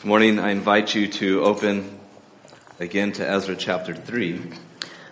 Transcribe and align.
This 0.00 0.06
morning, 0.06 0.38
I 0.38 0.50
invite 0.52 0.94
you 0.94 1.08
to 1.08 1.44
open 1.44 1.84
again 2.78 3.12
to 3.12 3.22
Ezra 3.22 3.54
chapter 3.54 3.92
3. 3.92 4.40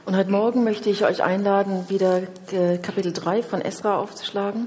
Und 0.07 0.17
heute 0.17 0.31
Morgen 0.31 0.65
möchte 0.65 0.89
ich 0.89 1.05
euch 1.05 1.23
einladen, 1.23 1.91
wieder 1.91 2.23
äh, 2.53 2.79
Kapitel 2.79 3.13
3 3.13 3.43
von 3.43 3.61
Esra 3.61 3.99
aufzuschlagen. 3.99 4.67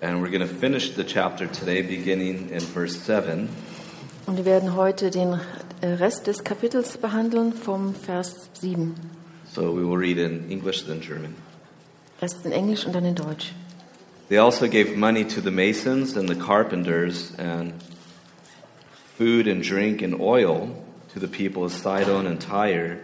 And 0.00 0.20
we're 0.20 0.36
going 0.36 0.40
to 0.40 0.52
finish 0.52 0.96
the 0.96 1.04
chapter 1.04 1.46
today, 1.46 1.80
beginning 1.80 2.50
in 2.50 2.58
verse 2.58 2.98
7. 2.98 3.48
Und 4.26 4.36
wir 4.36 4.44
werden 4.44 4.74
heute 4.74 5.12
den 5.12 5.38
äh, 5.80 5.86
Rest 5.86 6.26
des 6.26 6.42
Kapitels 6.42 6.98
behandeln 6.98 7.52
vom 7.52 7.94
Vers 7.94 8.50
7. 8.54 8.96
So 9.54 9.72
we 9.72 9.88
will 9.88 9.96
read 9.96 10.18
in 10.18 10.50
English, 10.50 10.86
then 10.86 11.00
German. 11.00 11.36
Erst 12.20 12.44
in 12.44 12.50
Englisch 12.50 12.84
und 12.84 12.96
dann 12.96 13.04
in 13.04 13.14
Deutsch. 13.14 13.52
They 14.28 14.38
also 14.38 14.66
gave 14.66 14.96
money 14.96 15.24
to 15.24 15.40
the 15.40 15.52
masons 15.52 16.16
and 16.16 16.28
the 16.28 16.34
carpenters, 16.34 17.32
and 17.38 17.74
food 19.20 19.46
and 19.46 19.62
drink 19.62 20.00
and 20.00 20.18
oil 20.18 20.82
to 21.10 21.18
the 21.18 21.28
people 21.28 21.62
of 21.62 21.70
Sidon 21.70 22.26
and 22.26 22.40
Tyre 22.40 22.98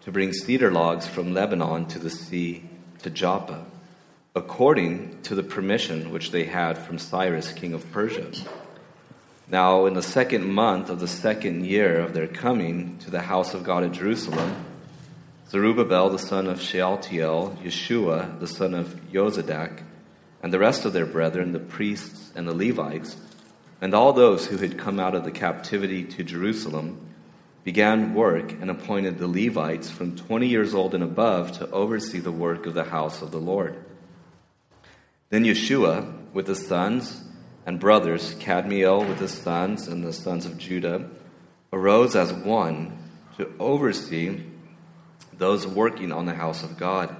to 0.00 0.10
bring 0.10 0.32
cedar 0.32 0.72
logs 0.72 1.06
from 1.06 1.32
Lebanon 1.32 1.86
to 1.86 2.00
the 2.00 2.10
sea 2.10 2.68
to 3.04 3.10
Joppa, 3.10 3.64
according 4.34 5.22
to 5.22 5.36
the 5.36 5.42
permission 5.44 6.10
which 6.10 6.32
they 6.32 6.42
had 6.46 6.76
from 6.76 6.98
Cyrus, 6.98 7.52
king 7.52 7.74
of 7.74 7.88
Persia. 7.92 8.32
Now, 9.46 9.86
in 9.86 9.94
the 9.94 10.02
second 10.02 10.52
month 10.52 10.90
of 10.90 10.98
the 10.98 11.06
second 11.06 11.64
year 11.64 12.00
of 12.00 12.12
their 12.12 12.26
coming 12.26 12.98
to 12.98 13.12
the 13.12 13.22
house 13.22 13.54
of 13.54 13.62
God 13.62 13.84
at 13.84 13.92
Jerusalem, 13.92 14.64
Zerubbabel 15.48 16.10
the 16.10 16.18
son 16.18 16.48
of 16.48 16.60
Shealtiel, 16.60 17.56
Yeshua 17.62 18.40
the 18.40 18.48
son 18.48 18.74
of 18.74 18.96
Jozadak, 19.12 19.84
and 20.42 20.52
the 20.52 20.58
rest 20.58 20.84
of 20.84 20.92
their 20.92 21.06
brethren, 21.06 21.52
the 21.52 21.60
priests 21.60 22.32
and 22.34 22.48
the 22.48 22.52
Levites, 22.52 23.16
and 23.82 23.94
all 23.94 24.12
those 24.12 24.46
who 24.46 24.58
had 24.58 24.78
come 24.78 25.00
out 25.00 25.16
of 25.16 25.24
the 25.24 25.32
captivity 25.32 26.04
to 26.04 26.22
Jerusalem, 26.22 27.04
began 27.64 28.14
work 28.14 28.52
and 28.52 28.70
appointed 28.70 29.18
the 29.18 29.26
Levites 29.26 29.90
from 29.90 30.14
20 30.14 30.46
years 30.46 30.72
old 30.72 30.94
and 30.94 31.02
above 31.02 31.50
to 31.58 31.68
oversee 31.72 32.20
the 32.20 32.30
work 32.30 32.64
of 32.64 32.74
the 32.74 32.84
house 32.84 33.22
of 33.22 33.32
the 33.32 33.40
Lord. 33.40 33.76
Then 35.30 35.42
Yeshua, 35.42 36.32
with 36.32 36.46
his 36.46 36.64
sons 36.64 37.24
and 37.66 37.80
brothers, 37.80 38.36
Cadmiel 38.36 39.08
with 39.08 39.18
his 39.18 39.32
sons 39.32 39.88
and 39.88 40.04
the 40.04 40.12
sons 40.12 40.46
of 40.46 40.58
Judah, 40.58 41.10
arose 41.72 42.14
as 42.14 42.32
one 42.32 42.96
to 43.36 43.50
oversee 43.58 44.44
those 45.32 45.66
working 45.66 46.12
on 46.12 46.26
the 46.26 46.34
house 46.34 46.62
of 46.62 46.78
God. 46.78 47.16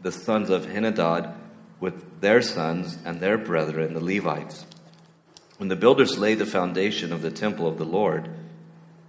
The 0.00 0.12
sons 0.12 0.48
of 0.48 0.66
Henadad 0.66 1.34
with 1.80 2.20
their 2.20 2.40
sons 2.40 2.98
and 3.04 3.18
their 3.18 3.36
brethren, 3.36 3.94
the 3.94 4.04
Levites. 4.04 4.64
When 5.62 5.68
the 5.68 5.76
builders 5.76 6.18
laid 6.18 6.40
the 6.40 6.44
foundation 6.44 7.12
of 7.12 7.22
the 7.22 7.30
temple 7.30 7.68
of 7.68 7.78
the 7.78 7.84
Lord, 7.84 8.28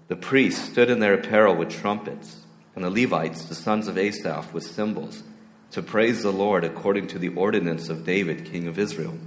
the 0.08 0.16
priests 0.16 0.70
stood 0.70 0.88
in 0.92 1.00
their 1.00 1.16
apparel 1.16 1.56
with 1.56 1.72
trumpets, 1.72 2.46
and 2.76 2.86
the 2.86 2.92
Levites, 2.92 3.46
the 3.46 3.56
sons 3.56 3.88
of 3.88 3.98
Asaph, 3.98 4.54
with 4.54 4.64
cymbals, 4.64 5.24
to 5.72 5.82
praise 5.82 6.22
the 6.22 6.32
Lord 6.32 6.64
according 6.64 7.08
to 7.08 7.18
the 7.18 7.30
ordinance 7.30 7.90
of 7.90 8.06
David, 8.06 8.46
king 8.46 8.68
of 8.68 8.78
Israel. 8.78 9.18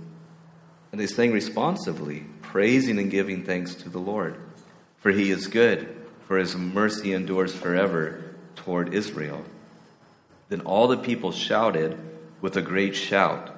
And 0.93 1.01
they 1.01 1.09
sang 1.09 1.33
responsively, 1.33 2.27
praising 2.43 2.97
and 3.01 3.11
giving 3.11 3.43
thanks 3.43 3.75
to 3.75 3.89
the 3.89 3.99
Lord. 3.99 4.41
For 4.99 5.11
he 5.11 5.33
is 5.33 5.49
good, 5.49 5.97
for 6.29 6.39
his 6.39 6.55
mercy 6.55 7.13
endures 7.13 7.53
forever 7.53 8.37
toward 8.55 8.95
Israel. 8.95 9.45
Then 10.49 10.61
all 10.61 10.87
the 10.87 10.97
people 10.97 11.33
shouted 11.33 11.99
with 12.41 12.57
a 12.57 12.63
great 12.63 12.95
shout 12.95 13.56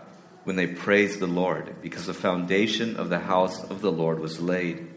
when 0.49 0.57
they 0.57 0.67
praised 0.67 1.19
the 1.19 1.27
Lord, 1.27 1.77
because 1.83 2.07
the 2.07 2.15
foundation 2.15 2.97
of 2.97 3.11
the 3.11 3.19
house 3.19 3.63
of 3.65 3.83
the 3.83 3.93
Lord 3.93 4.19
was 4.19 4.41
laid. 4.41 4.89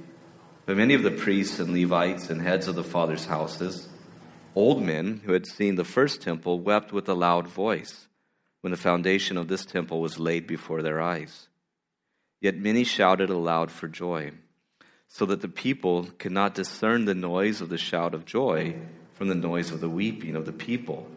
But 0.65 0.77
many 0.77 0.93
of 0.93 1.03
the 1.03 1.11
priests 1.11 1.59
and 1.59 1.73
Levites 1.73 2.29
and 2.29 2.41
heads 2.41 2.69
of 2.69 2.75
the 2.75 2.85
fathers' 2.85 3.25
houses, 3.25 3.89
old 4.55 4.81
men 4.81 5.19
who 5.25 5.33
had 5.33 5.45
seen 5.45 5.75
the 5.75 5.83
first 5.83 6.21
temple, 6.21 6.61
wept 6.61 6.93
with 6.93 7.09
a 7.09 7.13
loud 7.13 7.49
voice 7.49 8.07
when 8.61 8.71
the 8.71 8.77
foundation 8.77 9.35
of 9.35 9.49
this 9.49 9.65
temple 9.65 9.99
was 9.99 10.17
laid 10.17 10.47
before 10.47 10.81
their 10.81 11.01
eyes. 11.01 11.49
Yet 12.39 12.55
many 12.55 12.85
shouted 12.85 13.29
aloud 13.29 13.71
for 13.71 13.89
joy, 13.89 14.31
so 15.09 15.25
that 15.25 15.41
the 15.41 15.49
people 15.49 16.07
could 16.17 16.31
not 16.31 16.55
discern 16.55 17.03
the 17.03 17.13
noise 17.13 17.59
of 17.59 17.67
the 17.67 17.77
shout 17.77 18.13
of 18.13 18.23
joy 18.23 18.75
from 19.15 19.27
the 19.27 19.35
noise 19.35 19.69
of 19.69 19.81
the 19.81 19.89
weeping 19.89 20.37
of 20.37 20.45
the 20.45 20.53
people. 20.53 21.09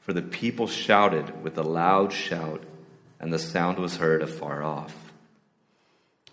For 0.00 0.14
the 0.14 0.22
people 0.22 0.66
shouted 0.66 1.44
with 1.44 1.58
a 1.58 1.62
loud 1.62 2.14
shout, 2.14 2.64
and 3.22 3.32
the 3.32 3.38
sound 3.38 3.78
was 3.78 3.98
heard 3.98 4.22
afar 4.22 4.62
off. 4.62 4.92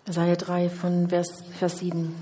Jesaja 0.06 0.36
3 0.36 0.68
von 0.68 1.08
Vers, 1.08 1.42
Vers 1.58 1.78
7. 1.78 2.14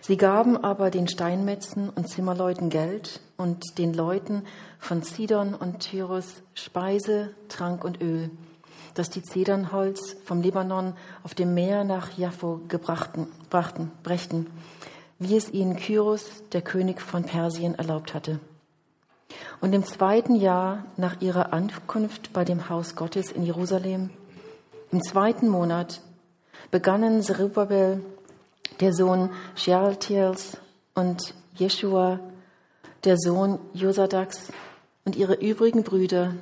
Sie 0.00 0.16
gaben 0.16 0.56
aber 0.56 0.90
den 0.90 1.08
Steinmetzen 1.08 1.88
und 1.88 2.08
Zimmerleuten 2.08 2.70
Geld 2.70 3.20
und 3.36 3.78
den 3.78 3.92
Leuten 3.92 4.44
von 4.78 5.02
Sidon 5.02 5.54
und 5.54 5.80
Tyrus 5.80 6.42
Speise, 6.54 7.34
Trank 7.48 7.84
und 7.84 8.00
Öl, 8.00 8.30
das 8.94 9.10
die 9.10 9.22
Zedernholz 9.22 10.16
vom 10.24 10.42
Libanon 10.42 10.94
auf 11.22 11.34
dem 11.34 11.54
Meer 11.54 11.84
nach 11.84 12.16
Jaffo 12.16 12.60
gebrachten, 12.68 13.26
brachten, 13.50 13.90
brächten, 14.02 14.46
wie 15.18 15.36
es 15.36 15.50
ihnen 15.50 15.76
Kyros, 15.76 16.42
der 16.52 16.62
König 16.62 17.00
von 17.00 17.24
Persien, 17.24 17.74
erlaubt 17.74 18.14
hatte. 18.14 18.40
Und 19.60 19.72
im 19.72 19.84
zweiten 19.84 20.34
Jahr 20.34 20.84
nach 20.96 21.20
ihrer 21.20 21.52
Ankunft 21.52 22.32
bei 22.32 22.44
dem 22.44 22.68
Haus 22.68 22.96
Gottes 22.96 23.30
in 23.30 23.44
Jerusalem, 23.44 24.10
im 24.90 25.02
zweiten 25.02 25.48
Monat, 25.48 26.00
begannen 26.70 27.22
Zerubbabel, 27.22 28.02
der 28.80 28.92
Sohn 28.92 29.30
Shealtiels 29.54 30.56
und 30.94 31.34
Jeshua, 31.54 32.18
der 33.04 33.16
Sohn 33.18 33.58
Josadaks 33.72 34.52
und 35.04 35.16
ihre 35.16 35.34
übrigen 35.34 35.82
Brüder, 35.82 36.34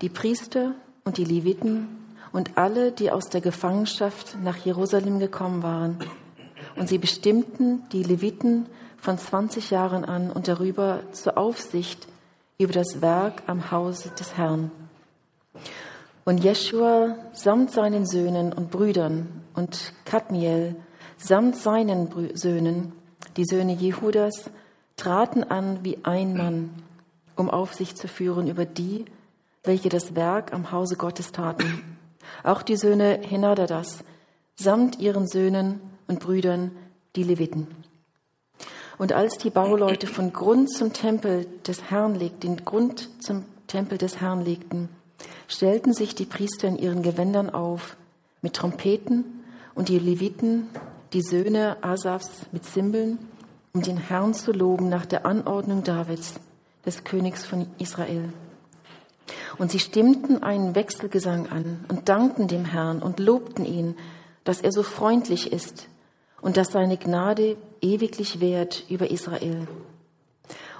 die 0.00 0.08
Priester 0.08 0.72
und 1.04 1.18
die 1.18 1.24
Leviten 1.24 1.88
und 2.32 2.56
alle, 2.56 2.92
die 2.92 3.10
aus 3.10 3.28
der 3.28 3.40
Gefangenschaft 3.40 4.36
nach 4.42 4.56
Jerusalem 4.58 5.18
gekommen 5.18 5.62
waren. 5.62 5.98
Und 6.76 6.88
sie 6.88 6.98
bestimmten 6.98 7.88
die 7.90 8.02
Leviten 8.02 8.66
von 8.98 9.18
20 9.18 9.70
Jahren 9.70 10.04
an 10.04 10.30
und 10.30 10.48
darüber 10.48 11.00
zur 11.12 11.36
Aufsicht 11.36 12.06
über 12.58 12.72
das 12.72 13.00
Werk 13.00 13.42
am 13.46 13.70
Hause 13.70 14.10
des 14.10 14.36
Herrn. 14.36 14.70
Und 16.24 16.44
Jeschua 16.44 17.16
samt 17.32 17.72
seinen 17.72 18.06
Söhnen 18.06 18.52
und 18.52 18.70
Brüdern 18.70 19.42
und 19.54 19.92
Kadmiel 20.04 20.76
samt 21.16 21.56
seinen 21.56 22.08
Brü 22.08 22.36
Söhnen, 22.36 22.92
die 23.36 23.44
Söhne 23.44 23.72
Jehudas, 23.72 24.50
traten 24.96 25.42
an 25.42 25.80
wie 25.82 25.98
ein 26.04 26.36
Mann, 26.36 26.70
um 27.34 27.50
Aufsicht 27.50 27.98
zu 27.98 28.06
führen 28.06 28.46
über 28.46 28.64
die, 28.64 29.04
welche 29.64 29.88
das 29.88 30.14
Werk 30.14 30.52
am 30.52 30.70
Hause 30.70 30.96
Gottes 30.96 31.32
taten. 31.32 31.96
Auch 32.44 32.62
die 32.62 32.76
Söhne 32.76 33.20
Henadadas 33.22 34.04
samt 34.54 34.98
ihren 35.00 35.26
Söhnen 35.26 35.80
und 36.06 36.20
Brüdern, 36.20 36.72
die 37.16 37.24
Leviten. 37.24 37.81
Und 38.98 39.12
als 39.12 39.38
die 39.38 39.50
Bauleute 39.50 40.06
von 40.06 40.32
Grund 40.32 40.70
zum 40.70 40.92
Tempel 40.92 41.46
des 41.66 41.90
Herrn 41.90 42.14
legten, 42.14 42.40
den 42.40 42.64
Grund 42.64 43.08
zum 43.20 43.44
Tempel 43.66 43.98
des 43.98 44.20
Herrn 44.20 44.44
legten, 44.44 44.88
stellten 45.48 45.92
sich 45.92 46.14
die 46.14 46.24
Priester 46.24 46.68
in 46.68 46.76
ihren 46.76 47.02
Gewändern 47.02 47.50
auf 47.50 47.96
mit 48.42 48.54
Trompeten 48.54 49.24
und 49.74 49.88
die 49.88 49.98
Leviten, 49.98 50.68
die 51.12 51.22
Söhne 51.22 51.76
Asafs 51.82 52.46
mit 52.52 52.64
Zimbeln, 52.64 53.18
um 53.72 53.82
den 53.82 53.96
Herrn 53.96 54.34
zu 54.34 54.52
loben 54.52 54.88
nach 54.88 55.06
der 55.06 55.24
Anordnung 55.24 55.82
Davids, 55.84 56.34
des 56.84 57.04
Königs 57.04 57.44
von 57.44 57.66
Israel. 57.78 58.32
Und 59.58 59.70
sie 59.70 59.78
stimmten 59.78 60.42
einen 60.42 60.74
Wechselgesang 60.74 61.48
an 61.48 61.84
und 61.88 62.08
dankten 62.08 62.48
dem 62.48 62.64
Herrn 62.64 63.00
und 63.00 63.20
lobten 63.20 63.64
ihn, 63.64 63.96
dass 64.44 64.60
er 64.60 64.72
so 64.72 64.82
freundlich 64.82 65.52
ist 65.52 65.88
und 66.42 66.58
dass 66.58 66.72
seine 66.72 66.98
Gnade 66.98 67.56
ewiglich 67.80 68.40
währt 68.40 68.84
über 68.90 69.10
Israel. 69.10 69.66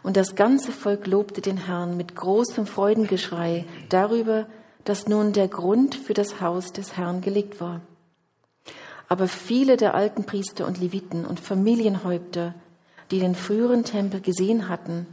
Und 0.03 0.17
das 0.17 0.35
ganze 0.35 0.73
Volk 0.73 1.07
lobte 1.07 1.41
den 1.41 1.57
Herrn 1.57 1.97
mit 1.97 2.17
großem 2.17 2.67
Freudengeschrei 2.67 3.65
darüber, 3.89 4.47
dass 4.85 5.07
nun 5.07 5.33
der 5.33 5.49
Grund 5.49 5.95
für 5.95 6.13
das 6.13 6.41
Haus 6.41 6.73
des 6.73 6.97
Herrn 6.97 7.21
gelegt 7.21 7.61
war. 7.61 7.81
Aber 9.09 9.29
viele 9.29 9.77
der 9.77 9.95
alten 9.95 10.25
Priester 10.25 10.67
und 10.67 10.81
Leviten 10.81 11.25
und 11.25 11.39
Familienhäupter, 11.39 12.55
die 13.11 13.21
den 13.21 13.37
früheren 13.37 13.85
Tempel 13.85 14.21
gesehen 14.21 14.69
hatten, 14.69 15.07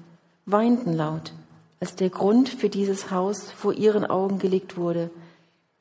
weinten 0.46 0.94
laut, 0.94 1.34
als 1.80 1.96
der 1.96 2.10
Grund 2.10 2.50
für 2.50 2.69
dieses 2.69 3.12
Haus 3.12 3.51
vor 3.51 3.74
ihren 3.74 4.06
Augen 4.06 4.40
gelegt 4.40 4.78
wurde, 4.78 5.12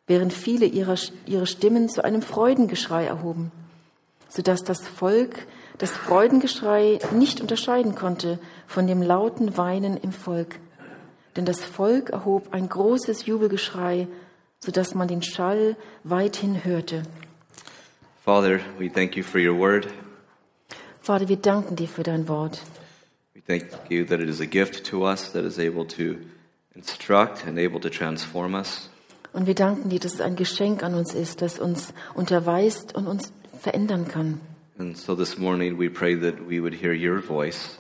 während 0.07 0.33
viele 0.33 0.67
ihre, 0.67 0.97
ihre 1.25 1.47
Stimmen 1.47 1.89
zu 1.89 2.05
einem 2.05 2.21
Freudengeschrei 2.21 3.07
erhoben, 3.07 3.53
sodass 4.29 4.63
das 4.63 4.87
Volk 4.87 5.47
das 5.79 5.93
Freudengeschrei 5.93 6.99
nicht 7.13 7.41
unterscheiden 7.41 7.95
konnte 7.95 8.39
von 8.67 8.87
dem 8.87 9.01
lauten 9.01 9.57
Weinen 9.57 9.97
im 9.97 10.13
Volk. 10.13 10.57
Denn 11.37 11.45
das 11.45 11.65
Volk 11.65 12.11
erhob 12.11 12.53
ein 12.53 12.69
großes 12.69 13.27
Jubelgeschrei, 13.27 14.09
sodass 14.59 14.95
man 14.95 15.07
den 15.07 15.23
Schall 15.23 15.77
weithin 16.03 16.65
hörte. 16.65 17.05
Father, 18.25 18.59
we 18.79 18.91
thank 18.93 19.17
you 19.17 19.23
for 19.23 19.41
your 19.41 19.57
word. 19.57 19.87
Vater, 21.01 21.29
wir 21.29 21.37
danken 21.37 21.77
dir 21.77 21.89
für 21.89 22.03
dein 22.03 22.29
Wort. 22.29 22.61
We 23.35 23.41
thank 23.41 23.71
you 23.89 24.05
that 24.05 24.21
it 24.21 24.29
is 24.29 24.41
a 24.41 24.47
gift 24.47 24.85
to 24.91 25.07
us 25.07 25.33
that 25.33 25.45
is 25.45 25.59
able 25.59 25.87
to 25.87 26.17
instruct 26.75 27.47
and 27.47 27.59
able 27.59 27.81
to 27.81 27.89
transform 27.89 28.55
us. 28.55 28.91
Und 29.33 29.47
wir 29.47 29.55
danken 29.55 29.91
dir, 29.91 30.01
dass 30.01 30.15
es 30.15 30.21
ein 30.21 30.37
Geschenk 30.37 30.83
an 30.83 30.95
uns 30.95 31.15
ist, 31.15 31.41
das 31.43 31.59
uns 31.59 31.95
unterweist 32.15 32.95
und 32.95 33.07
uns 33.07 33.33
verändern 33.59 34.07
kann. 34.09 34.41
And 34.79 34.97
so 34.97 35.15
this 35.17 35.39
morning 35.39 35.79
we 35.79 35.89
pray 35.91 36.17
that 36.19 36.49
we 36.49 36.61
would 36.63 36.75
hear 36.75 36.93
your 36.93 37.21
voice 37.21 37.79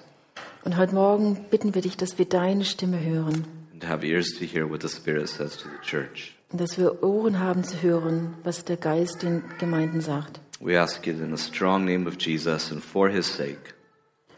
Und 0.64 0.76
heute 0.76 0.94
Morgen 0.94 1.46
bitten 1.50 1.74
wir 1.74 1.82
dich, 1.82 1.96
dass 1.96 2.18
wir 2.18 2.24
deine 2.26 2.64
Stimme 2.64 3.00
hören 3.00 3.44
and 3.72 3.88
have 3.88 4.04
ears 4.04 4.32
to 4.38 4.44
hear 4.44 4.68
what 4.68 4.82
the 4.82 4.88
Spirit 4.88 5.28
says 5.28 5.56
to 5.56 5.68
the 5.68 5.86
church. 5.88 6.34
und 6.50 6.60
dass 6.60 6.76
wir 6.78 7.02
Ohren 7.04 7.38
haben 7.38 7.62
zu 7.64 7.80
hören, 7.82 8.34
was 8.42 8.64
der 8.64 8.76
Geist 8.76 9.22
den 9.22 9.42
Gemeinden 9.58 10.00
sagt. 10.00 10.40
We 10.60 10.78
ask 10.80 11.06
it 11.06 11.20
in 11.20 11.34
the 11.36 11.40
strong 11.42 11.84
name 11.84 12.08
of 12.08 12.16
Jesus 12.18 12.72
and 12.72 12.82
for 12.82 13.08
his 13.08 13.26
sake. 13.36 13.74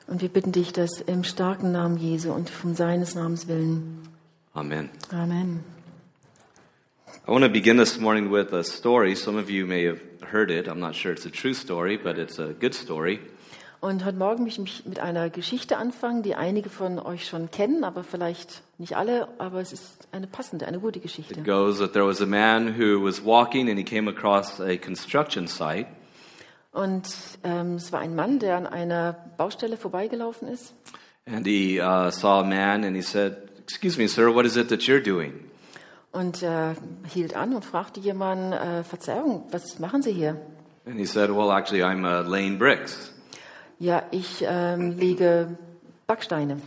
Und 0.07 0.21
wir 0.21 0.29
bitten 0.29 0.53
dich, 0.53 0.73
dass 0.73 1.01
im 1.01 1.25
starken 1.25 1.73
Namen 1.73 1.97
Jesu 1.97 2.33
und 2.33 2.51
von 2.51 2.75
seines 2.75 3.15
Namens 3.15 3.49
willen. 3.49 4.01
Amen. 4.53 4.91
Amen. 5.13 5.61
I 7.27 7.31
want 7.31 7.45
to 7.45 7.49
begin 7.51 7.79
this 7.79 7.99
morning 7.99 8.31
with 8.31 8.53
a 8.53 8.63
story. 8.65 9.15
Some 9.15 9.39
of 9.39 9.49
you 9.49 9.65
may 9.67 9.87
have 9.87 10.01
heard 10.23 10.51
it. 10.51 10.67
I'm 10.67 10.81
not 10.81 10.95
sure 10.95 11.13
it's 11.13 11.27
a 11.27 11.31
true 11.31 11.55
story, 11.55 11.97
but 11.97 12.19
it's 12.19 12.39
a 12.39 12.53
good 12.53 12.75
story. 12.75 13.21
Und 13.81 14.05
heute 14.05 14.19
Morgen 14.19 14.45
möchte 14.45 14.61
ich 14.63 14.85
mit 14.85 15.01
einer 15.01 15.31
Geschichte 15.31 15.79
anfangen, 15.79 16.23
die 16.23 16.35
einige 16.35 16.69
von 16.69 16.99
euch 16.99 17.27
schon 17.27 17.51
kennen, 17.51 17.83
aber 17.83 18.05
vielleicht 18.05 18.63
nicht 18.77 18.95
alle, 18.95 19.29
aber 19.39 19.61
es 19.61 19.73
ist 19.73 20.07
eine 20.13 20.27
passende, 20.27 20.67
eine 20.67 20.81
gute 20.81 21.01
Geschichte. 21.01 21.41
It 21.41 21.47
goes 21.47 21.79
that 21.79 21.95
there 21.95 22.07
was 22.07 22.21
a 22.21 22.27
man 22.27 22.79
who 22.79 23.03
was 23.03 23.25
walking 23.25 23.71
and 23.71 23.79
he 23.79 23.85
came 23.85 24.11
across 24.11 24.61
a 24.61 24.77
construction 24.77 25.47
site. 25.47 25.87
Und 26.73 27.09
ähm, 27.43 27.77
es 27.77 27.91
war 27.91 28.01
ein 28.01 28.15
Mann, 28.15 28.39
der 28.39 28.57
an 28.57 28.67
einer 28.67 29.17
Baustelle 29.39 29.79
vorbeigelaufen 29.79 30.49
ist. 30.49 30.75
And 31.27 31.47
he 31.47 31.81
uh, 31.81 32.11
saw 32.11 32.41
a 32.41 32.45
man 32.45 32.85
and 32.85 32.95
he 32.95 33.03
said, 33.03 33.51
Excuse 33.63 33.99
me, 33.99 34.09
sir, 34.09 34.35
what 34.35 34.45
is 34.45 34.57
it 34.57 34.69
that 34.69 34.83
you're 34.83 35.03
doing? 35.03 35.50
Und 36.13 36.43
äh, 36.43 36.75
hielt 37.09 37.37
an 37.37 37.55
und 37.55 37.65
fragte 37.65 38.01
jemanden, 38.01 38.53
äh, 38.53 38.83
Verzeihung, 38.83 39.45
was 39.53 39.79
machen 39.79 40.03
Sie 40.03 40.13
hier? 40.13 40.37
And 40.87 40.99
he 40.99 41.07
said, 41.07 41.31
Well, 41.31 41.51
actually, 41.51 41.83
I'm 41.83 42.05
uh, 42.05 42.29
laying 42.29 42.59
bricks. 42.59 43.13
Ja, 43.79 44.03
ich 44.11 44.45
ähm, 44.47 44.97
lege 44.99 45.57
Backsteine. 46.07 46.61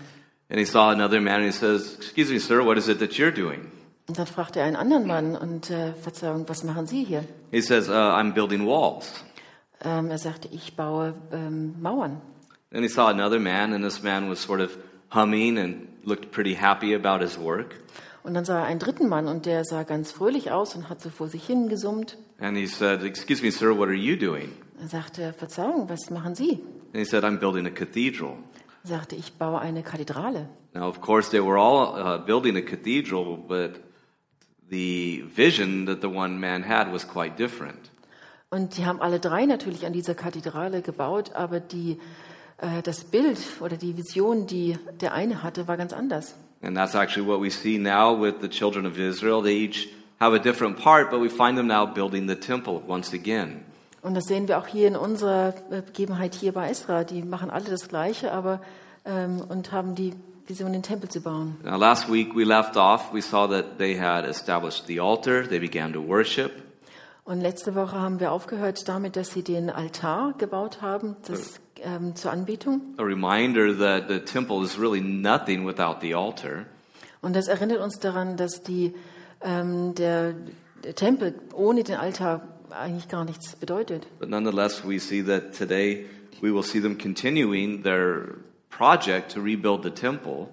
And 0.49 0.59
he 0.59 0.65
saw 0.65 0.91
another 0.91 1.19
man 1.19 1.41
and 1.41 1.45
he 1.45 1.51
says, 1.51 1.97
Excuse 1.97 2.31
me, 2.31 2.39
sir, 2.39 2.63
what 2.63 2.77
is 2.77 2.87
it 2.87 2.99
that 2.99 3.13
you're 3.13 3.31
doing? 3.31 3.71
Und 4.07 4.17
dann 4.19 4.27
fragte 4.27 4.59
er 4.59 4.65
einen 4.65 4.75
anderen 4.75 5.07
Mann 5.07 5.35
und 5.35 5.69
äh, 5.69 5.93
Verzeihung, 5.93 6.47
was 6.47 6.63
machen 6.63 6.87
Sie 6.87 7.03
hier? 7.03 7.23
He 7.51 7.61
says, 7.61 7.89
uh, 7.89 7.93
I'm 7.93 8.33
building 8.33 8.65
walls. 8.65 9.23
Ähm, 9.83 10.09
er 10.09 10.17
sagte, 10.17 10.49
ich 10.51 10.75
baue 10.75 11.13
ähm, 11.31 11.81
Mauern. 11.81 12.21
Then 12.71 12.83
he 12.83 12.89
saw 12.89 13.07
another 13.07 13.39
man, 13.39 13.73
and 13.73 13.83
this 13.83 14.01
man 14.01 14.29
was 14.29 14.41
sort 14.41 14.61
of 14.61 14.77
humming 15.09 15.57
and 15.57 15.87
looked 16.03 16.31
pretty 16.31 16.55
happy 16.55 16.93
about 16.95 17.21
his 17.21 17.37
work. 17.37 17.75
Und 18.23 18.33
dann 18.33 18.45
sah 18.45 18.59
er 18.59 18.65
einen 18.65 18.79
dritten 18.79 19.09
Mann 19.09 19.27
und 19.27 19.45
der 19.45 19.65
sah 19.65 19.83
ganz 19.83 20.11
fröhlich 20.11 20.51
aus 20.51 20.75
und 20.75 20.89
hat 20.89 21.01
so 21.01 21.09
vor 21.09 21.27
sich 21.27 21.45
hin 21.45 21.67
gesummt. 21.67 22.17
And 22.39 22.57
he 22.57 22.67
said, 22.67 23.03
Excuse 23.03 23.43
me, 23.43 23.51
sir, 23.51 23.77
what 23.77 23.87
are 23.87 23.93
you 23.93 24.15
doing? 24.15 24.53
Er 24.81 24.87
sagte, 24.87 25.33
Verzeihung, 25.33 25.89
was 25.89 26.09
machen 26.09 26.35
Sie? 26.35 26.59
And 26.93 26.95
he 26.95 27.05
said, 27.05 27.23
I'm 27.23 27.37
building 27.37 27.65
a 27.65 27.69
cathedral. 27.69 28.37
Er 28.83 28.89
sagte, 28.89 29.15
ich 29.15 29.33
baue 29.33 29.59
eine 29.59 29.83
Kathedrale. 29.83 30.47
Now, 30.73 30.87
of 30.87 31.01
course, 31.01 31.29
they 31.29 31.41
were 31.41 31.57
all 31.57 31.95
uh, 31.95 32.25
building 32.25 32.57
a 32.57 32.61
cathedral, 32.61 33.37
but 33.37 33.79
the 34.69 35.23
vision 35.35 35.85
that 35.85 36.01
the 36.01 36.07
one 36.07 36.39
man 36.39 36.63
had 36.67 36.91
was 36.91 37.07
quite 37.07 37.37
different. 37.37 37.91
Und 38.49 38.77
die 38.77 38.85
haben 38.85 39.01
alle 39.01 39.19
drei 39.19 39.45
natürlich 39.45 39.85
an 39.85 39.93
dieser 39.93 40.15
Kathedrale 40.15 40.81
gebaut, 40.81 41.33
aber 41.33 41.59
die, 41.59 41.99
äh, 42.57 42.81
das 42.83 43.03
Bild 43.03 43.39
oder 43.61 43.77
die 43.77 43.97
Vision, 43.97 44.47
die 44.47 44.77
der 45.01 45.13
eine 45.13 45.43
hatte, 45.43 45.67
war 45.67 45.75
ganz 45.75 45.91
anders. 45.91 46.35
And 46.63 46.75
that's 46.77 46.95
actually 46.95 47.27
what 47.27 47.41
we 47.41 47.49
see 47.49 47.77
now 47.77 48.13
with 48.13 48.39
the 48.41 48.47
children 48.47 48.85
of 48.85 48.97
Israel. 48.97 49.41
They 49.41 49.55
each 49.55 49.89
have 50.19 50.33
a 50.33 50.39
different 50.39 50.79
part, 50.79 51.11
but 51.11 51.19
we 51.19 51.29
find 51.29 51.57
them 51.57 51.67
now 51.67 51.85
building 51.85 52.27
the 52.27 52.35
temple 52.35 52.81
once 52.87 53.13
again. 53.13 53.65
Und 54.01 54.15
das 54.15 54.25
sehen 54.25 54.47
wir 54.47 54.57
auch 54.57 54.67
hier 54.67 54.87
in 54.87 54.95
unserer 54.95 55.53
äh, 55.71 55.81
Begebenheit 55.81 56.35
hier 56.35 56.53
bei 56.53 56.69
Esra. 56.69 57.03
Die 57.03 57.21
machen 57.21 57.49
alle 57.49 57.65
das 57.65 57.87
Gleiche, 57.87 58.31
aber 58.31 58.61
ähm, 59.05 59.41
und 59.47 59.71
haben 59.71 59.95
die 59.95 60.13
Vision, 60.45 60.73
den 60.73 60.83
Tempel 60.83 61.09
zu 61.09 61.21
bauen. 61.21 61.57
Now, 61.63 61.77
last 61.77 62.11
week 62.11 62.35
we 62.35 62.43
left 62.43 62.75
off, 62.75 63.13
we 63.13 63.21
saw 63.21 63.47
that 63.47 63.77
they 63.77 63.97
had 63.97 64.25
established 64.25 64.87
the 64.87 64.99
altar, 64.99 65.47
they 65.47 65.59
began 65.59 65.93
to 65.93 66.01
worship. 66.05 66.51
Und 67.25 67.39
letzte 67.39 67.75
Woche 67.75 67.99
haben 67.99 68.19
wir 68.19 68.33
aufgehört 68.33 68.85
damit, 68.89 69.15
dass 69.15 69.31
sie 69.31 69.43
den 69.43 69.69
Altar 69.69 70.33
gebaut 70.37 70.81
haben, 70.81 71.15
das, 71.25 71.61
ähm, 71.83 72.15
zur 72.15 72.31
Anbetung. 72.31 72.81
A 72.97 73.03
reminder 73.03 73.77
that 73.77 74.09
the 74.09 74.19
temple 74.19 74.63
is 74.63 74.79
really 74.79 75.01
nothing 75.01 75.65
without 75.65 75.97
the 76.01 76.13
altar. 76.15 76.65
Und 77.21 77.35
das 77.35 77.47
erinnert 77.47 77.79
uns 77.79 77.99
daran, 77.99 78.35
dass 78.37 78.63
die, 78.63 78.93
ähm, 79.41 79.95
der, 79.95 80.33
der 80.83 80.95
Tempel 80.95 81.35
ohne 81.53 81.83
den 81.83 81.95
Altar 81.95 82.41
eigentlich 82.69 83.07
gar 83.07 83.23
nichts 83.23 83.55
bedeutet. 83.55 84.07
But 84.19 84.29
nonetheless, 84.29 84.83
we 84.85 84.99
see 84.99 85.23
that 85.23 85.57
today 85.57 86.05
we 86.41 86.53
will 86.53 86.63
see 86.63 86.81
them 86.81 86.97
continuing 86.97 87.83
their 87.83 88.35
project 88.69 89.31
to 89.33 89.41
rebuild 89.41 89.83
the 89.83 89.91
temple. 89.91 90.49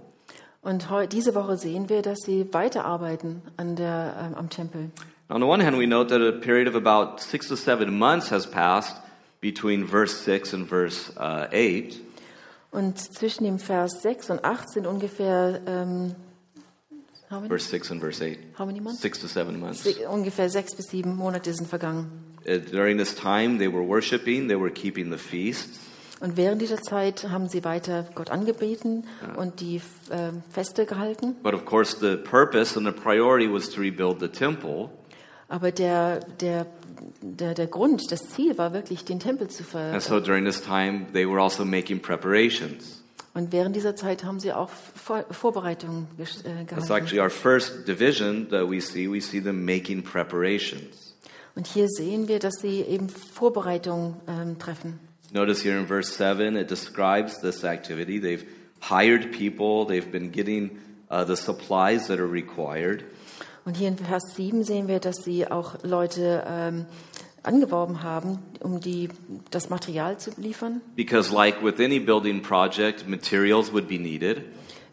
Und 0.62 0.86
diese 1.10 1.34
Woche 1.34 1.56
sehen 1.56 1.88
wir, 1.88 2.02
dass 2.02 2.18
sie 2.20 2.52
weiterarbeiten 2.52 3.42
an 3.56 3.76
der, 3.76 4.14
ähm, 4.20 4.34
am 4.34 4.50
Tempel. 4.50 4.90
On 5.30 5.40
the 5.40 5.46
one 5.46 5.64
hand, 5.64 5.78
we 5.78 5.86
note 5.86 6.08
that 6.08 6.20
a 6.20 6.32
period 6.32 6.68
of 6.68 6.74
about 6.74 7.20
six 7.20 7.48
to 7.48 7.56
seven 7.56 7.98
months 7.98 8.30
has 8.30 8.50
passed 8.50 8.96
between 9.40 9.86
verse 9.86 10.14
6 10.24 10.54
and 10.54 10.68
verse 10.68 11.12
uh, 11.16 11.46
8. 11.52 12.00
Und 12.72 12.98
zwischen 12.98 13.44
dem 13.44 13.58
Vers 13.58 14.02
6 14.02 14.30
und 14.30 14.44
8 14.44 14.70
sind 14.70 14.86
ungefähr, 14.86 15.60
ähm, 15.66 16.14
how 17.30 17.38
many, 17.38 17.48
Verse 17.48 17.68
6 17.68 17.90
and 17.90 18.00
verse 18.00 18.22
8. 18.24 18.38
how 18.58 18.66
many 18.66 18.80
months? 18.80 19.00
Six 19.00 19.18
to 19.20 19.26
seven 19.26 19.58
months. 19.58 19.82
Se- 19.82 20.08
Ungefähr 20.08 20.48
sechs 20.50 20.74
bis 20.74 20.86
sieben 20.88 21.16
Monate 21.16 21.52
sind 21.52 21.68
vergangen. 21.68 22.10
Uh, 22.46 22.58
during 22.58 22.96
this 22.96 23.14
time, 23.14 23.58
they 23.58 23.68
were 23.72 23.86
worshiping, 23.86 24.48
they 24.48 24.58
were 24.58 24.70
keeping 24.70 25.10
the 25.10 25.18
feasts. 25.18 25.80
Und 26.20 26.36
während 26.36 26.60
dieser 26.60 26.82
Zeit 26.82 27.28
haben 27.30 27.48
sie 27.48 27.64
weiter 27.64 28.06
Gott 28.14 28.30
angebeten 28.30 29.04
und 29.36 29.60
die 29.60 29.80
ähm, 30.10 30.42
Feste 30.50 30.84
gehalten. 30.84 31.34
But 31.42 31.54
of 31.54 31.64
course, 31.64 31.96
the 31.98 32.16
purpose 32.18 32.78
and 32.78 32.86
the 32.86 32.92
priority 32.92 33.50
was 33.50 33.70
to 33.70 33.80
rebuild 33.80 34.20
the 34.20 34.28
temple. 34.28 34.90
Aber 35.50 35.72
der, 35.72 36.20
der, 36.40 36.66
der, 37.20 37.54
der 37.54 37.66
Grund, 37.66 38.10
das 38.12 38.30
Ziel 38.30 38.56
war 38.56 38.72
wirklich, 38.72 39.04
den 39.04 39.18
Tempel 39.18 39.48
zu 39.48 39.64
ver... 39.64 39.92
And 39.92 40.00
so 40.00 40.20
during 40.20 40.44
this 40.44 40.62
time, 40.62 41.06
they 41.12 41.28
were 41.28 41.42
also 41.42 41.64
making 41.64 42.00
preparations. 42.00 43.02
Und 43.34 43.52
während 43.52 43.74
dieser 43.74 43.96
Zeit 43.96 44.24
haben 44.24 44.38
sie 44.38 44.52
auch 44.52 44.70
Vor 44.70 45.24
Vorbereitungen 45.30 46.06
äh, 46.18 46.24
That's 46.24 46.42
gehalten. 46.42 46.92
actually 46.92 47.20
our 47.20 47.30
first 47.30 47.86
division 47.86 48.48
that 48.50 48.70
we 48.70 48.80
see. 48.80 49.10
We 49.10 49.20
see 49.20 49.40
them 49.40 49.64
making 49.64 50.02
preparations. 50.02 51.16
Und 51.56 51.66
hier 51.66 51.88
sehen 51.88 52.28
wir, 52.28 52.38
dass 52.38 52.60
sie 52.60 52.82
eben 52.82 53.08
Vorbereitungen 53.08 54.16
ähm, 54.28 54.58
treffen. 54.58 55.00
Notice 55.32 55.62
here 55.62 55.78
in 55.78 55.86
verse 55.86 56.12
7, 56.12 56.56
it 56.56 56.70
describes 56.70 57.40
this 57.40 57.64
activity. 57.64 58.20
They've 58.20 58.44
hired 58.80 59.32
people, 59.32 59.84
they've 59.84 60.10
been 60.10 60.30
getting 60.30 60.78
uh, 61.10 61.24
the 61.24 61.36
supplies 61.36 62.06
that 62.06 62.18
are 62.18 62.30
required. 62.30 63.04
Und 63.64 63.76
hier 63.76 63.88
in 63.88 63.98
Vers 63.98 64.34
7 64.36 64.64
sehen 64.64 64.88
wir, 64.88 65.00
dass 65.00 65.16
sie 65.24 65.50
auch 65.50 65.82
Leute 65.82 66.44
ähm, 66.46 66.86
angeworben 67.42 68.02
haben, 68.02 68.38
um 68.60 68.80
die, 68.80 69.08
das 69.50 69.70
Material 69.70 70.18
zu 70.18 70.30
liefern. 70.36 70.80
Because, 70.96 71.34
like 71.34 71.62
with 71.62 71.78
any 71.80 71.98
building 72.00 72.42
project, 72.42 73.08
materials 73.08 73.72
would 73.72 73.88
be 73.88 73.98
needed. 73.98 74.42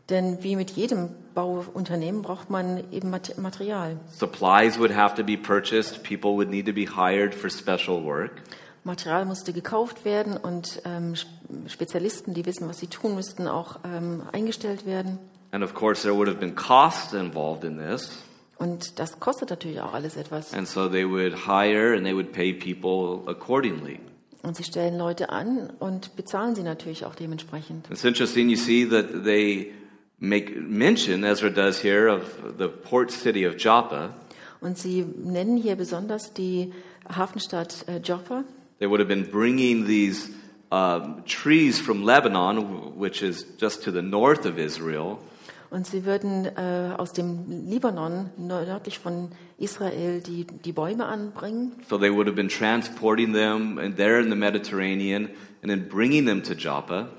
Denn 0.10 0.42
wie 0.42 0.56
mit 0.56 0.72
jedem 0.72 1.10
Bauunternehmen 1.34 2.22
braucht 2.22 2.50
man 2.50 2.82
eben 2.92 3.10
Mat- 3.10 3.38
Material. 3.38 3.98
Supplies 4.10 4.80
would 4.80 4.96
have 4.96 5.16
to 5.16 5.24
be 5.24 5.36
purchased, 5.38 6.02
people 6.04 6.32
would 6.32 6.50
need 6.50 6.66
to 6.66 6.72
be 6.74 6.86
hired 6.88 7.36
for 7.36 7.50
special 7.50 8.04
work. 8.06 8.42
Material 8.86 9.26
musste 9.26 9.52
gekauft 9.52 10.06
werden 10.06 10.38
und 10.38 10.82
ähm, 10.86 11.14
Sp- 11.20 11.28
Spezialisten, 11.68 12.34
die 12.34 12.46
wissen, 12.46 12.70
was 12.70 12.80
sie 12.80 12.88
tun 12.88 13.16
müssten, 13.16 13.48
auch 13.50 13.80
ähm, 13.84 14.24
eingestellt 14.32 14.86
werden. 14.86 15.20
And 15.52 15.62
of 15.64 15.74
course, 15.74 16.04
there 16.04 16.16
would 16.16 16.28
have 16.30 16.40
been 16.40 16.56
costs 16.56 17.14
involved 17.14 17.66
in 17.66 17.78
this. 17.78 18.10
Und 18.58 19.00
das 19.00 19.20
kostet 19.20 19.50
natürlich 19.50 19.82
auch 19.82 19.94
alles 19.94 20.16
etwas. 20.18 20.54
And 20.54 20.68
so 20.68 20.90
they 20.90 21.08
would 21.08 21.46
hire 21.46 21.96
and 21.96 22.04
they 22.04 22.14
would 22.14 22.32
pay 22.32 22.54
people 22.54 23.30
accordingly. 23.30 24.00
Und 24.42 24.56
sie 24.56 24.64
stellen 24.64 24.98
Leute 24.98 25.30
an 25.30 25.72
und 25.80 26.16
bezahlen 26.16 26.56
sie 26.56 26.64
natürlich 26.64 27.06
auch 27.06 27.16
dementsprechend. 27.16 27.90
It's 27.92 28.04
interesting, 28.04 28.50
you 28.50 28.58
see 28.58 28.88
that 28.88 29.24
they 29.24 29.74
make 30.20 30.60
mention, 30.60 31.24
Ezra 31.24 31.50
does 31.50 31.84
here, 31.84 32.12
of 32.12 32.24
the 32.58 32.68
port 32.68 33.12
city 33.12 33.46
of 33.46 33.56
Joppa. 33.58 34.16
Und 34.60 34.78
sie 34.78 35.04
nennen 35.04 35.58
hier 35.58 35.76
besonders 35.76 36.34
die 36.34 36.74
Hafenstadt 37.08 37.86
äh, 37.88 37.98
Joppa. 37.98 38.44
They 38.80 38.88
would 38.88 39.00
have 39.00 39.08
been 39.08 39.30
bringing 39.30 39.86
these 39.86 40.30
um, 40.72 41.24
trees 41.26 41.80
from 41.80 42.04
Lebanon, 42.04 42.98
which 42.98 43.22
is 43.22 43.46
just 43.60 43.84
to 43.84 43.92
the 43.92 44.02
north 44.02 44.46
of 44.46 44.58
Israel, 44.58 45.20
Und 45.70 45.86
sie 45.86 46.06
würden 46.06 46.46
äh, 46.46 46.94
aus 46.98 47.12
dem 47.14 47.68
Libanon 47.70 48.30
nördlich 48.38 49.00
von 49.00 49.30
Israel 49.58 50.22
die, 50.22 50.46
die 50.46 50.72
Bäume 50.72 51.06
anbringen. 51.06 51.74
So 51.90 51.98
they 51.98 52.10
would 52.14 52.26
have 52.28 52.36
been 52.36 52.48
transporting 52.50 53.34
them 53.34 53.78
and 53.78 53.98
there 53.98 54.22
in 54.22 54.30
the 54.30 54.36
Mediterranean 54.36 55.30
and 55.62 55.70
then 55.70 55.88
bringing 55.90 56.26
them 56.26 56.42
to 56.44 56.54
Joppa. 56.54 57.10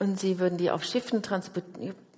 Und 0.00 0.18
sie 0.18 0.40
würden 0.40 0.58
die 0.58 0.70
auf 0.72 0.82
Schiffen 0.84 1.22
transport- 1.22 1.64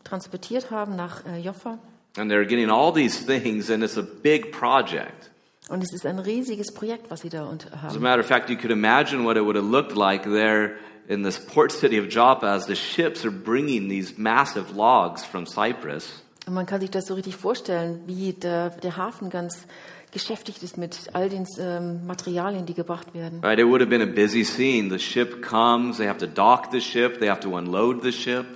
transportiert 0.05 0.71
haben 0.71 0.97
nach 0.97 1.27
äh, 1.27 1.39
Joppa. 1.41 1.79
And 2.17 2.33
they're 2.33 2.47
getting 2.47 2.71
all 2.71 2.91
these 2.93 3.27
things 3.27 3.71
and 3.71 3.83
it's 3.85 3.99
a 3.99 4.03
big 4.23 4.53
project. 4.53 5.31
Und 5.69 5.83
es 5.83 5.93
ist 5.93 6.07
ein 6.07 6.19
riesiges 6.21 6.73
Projekt, 6.73 7.11
was 7.11 7.21
sie 7.21 7.29
da 7.29 7.45
unter 7.45 7.69
As 7.75 7.75
a 7.75 7.83
haben. 7.83 8.01
matter 8.03 8.21
of 8.21 8.27
fact, 8.27 8.49
you 8.49 8.57
could 8.57 8.71
imagine 8.71 9.25
what 9.25 9.37
it 9.37 9.43
would 9.45 9.57
have 9.57 9.67
looked 9.69 9.95
like 9.97 10.23
there 10.23 10.77
in 11.09 11.23
this 11.23 11.39
port 11.39 11.73
city 11.73 11.99
of 11.99 12.09
Joppa 12.09 12.47
as 12.47 12.67
the 12.67 12.75
ships 12.75 13.25
are 13.25 13.31
bringing 13.31 13.89
these 13.89 14.15
massive 14.19 14.75
logs 14.75 15.25
from 15.25 15.47
Cyprus. 15.47 16.23
Und 16.47 16.55
man 16.55 16.67
kann 16.67 16.81
sich 16.81 16.91
das 16.91 17.07
so 17.07 17.15
richtig 17.15 17.37
vorstellen, 17.37 18.03
wie 18.07 18.33
der, 18.33 18.71
der 18.71 18.97
Hafen 18.97 19.31
ganz 19.31 19.67
beschäftigt 20.13 20.63
ist 20.63 20.79
mit 20.79 20.97
all 21.13 21.29
den 21.29 21.45
ähm, 21.59 22.07
Materialien, 22.07 22.67
die 22.67 22.75
gebracht 22.75 23.15
werden. 23.15 23.41
Right? 23.43 23.59
It 23.59 23.67
would 23.67 23.81
have 23.81 23.91
been 23.91 24.03
a 24.03 24.07
busy 24.07 24.45
scene. 24.45 24.89
The 24.89 24.99
ship 24.99 25.43
comes, 25.43 25.99
they 25.99 26.07
have 26.07 26.19
to 26.19 26.27
dock 26.27 26.71
the 26.71 26.81
ship, 26.81 27.19
they 27.19 27.29
have 27.29 27.41
to 27.41 27.57
unload 27.57 28.03
the 28.03 28.13
ship. 28.13 28.47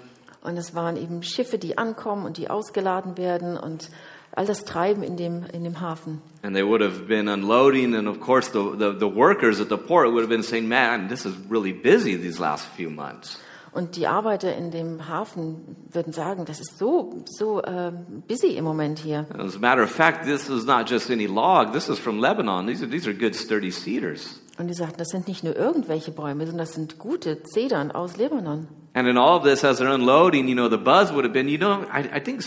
Und 0.42 0.56
es 0.56 0.74
waren 0.74 0.96
eben 0.96 1.22
Schiffe, 1.22 1.58
die 1.58 1.76
ankommen 1.76 2.24
und 2.24 2.38
die 2.38 2.48
ausgeladen 2.48 3.18
werden 3.18 3.58
und 3.58 3.90
all 4.32 4.46
das 4.46 4.64
Treiben 4.64 5.02
in 5.02 5.16
dem, 5.16 5.44
in 5.52 5.64
dem 5.64 5.80
Hafen. 5.80 6.20
And 6.42 6.54
they 6.54 6.62
would 6.62 6.80
have 6.80 7.06
been 7.06 7.28
unloading, 7.28 7.94
and 7.94 8.08
of 8.08 8.20
course, 8.20 8.48
the, 8.48 8.76
the, 8.76 8.92
the 8.92 9.08
workers 9.08 9.60
at 9.60 9.68
the 9.68 9.76
port 9.76 10.12
would 10.12 10.22
have 10.22 10.30
been 10.30 10.42
saying, 10.42 10.68
Man, 10.68 11.08
this 11.08 11.26
is 11.26 11.34
really 11.48 11.72
busy 11.72 12.16
these 12.16 12.40
last 12.40 12.66
few 12.76 12.90
months. 12.90 13.38
Und 13.72 13.94
die 13.94 14.08
Arbeiter 14.08 14.56
in 14.56 14.72
dem 14.72 15.08
Hafen 15.08 15.76
würden 15.92 16.12
sagen, 16.12 16.44
das 16.44 16.60
ist 16.60 16.76
so, 16.78 17.22
so 17.26 17.62
ähm, 17.62 18.24
busy 18.26 18.56
im 18.56 18.64
Moment 18.64 18.98
hier. 18.98 19.26
As 19.38 19.54
a 19.54 19.60
matter 19.60 19.84
of 19.84 19.90
fact, 19.90 20.24
this 20.24 20.48
is 20.48 20.64
not 20.64 20.90
just 20.90 21.08
any 21.08 21.26
log, 21.26 21.72
this 21.72 21.88
is 21.88 21.98
from 21.98 22.18
Lebanon. 22.18 22.66
These 22.66 22.82
are, 22.82 22.90
these 22.90 23.08
are 23.08 23.14
good, 23.14 23.36
sturdy 23.36 23.70
cedars. 23.70 24.40
Und 24.58 24.66
die 24.66 24.74
sagten, 24.74 24.98
das 24.98 25.08
sind 25.08 25.28
nicht 25.28 25.44
nur 25.44 25.56
irgendwelche 25.56 26.10
Bäume, 26.10 26.46
sondern 26.46 26.66
das 26.66 26.74
sind 26.74 26.98
gute 26.98 27.42
Zedern 27.44 27.92
aus 27.92 28.16
Libanon. 28.16 28.66
And 28.94 29.06
in 29.06 29.16
all 29.16 29.36
of 29.36 29.44
this, 29.44 29.62
as 29.62 29.78
they're 29.78 29.88
unloading, 29.94 30.48
you 30.48 30.54
know, 30.56 30.68
the 30.68 30.76
buzz 30.76 31.12
would 31.12 31.24
have 31.24 31.32
been, 31.32 31.48
you 31.48 31.58
know, 31.58 31.86
I, 31.92 32.16
I 32.16 32.20
think, 32.20 32.42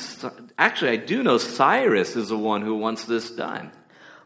actually, 0.57 0.91
I 0.91 0.97
do 0.97 1.21
know 1.23 1.37
Cyrus 1.37 2.15
is 2.17 2.27
the 2.27 2.37
one 2.37 2.61
who 2.65 2.75
wants 2.77 3.05
this 3.05 3.33
done. 3.35 3.71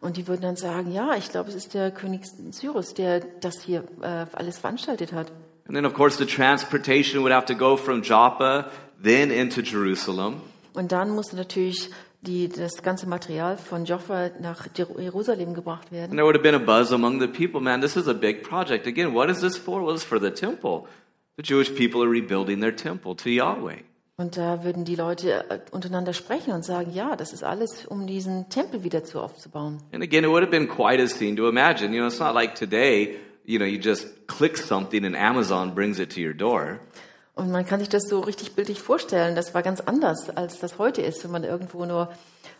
Und 0.01 0.17
die 0.17 0.27
würden 0.27 0.41
dann 0.41 0.55
sagen, 0.55 0.91
ja, 0.91 1.15
ich 1.15 1.29
glaube, 1.29 1.49
es 1.49 1.55
ist 1.55 1.73
der 1.73 1.91
König 1.91 2.23
Cyrus, 2.51 2.93
der 2.93 3.19
das 3.41 3.61
hier 3.61 3.83
äh, 4.01 4.25
alles 4.33 4.57
veranstaltet 4.59 5.11
hat. 5.13 5.31
And 5.67 5.75
then, 5.75 5.85
of 5.85 5.93
course, 5.93 6.17
the 6.17 6.25
transportation 6.25 7.21
would 7.23 7.31
have 7.33 7.45
to 7.47 7.55
go 7.55 7.77
from 7.77 8.01
Joppa, 8.01 8.69
then 9.03 9.31
into 9.31 9.61
Jerusalem. 9.61 10.41
Und 10.73 10.91
dann 10.91 11.09
musste 11.11 11.35
natürlich 11.35 11.89
die, 12.21 12.47
das 12.49 12.81
ganze 12.83 13.07
Material 13.07 13.57
von 13.57 13.85
Joffa 13.85 14.29
nach 14.39 14.67
Jer- 14.75 14.99
Jerusalem 14.99 15.53
gebracht 15.53 15.87
And 15.91 15.91
werden. 15.91 16.11
there 16.15 16.25
would 16.25 16.35
have 16.35 16.43
been 16.43 16.55
a 16.55 16.59
buzz 16.59 16.91
among 16.91 17.19
the 17.19 17.27
people, 17.27 17.59
man, 17.61 17.81
this 17.81 17.95
is 17.95 18.07
a 18.07 18.13
big 18.13 18.43
project. 18.43 18.87
Again, 18.87 19.13
what 19.13 19.29
is 19.29 19.41
this 19.41 19.57
for? 19.57 19.83
Well, 19.83 19.93
it's 19.95 20.03
for 20.03 20.19
the 20.19 20.31
temple. 20.31 20.87
The 21.37 21.43
Jewish 21.43 21.75
people 21.75 22.01
are 22.01 22.09
rebuilding 22.09 22.61
their 22.61 22.75
temple 22.75 23.15
to 23.17 23.29
Yahweh. 23.29 23.83
Und 24.17 24.37
da 24.37 24.63
würden 24.63 24.85
die 24.85 24.95
Leute 24.95 25.47
äh, 25.51 25.59
untereinander 25.69 26.13
sprechen 26.13 26.51
und 26.51 26.65
sagen, 26.65 26.91
ja, 26.91 27.15
das 27.15 27.31
ist 27.31 27.43
alles, 27.43 27.85
um 27.85 28.07
diesen 28.07 28.49
Tempel 28.49 28.83
wieder 28.83 29.03
zu 29.03 29.21
aufzubauen. 29.21 29.77
And 29.91 30.01
again, 30.01 30.23
it 30.23 30.31
would 30.31 30.41
have 30.41 30.49
been 30.49 30.67
quite 30.67 30.99
a 30.99 31.07
scene 31.07 31.35
to 31.35 31.47
imagine. 31.47 31.93
You 31.93 31.99
know, 31.99 32.07
it's 32.07 32.19
not 32.19 32.33
like 32.33 32.55
today, 32.55 33.17
you 33.45 33.59
know, 33.59 33.67
you 33.67 33.79
just 33.79 34.25
click 34.25 34.57
something 34.57 35.05
and 35.05 35.15
Amazon 35.15 35.75
brings 35.75 35.99
it 35.99 36.11
to 36.15 36.19
your 36.19 36.33
door. 36.33 36.79
Und 37.35 37.51
man 37.51 37.67
kann 37.67 37.81
sich 37.81 37.89
das 37.89 38.09
so 38.09 38.21
richtig 38.21 38.53
bildlich 38.53 38.81
vorstellen. 38.81 39.35
Das 39.35 39.53
war 39.53 39.61
ganz 39.61 39.79
anders, 39.81 40.31
als 40.31 40.59
das 40.59 40.79
heute 40.79 41.03
ist, 41.03 41.23
wenn 41.23 41.29
man 41.29 41.43
irgendwo 41.43 41.85
nur 41.85 42.11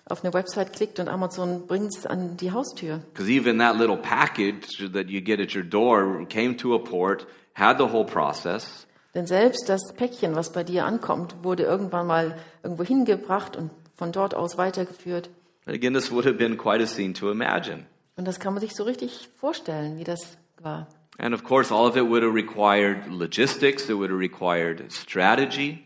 auf 0.05 0.23
eine 0.23 0.35
Website 0.35 0.73
klickt 0.73 0.99
und 0.99 1.09
Amazon 1.09 1.65
bringt 1.65 1.97
es 1.97 2.05
an 2.05 2.37
die 2.37 2.51
Haustür. 2.51 2.99
Because 3.13 3.31
even 3.31 3.57
that 3.57 3.75
little 3.75 3.97
package 3.97 4.87
that 4.93 5.07
you 5.07 5.19
get 5.19 5.39
at 5.39 5.55
your 5.55 5.63
door 5.63 6.23
came 6.29 6.55
to 6.57 6.75
a 6.75 6.77
port, 6.77 7.25
had 7.57 7.77
the 7.77 7.85
whole 7.91 8.05
process, 8.05 8.85
Denn 9.15 9.25
selbst 9.25 9.67
das 9.67 9.93
Päckchen, 9.95 10.35
was 10.35 10.51
bei 10.51 10.63
dir 10.63 10.85
ankommt, 10.85 11.35
wurde 11.43 11.63
irgendwann 11.63 12.05
mal 12.05 12.37
irgendwo 12.61 12.83
hingebracht 12.83 13.55
und 13.55 13.71
von 13.95 14.11
dort 14.11 14.35
aus 14.35 14.57
weitergeführt. 14.57 15.29
But 15.65 15.73
again, 15.73 15.93
this 15.93 16.11
would 16.11 16.25
have 16.25 16.35
been 16.37 16.55
quite 16.57 16.83
a 16.83 16.87
scene 16.87 17.13
to 17.13 17.31
imagine. 17.31 17.85
Und 18.15 18.27
das 18.27 18.39
kann 18.39 18.53
man 18.53 18.61
sich 18.61 18.75
so 18.75 18.83
richtig 18.83 19.29
vorstellen, 19.39 19.97
wie 19.97 20.03
das 20.03 20.37
war. 20.61 20.87
And 21.17 21.33
of 21.33 21.43
course, 21.43 21.73
all 21.73 21.87
of 21.87 21.95
it 21.95 22.03
would 22.07 22.21
have 22.21 22.33
required 22.35 23.07
logistics, 23.07 23.89
it 23.89 23.95
would 23.97 24.11
have 24.11 24.19
required 24.19 24.83
strategy. 24.91 25.79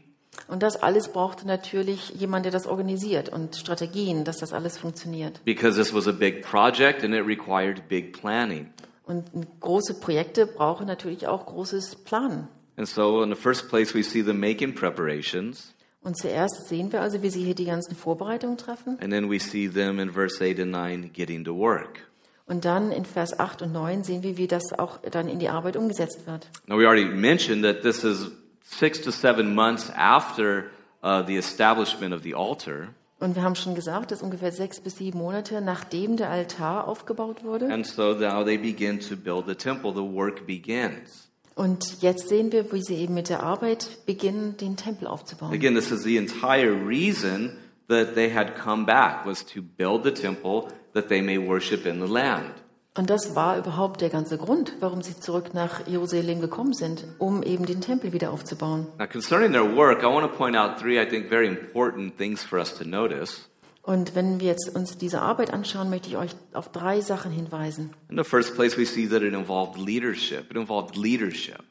Und 0.47 0.61
das 0.63 0.81
alles 0.81 1.09
brauchte 1.09 1.47
natürlich 1.47 2.09
jemand, 2.09 2.45
der 2.45 2.51
das 2.51 2.67
organisiert 2.67 3.29
und 3.29 3.55
Strategien, 3.55 4.23
dass 4.25 4.37
das 4.37 4.51
alles 4.51 4.77
funktioniert. 4.77 5.43
because 5.45 5.77
this 5.81 5.93
was 5.93 6.07
a 6.07 6.11
big 6.11 6.41
project 6.41 7.03
and 7.03 7.13
it 7.13 7.25
required 7.25 7.87
big 7.87 8.11
planning. 8.19 8.73
Und 9.11 9.59
große 9.59 9.95
Projekte 9.99 10.45
brauchen 10.47 10.87
natürlich 10.87 11.27
auch 11.27 11.45
großes 11.45 11.97
Planen. 12.05 12.47
And 12.77 12.87
so, 12.87 13.21
in 13.21 13.29
the 13.29 13.35
first 13.35 13.67
place, 13.69 13.93
we 13.93 14.01
see 14.03 14.23
them 14.23 14.39
making 14.39 14.73
preparations, 14.73 15.73
Und 16.03 16.17
zuerst 16.17 16.67
sehen 16.67 16.91
wir 16.91 17.01
also, 17.01 17.21
wie 17.21 17.29
sie 17.29 17.43
hier 17.43 17.53
die 17.53 17.65
ganzen 17.65 17.95
Vorbereitungen 17.95 18.57
treffen. 18.57 18.97
and 19.01 19.11
then 19.11 19.29
we 19.29 19.39
see 19.39 19.67
them 19.69 19.99
in 19.99 20.11
verse 20.11 20.41
8 20.43 20.59
and 20.61 20.71
9 20.71 21.11
getting 21.13 21.43
to 21.43 21.55
work. 21.55 22.07
Und 22.47 22.65
dann 22.65 22.91
in 22.91 23.05
Vers 23.05 23.37
8 23.39 23.61
und 23.61 23.71
9 23.71 24.03
sehen 24.03 24.23
wir, 24.23 24.35
wie 24.37 24.47
das 24.47 24.73
auch 24.77 24.97
dann 25.09 25.27
in 25.27 25.39
die 25.39 25.49
Arbeit 25.49 25.75
umgesetzt 25.77 26.25
wird. 26.25 26.49
Now, 26.67 26.77
we 26.77 26.87
already 26.87 27.05
mentioned 27.05 27.63
that 27.63 27.81
this 27.83 28.03
is 28.03 28.31
six 28.63 28.99
to 29.01 29.11
seven 29.11 29.53
months 29.53 29.91
after 29.95 30.65
uh, 31.03 31.21
the 31.25 31.35
establishment 31.37 32.13
of 32.13 32.23
the 32.23 32.33
altar. 32.33 32.89
Und 33.21 33.35
wir 33.35 33.43
haben 33.43 33.53
schon 33.53 33.75
gesagt, 33.75 34.09
dass 34.11 34.23
ungefähr 34.23 34.51
sechs 34.51 34.79
bis 34.79 34.97
sieben 34.97 35.19
Monate 35.19 35.61
nachdem 35.61 36.17
der 36.17 36.31
Altar 36.31 36.87
aufgebaut 36.87 37.43
wurde. 37.43 37.71
And 37.71 37.85
so 37.85 38.13
now 38.15 38.43
they 38.43 38.57
begin 38.57 38.99
to 38.99 39.15
build 39.15 39.45
the 39.47 39.53
temple. 39.53 39.93
The 39.93 40.01
work 40.01 40.47
begins. 40.47 41.29
Und 41.53 42.01
jetzt 42.01 42.29
sehen 42.29 42.51
wir, 42.51 42.71
wie 42.71 42.81
sie 42.81 42.95
eben 42.95 43.13
mit 43.13 43.29
der 43.29 43.43
Arbeit 43.43 44.05
beginnen, 44.07 44.57
den 44.57 44.75
Tempel 44.75 45.05
aufzubauen. 45.05 45.53
Again, 45.53 45.75
this 45.75 45.91
is 45.91 46.01
the 46.01 46.17
entire 46.17 46.73
reason 46.73 47.57
that 47.89 48.15
they 48.15 48.33
had 48.33 48.55
come 48.55 48.85
back 48.85 49.23
was 49.23 49.45
to 49.45 49.61
build 49.61 50.03
the 50.03 50.11
temple 50.11 50.69
that 50.95 51.07
they 51.09 51.21
may 51.21 51.37
worship 51.37 51.85
in 51.85 52.03
the 52.03 52.11
land. 52.11 52.55
Und 52.93 53.09
das 53.09 53.35
war 53.35 53.57
überhaupt 53.57 54.01
der 54.01 54.09
ganze 54.09 54.37
Grund, 54.37 54.73
warum 54.81 55.01
sie 55.01 55.17
zurück 55.17 55.53
nach 55.53 55.87
Jerusalem 55.87 56.41
gekommen 56.41 56.73
sind, 56.73 57.05
um 57.19 57.41
eben 57.41 57.65
den 57.65 57.79
Tempel 57.79 58.11
wieder 58.11 58.31
aufzubauen. 58.31 58.87
Now, 58.99 59.07
concerning 59.07 59.53
their 59.53 59.75
work, 59.75 60.03
I 60.03 60.07
want 60.07 60.29
to 60.29 60.37
point 60.37 60.57
out 60.57 60.77
three, 60.77 61.01
I 61.01 61.07
think, 61.07 61.29
very 61.29 61.47
important 61.47 62.17
things 62.17 62.43
for 62.43 62.59
us 62.59 62.73
to 62.77 62.83
notice. 62.83 63.47
Und 63.83 64.13
wenn 64.13 64.41
wir 64.41 64.47
jetzt 64.47 64.75
uns 64.75 64.97
diese 64.97 65.21
Arbeit 65.21 65.53
anschauen, 65.53 65.89
möchte 65.89 66.09
ich 66.09 66.17
euch 66.17 66.31
auf 66.53 66.69
drei 66.71 67.01
Sachen 67.01 67.31
hinweisen. 67.31 67.93
In 68.09 68.17
the 68.17 68.23
first 68.23 68.55
place, 68.55 68.77
we 68.77 68.85
see 68.85 69.07
that 69.07 69.21
it 69.21 69.33
involved 69.33 69.77
leadership. 69.79 70.51
It 70.51 70.57
involved 70.57 70.97
leadership. 70.97 71.63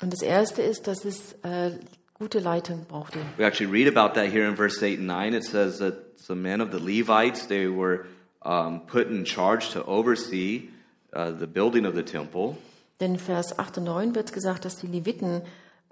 Und 0.00 0.12
das 0.12 0.22
erste 0.22 0.62
ist, 0.62 0.86
dass 0.86 1.04
es 1.04 1.34
äh, 1.42 1.72
gute 2.14 2.38
Leitung 2.38 2.86
brauchte. 2.86 3.18
We 3.36 3.44
actually 3.44 3.70
read 3.70 3.88
about 3.94 4.14
that 4.14 4.32
here 4.32 4.48
in 4.48 4.56
verse 4.56 4.80
8 4.80 5.00
and 5.00 5.06
9. 5.08 5.34
It 5.34 5.44
says 5.44 5.78
that 5.78 5.94
some 6.16 6.40
men 6.40 6.60
of 6.60 6.70
the 6.70 6.78
Levites, 6.78 7.48
they 7.48 7.68
were 7.68 8.04
um, 8.44 8.86
put 8.86 9.08
in 9.08 9.24
charge 9.24 9.70
to 9.72 9.84
oversee 9.86 10.68
uh, 11.14 11.32
the 11.38 11.46
building 11.46 11.86
of 11.86 11.94
the 11.94 12.02
temple. 12.02 12.56
Denn 13.00 13.18
Vers 13.18 13.58
8 13.58 13.78
und 13.78 13.84
9 13.84 14.14
wird 14.14 14.32
gesagt, 14.32 14.64
dass 14.64 14.76
die 14.76 14.86
Leviten 14.86 15.42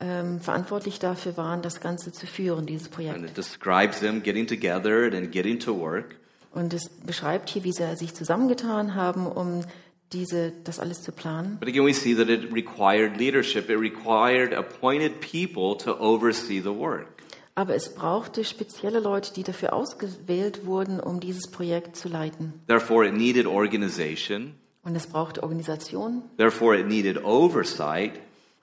ähm, 0.00 0.40
verantwortlich 0.40 0.98
dafür 0.98 1.36
waren, 1.36 1.62
das 1.62 1.80
Ganze 1.80 2.12
zu 2.12 2.26
führen, 2.26 2.66
dieses 2.66 2.86
And 2.88 2.94
Projekt. 2.94 3.24
it 3.24 3.36
describes 3.36 4.00
them 4.00 4.22
getting 4.22 4.46
together 4.46 5.10
and 5.12 5.32
getting 5.32 5.58
to 5.58 5.78
work. 5.78 6.16
Und 6.52 6.72
es 6.74 6.88
beschreibt 6.88 7.50
hier, 7.50 7.64
wie 7.64 7.72
sie 7.72 7.96
sich 7.96 8.14
zusammengetan 8.14 8.94
haben, 8.94 9.26
um 9.26 9.62
diese, 10.12 10.52
das 10.64 10.78
alles 10.78 11.02
zu 11.02 11.12
planen. 11.12 11.58
But 11.58 11.68
again, 11.68 11.84
we 11.84 11.92
see 11.92 12.14
that 12.14 12.28
it 12.28 12.52
required 12.52 13.18
leadership. 13.18 13.68
It 13.68 13.78
required 13.78 14.54
appointed 14.54 15.20
people 15.20 15.76
to 15.84 15.98
oversee 16.00 16.60
the 16.60 16.74
work. 16.74 17.22
Aber 17.58 17.74
es 17.74 17.92
brauchte 17.92 18.44
spezielle 18.44 19.00
Leute, 19.00 19.32
die 19.34 19.42
dafür 19.42 19.72
ausgewählt 19.72 20.64
wurden, 20.64 21.00
um 21.00 21.18
dieses 21.18 21.50
Projekt 21.50 21.96
zu 21.96 22.08
leiten. 22.08 22.52
Therefore, 22.68 23.04
it 23.04 23.14
needed 23.14 23.48
organization. 23.48 24.54
Und 24.84 24.94
es 24.94 25.08
brauchte 25.08 25.42
Organisation. 25.42 26.22
Therefore, 26.36 26.78
it 26.78 26.86
needed 26.86 27.24
oversight. 27.24 28.12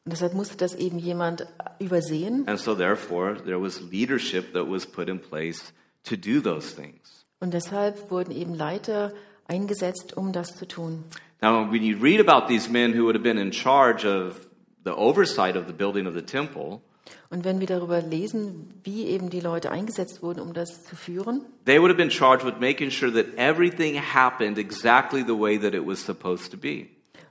Und 0.05 0.13
deshalb 0.13 0.33
musste 0.33 0.55
das 0.55 0.75
eben 0.75 0.97
jemand 0.97 1.45
übersehen. 1.77 2.47
And 2.47 2.57
so, 2.57 2.73
therefore, 2.73 3.35
there 3.43 3.61
was 3.61 3.81
leadership 3.81 4.53
that 4.53 4.65
was 4.65 4.85
put 4.85 5.09
in 5.09 5.19
place 5.19 5.73
to 6.05 6.15
do 6.15 6.39
those 6.39 6.73
things. 6.73 7.25
Und 7.41 7.53
deshalb 7.53 8.09
wurden 8.09 8.31
eben 8.31 8.53
Leiter 8.53 9.11
eingesetzt, 9.45 10.15
um 10.15 10.31
das 10.31 10.55
zu 10.55 10.65
tun. 10.69 11.03
Now, 11.41 11.69
when 11.69 11.83
you 11.83 11.97
read 12.01 12.25
about 12.25 12.47
these 12.47 12.71
men 12.71 12.97
who 12.97 13.03
would 13.03 13.15
have 13.15 13.23
been 13.23 13.37
in 13.37 13.51
charge 13.51 14.07
of 14.07 14.47
the 14.85 14.91
oversight 14.91 15.57
of 15.57 15.67
the 15.67 15.73
building 15.73 16.07
of 16.07 16.13
the 16.13 16.21
temple, 16.21 16.79
Und 17.29 17.43
wenn 17.43 17.59
wir 17.59 17.67
darüber 17.67 18.01
lesen, 18.01 18.73
wie 18.83 19.05
eben 19.05 19.29
die 19.29 19.39
Leute 19.39 19.71
eingesetzt 19.71 20.21
wurden, 20.21 20.39
um 20.39 20.53
das 20.53 20.83
zu 20.83 20.95
führen, 20.95 21.41
they 21.65 21.79
would 21.79 21.89
have 21.89 21.97
been 21.97 22.11
charged 22.11 22.45
with 22.45 22.59
making 22.59 22.91
sure 22.91 23.11
that 23.11 23.35
everything 23.37 23.99
happened 23.99 24.57
exactly 24.57 25.23
the 25.25 25.37
way 25.37 25.57
that 25.59 25.73
it 25.73 25.85
was 25.85 26.03
supposed 26.03 26.51
to 26.51 26.57
be. 26.57 26.87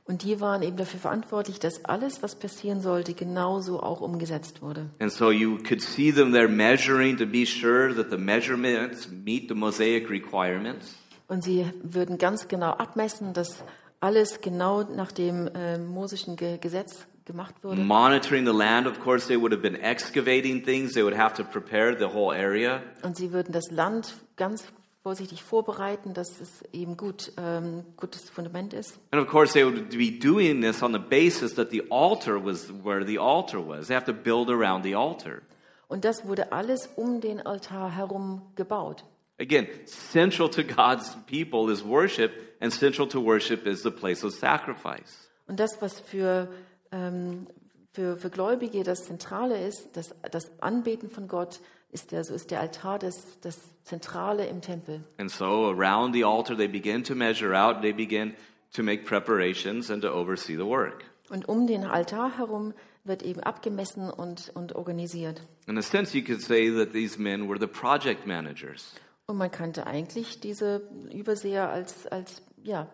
Und 0.06 0.22
die 0.22 0.38
waren 0.38 0.62
eben 0.62 0.76
dafür 0.76 1.00
verantwortlich, 1.00 1.58
dass 1.58 1.86
alles, 1.86 2.22
was 2.22 2.34
passieren 2.34 2.82
sollte, 2.82 3.14
genauso 3.14 3.80
auch 3.80 4.02
umgesetzt 4.02 4.60
wurde. 4.60 4.90
And 4.98 5.10
so 5.10 5.30
you 5.30 5.56
could 5.66 5.80
see 5.80 6.12
them 6.12 6.32
there 6.32 6.48
measuring 6.48 7.16
to 7.16 7.24
be 7.24 7.46
sure 7.46 7.94
that 7.94 8.10
the 8.10 8.18
measurements 8.18 9.08
meet 9.08 9.48
the 9.48 9.54
Mosaic 9.54 10.10
requirements. 10.10 10.94
Und 11.26 11.42
sie 11.42 11.64
würden 11.82 12.18
ganz 12.18 12.48
genau 12.48 12.72
abmessen, 12.72 13.32
dass 13.32 13.64
alles 14.00 14.42
genau 14.42 14.82
nach 14.82 15.10
dem 15.10 15.48
äh, 15.54 15.78
mosischen 15.78 16.36
Ge 16.36 16.58
Gesetz 16.58 17.06
gemacht 17.25 17.54
wurde. 17.62 17.81
Monitoring 17.81 18.47
the 18.47 18.52
land, 18.52 18.87
of 18.87 19.00
course, 19.00 19.26
they 19.26 19.37
would 19.37 19.52
have 19.52 19.62
been 19.62 19.76
excavating 19.76 20.64
things. 20.64 20.93
They 20.93 21.02
would 21.02 21.16
have 21.16 21.35
to 21.35 21.45
prepare 21.45 21.97
the 21.97 22.14
whole 22.14 22.37
area. 22.37 22.83
Und 23.02 23.16
sie 23.16 23.33
würden 23.33 23.52
das 23.52 23.71
Land 23.71 24.14
ganz 24.37 24.64
vorsichtig 25.02 25.43
vorbereiten, 25.43 26.14
dass 26.14 26.40
es 26.40 26.62
eben 26.73 26.97
gut 26.97 27.33
ähm, 27.37 27.85
gutes 27.97 28.31
Fundament 28.31 28.73
ist. 28.73 28.99
And 29.11 29.23
of 29.23 29.28
course, 29.28 29.52
they 29.52 29.64
would 29.64 29.90
be 29.90 30.11
doing 30.11 30.62
this 30.62 30.83
on 30.83 30.93
the 30.93 30.99
basis 30.99 31.54
that 31.54 31.71
the 31.71 31.83
altar 31.90 32.43
was 32.43 32.71
where 32.83 33.04
the 33.04 33.19
altar 33.19 33.66
was. 33.66 33.88
They 33.88 33.95
have 33.95 34.07
to 34.07 34.14
build 34.14 34.49
around 34.49 34.83
the 34.83 34.95
altar. 34.95 35.43
Und 35.88 36.04
das 36.04 36.26
wurde 36.26 36.52
alles 36.52 36.88
um 36.97 37.21
den 37.21 37.45
Altar 37.45 37.95
herum 37.95 38.43
gebaut. 38.57 39.04
Again, 39.38 39.66
central 39.87 40.49
to 40.49 40.62
God's 40.62 41.16
people 41.26 41.71
is 41.73 41.85
worship, 41.85 42.33
and 42.61 42.73
central 42.73 43.07
to 43.09 43.21
worship 43.21 43.66
is 43.66 43.83
the 43.83 43.90
place 43.90 44.25
of 44.25 44.33
sacrifice. 44.33 45.28
Und 45.47 45.61
das, 45.61 45.83
was 45.83 46.00
für, 46.00 46.49
ähm, 46.94 47.46
für, 47.92 48.16
für 48.16 48.30
Gläubige 48.30 48.82
das 48.82 49.04
Zentrale 49.04 49.66
ist, 49.66 49.96
das, 49.96 50.14
das 50.30 50.50
Anbeten 50.60 51.10
von 51.10 51.28
Gott, 51.28 51.60
ist 51.92 52.12
der, 52.12 52.24
so 52.24 52.34
ist 52.34 52.50
der 52.50 52.60
Altar 52.60 52.98
das, 52.98 53.38
das 53.40 53.58
Zentrale 53.84 54.46
im 54.46 54.60
Tempel. 54.60 55.04
And 55.18 55.30
so 55.30 55.70
around 55.70 56.14
the 56.14 56.24
altar, 56.24 56.56
they 56.56 56.68
begin 56.68 57.04
to 57.04 57.14
measure 57.14 57.54
out, 57.54 57.82
they 57.82 57.92
begin 57.92 58.34
to 58.72 58.82
make 58.82 59.04
preparations 59.04 59.90
and 59.90 60.02
to 60.02 60.08
oversee 60.08 60.56
the 60.56 60.66
work. 60.66 61.04
Und 61.30 61.48
um 61.48 61.66
den 61.66 61.84
Altar 61.84 62.36
herum 62.36 62.74
wird 63.04 63.22
eben 63.22 63.40
abgemessen 63.40 64.10
und, 64.10 64.50
und 64.54 64.74
organisiert. 64.74 65.42
In 65.66 65.78
a 65.78 65.82
sense, 65.82 66.16
you 66.16 66.24
could 66.24 66.42
say 66.42 66.70
that 66.70 66.92
these 66.92 67.20
men 67.20 67.48
were 67.48 67.58
the 67.58 67.66
project 67.66 68.26
managers. 68.26 68.94
Und 69.26 69.38
man 69.38 69.50
kannte 69.50 69.86
eigentlich 69.86 70.40
diese 70.40 70.82
Überseher 71.12 71.70
als, 71.70 72.06
als 72.06 72.42
ja, 72.62 72.88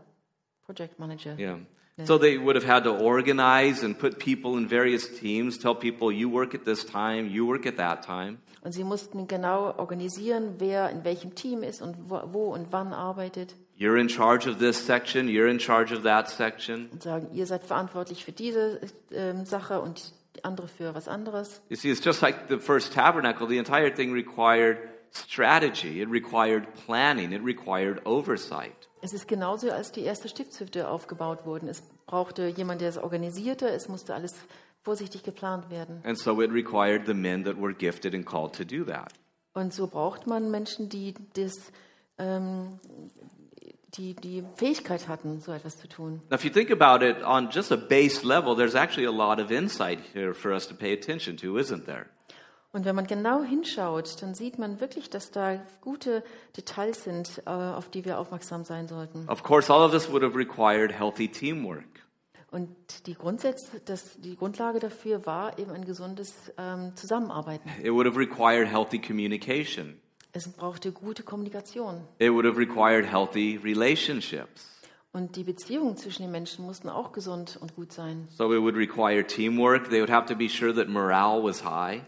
Project 0.62 0.98
Manager. 0.98 1.36
Yeah. 1.38 1.58
So 2.04 2.18
they 2.18 2.38
would 2.38 2.56
have 2.56 2.66
had 2.66 2.84
to 2.84 2.96
organize 2.96 3.82
and 3.84 3.98
put 3.98 4.18
people 4.18 4.56
in 4.56 4.68
various 4.68 5.08
teams, 5.08 5.58
tell 5.58 5.74
people, 5.74 6.12
you 6.12 6.28
work 6.28 6.54
at 6.54 6.64
this 6.64 6.84
time, 6.84 7.28
you 7.28 7.46
work 7.46 7.66
at 7.66 7.76
that 7.76 8.02
time. 8.02 8.38
Und 8.62 8.72
sie 8.72 8.84
mussten 8.84 9.26
genau 9.26 9.74
organisieren, 9.78 10.56
wer 10.58 10.90
in 10.90 11.04
welchem 11.04 11.34
Team 11.34 11.62
ist 11.62 11.80
und 11.80 11.96
wo, 12.08 12.52
und 12.52 12.72
wann 12.72 12.92
arbeitet. 12.92 13.54
You're 13.78 13.98
in 13.98 14.10
charge 14.10 14.46
of 14.46 14.58
this 14.58 14.76
section, 14.76 15.28
you're 15.28 15.48
in 15.48 15.58
charge 15.58 15.94
of 15.94 16.02
that 16.02 16.28
section. 16.28 16.90
Und 16.92 17.02
sagen, 17.02 17.28
ihr 17.32 17.46
seid 17.46 17.64
verantwortlich 17.64 18.24
für 18.24 18.32
diese 18.32 18.80
ähm, 19.12 19.46
Sache 19.46 19.80
und 19.80 20.12
andere 20.42 20.68
für 20.68 20.94
was 20.94 21.08
anderes. 21.08 21.62
You 21.70 21.76
see, 21.76 21.90
it's 21.90 22.04
just 22.04 22.20
like 22.20 22.48
the 22.48 22.58
first 22.58 22.92
tabernacle. 22.92 23.46
The 23.48 23.58
entire 23.58 23.90
thing 23.90 24.12
required 24.12 24.78
strategy, 25.12 26.02
it 26.02 26.10
required 26.10 26.66
planning, 26.86 27.32
it 27.32 27.42
required 27.42 28.00
oversight. 28.04 28.79
Es 29.02 29.12
ist 29.12 29.28
genauso, 29.28 29.70
als 29.70 29.92
die 29.92 30.02
erste 30.02 30.28
Stiftshütte 30.28 30.88
aufgebaut 30.88 31.46
wurden. 31.46 31.68
Es 31.68 31.82
brauchte 32.06 32.48
jemand, 32.48 32.80
der 32.80 32.90
es 32.90 32.98
organisierte. 32.98 33.68
Es 33.68 33.88
musste 33.88 34.14
alles 34.14 34.34
vorsichtig 34.82 35.22
geplant 35.22 35.70
werden. 35.70 36.02
And 36.04 36.18
so 36.18 36.40
it 36.42 36.50
required 36.50 37.06
the 37.06 37.14
men 37.14 37.44
that 37.44 37.60
were 37.60 37.72
gifted 37.72 38.14
and 38.14 38.24
called 38.24 38.54
to 38.56 38.64
do 38.64 38.84
that. 38.84 39.12
Und 39.52 39.72
so 39.72 39.86
braucht 39.86 40.26
man 40.26 40.50
Menschen, 40.50 40.88
die 40.88 41.14
das, 41.34 41.72
ähm, 42.18 42.78
die 43.94 44.14
die 44.14 44.44
Fähigkeit 44.54 45.08
hatten, 45.08 45.40
so 45.40 45.52
etwas 45.52 45.78
zu 45.78 45.88
tun. 45.88 46.22
Now, 46.30 46.36
if 46.36 46.44
you 46.44 46.50
think 46.50 46.70
about 46.70 47.04
it 47.04 47.22
on 47.24 47.50
just 47.50 47.72
a 47.72 47.76
base 47.76 48.24
level, 48.24 48.54
there's 48.54 48.74
actually 48.74 49.06
a 49.06 49.10
lot 49.10 49.40
of 49.42 49.50
insight 49.50 49.98
here 50.14 50.34
for 50.34 50.52
us 50.52 50.66
to 50.68 50.74
pay 50.74 50.92
attention 50.92 51.36
to, 51.38 51.58
isn't 51.58 51.86
there? 51.86 52.06
Und 52.72 52.84
wenn 52.84 52.94
man 52.94 53.06
genau 53.06 53.42
hinschaut, 53.42 54.22
dann 54.22 54.34
sieht 54.34 54.58
man 54.58 54.80
wirklich, 54.80 55.10
dass 55.10 55.32
da 55.32 55.60
gute 55.80 56.22
Details 56.56 57.02
sind, 57.02 57.42
äh, 57.44 57.50
auf 57.50 57.88
die 57.88 58.04
wir 58.04 58.18
aufmerksam 58.18 58.64
sein 58.64 58.86
sollten. 58.86 59.28
Of 59.28 59.42
course, 59.42 59.72
all 59.72 59.82
of 59.82 59.90
this 59.90 60.10
would 60.10 60.22
have 60.22 60.36
required 60.36 60.92
healthy 60.92 61.26
teamwork. 61.28 61.84
Und 62.52 62.68
die, 63.06 63.14
Grundsätze, 63.14 63.80
das, 63.84 64.20
die 64.20 64.36
Grundlage 64.36 64.78
dafür 64.80 65.24
war 65.26 65.58
eben 65.58 65.70
ein 65.72 65.84
gesundes 65.84 66.34
ähm, 66.58 66.92
Zusammenarbeiten. 66.96 67.68
It 67.82 67.92
would 67.92 68.06
have 68.06 68.18
required 68.18 68.68
healthy 68.68 69.00
communication. 69.00 70.00
Es 70.32 70.48
brauchte 70.48 70.92
gute 70.92 71.24
Kommunikation. 71.24 72.02
It 72.18 72.32
would 72.32 72.46
have 72.46 72.56
required 72.56 73.04
healthy 73.04 73.58
relationships. 73.62 74.68
Und 75.12 75.34
die 75.34 75.42
Beziehungen 75.42 75.96
zwischen 75.96 76.22
den 76.22 76.30
Menschen 76.30 76.64
mussten 76.64 76.88
auch 76.88 77.10
gesund 77.10 77.58
und 77.60 77.74
gut 77.74 77.92
sein. 77.92 78.28
So 78.30 78.52
it 78.52 78.60
would 78.60 78.76
require 78.76 79.26
teamwork. 79.26 79.90
They 79.90 80.00
would 80.00 80.10
have 80.10 80.26
to 80.26 80.36
be 80.36 80.48
sure 80.48 80.72
that 80.72 80.88
morale 80.88 81.42
was 81.42 81.64
high. 81.64 82.02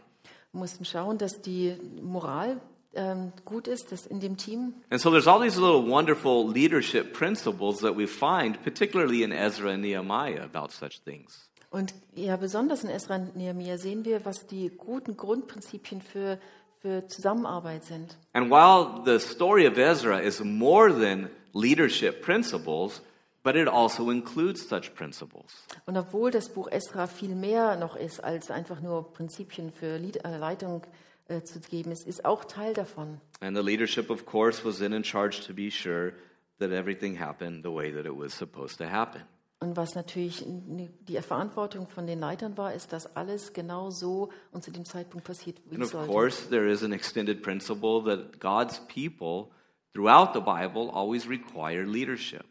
Mussten 0.52 0.84
schauen, 0.84 1.18
dass 1.18 1.40
die 1.40 1.74
Moral 2.02 2.60
ähm, 2.94 3.32
gut 3.44 3.66
ist, 3.66 3.90
dass 3.90 4.06
in 4.06 4.20
dem 4.20 4.36
Team. 4.36 4.74
And 4.90 5.00
so 5.00 5.10
there's 5.10 5.26
all 5.26 5.40
these 5.40 5.58
little 5.58 5.82
wonderful 5.82 6.46
leadership 6.50 7.14
principles 7.14 7.80
that 7.80 7.96
we 7.96 8.06
find, 8.06 8.62
particularly 8.62 9.22
in 9.22 9.32
Ezra 9.32 9.70
and 9.70 9.82
Nehemiah, 9.82 10.44
about 10.44 10.70
such 10.70 11.02
things. 11.04 11.48
Und 11.70 11.94
ja, 12.14 12.36
besonders 12.36 12.84
in 12.84 12.90
Esra 12.90 13.16
und 13.16 13.34
Nehemiah 13.34 13.78
sehen 13.78 14.04
wir, 14.04 14.26
was 14.26 14.46
die 14.46 14.68
guten 14.68 15.16
Grundprinzipien 15.16 16.02
für, 16.02 16.38
für 16.82 17.06
Zusammenarbeit 17.06 17.84
sind. 17.84 18.18
And 18.34 18.50
while 18.50 19.02
the 19.06 19.18
story 19.18 19.66
of 19.66 19.78
Ezra 19.78 20.20
is 20.20 20.40
more 20.44 20.92
than 20.92 21.30
leadership 21.54 22.20
principles, 22.20 23.00
but 23.42 23.56
it 23.56 23.68
also 23.68 24.10
includes 24.10 24.68
such 24.68 24.94
principles. 24.94 25.52
Und 25.86 25.96
obwohl 25.96 26.30
das 26.30 26.48
Buch 26.48 26.68
Esra 26.70 27.06
viel 27.06 27.34
mehr 27.34 27.76
noch 27.76 27.96
ist, 27.96 28.22
als 28.22 28.50
einfach 28.50 28.80
nur 28.80 29.12
Prinzipien 29.12 29.72
für 29.72 29.96
äh, 29.96 30.36
Leitung 30.38 30.82
äh, 31.28 31.42
zu 31.42 31.60
geben, 31.60 31.90
es 31.92 32.04
ist 32.04 32.24
auch 32.24 32.44
Teil 32.44 32.74
davon. 32.74 33.20
And 33.40 33.56
the 33.56 33.62
leadership, 33.62 34.10
of 34.10 34.24
course, 34.26 34.64
was 34.64 34.78
then 34.78 34.92
in 34.92 35.04
charge 35.04 35.40
to 35.46 35.54
be 35.54 35.70
sure 35.70 36.12
that 36.58 36.70
everything 36.70 37.18
happened 37.18 37.64
the 37.64 37.72
way 37.72 37.92
that 37.92 38.06
it 38.06 38.16
was 38.16 38.32
supposed 38.36 38.78
to 38.78 38.84
happen. 38.90 39.22
Und 39.60 39.76
was 39.76 39.94
natürlich 39.94 40.44
die 40.44 41.20
Verantwortung 41.20 41.86
von 41.88 42.04
den 42.04 42.18
Leitern 42.18 42.58
war, 42.58 42.74
ist, 42.74 42.92
dass 42.92 43.14
alles 43.14 43.52
genau 43.52 43.90
so 43.90 44.30
und 44.50 44.64
zu 44.64 44.72
dem 44.72 44.84
Zeitpunkt 44.84 45.24
passiert, 45.24 45.60
wie 45.70 45.76
And 45.76 45.84
es 45.84 45.94
of 45.94 46.00
sollte. 46.00 46.12
course, 46.12 46.48
there 46.48 46.68
is 46.68 46.82
an 46.82 46.92
extended 46.92 47.42
principle 47.42 48.02
that 48.04 48.40
God's 48.40 48.80
people 48.92 49.52
throughout 49.92 50.32
the 50.34 50.40
Bible 50.40 50.90
always 50.92 51.28
require 51.28 51.86
leadership. 51.86 52.44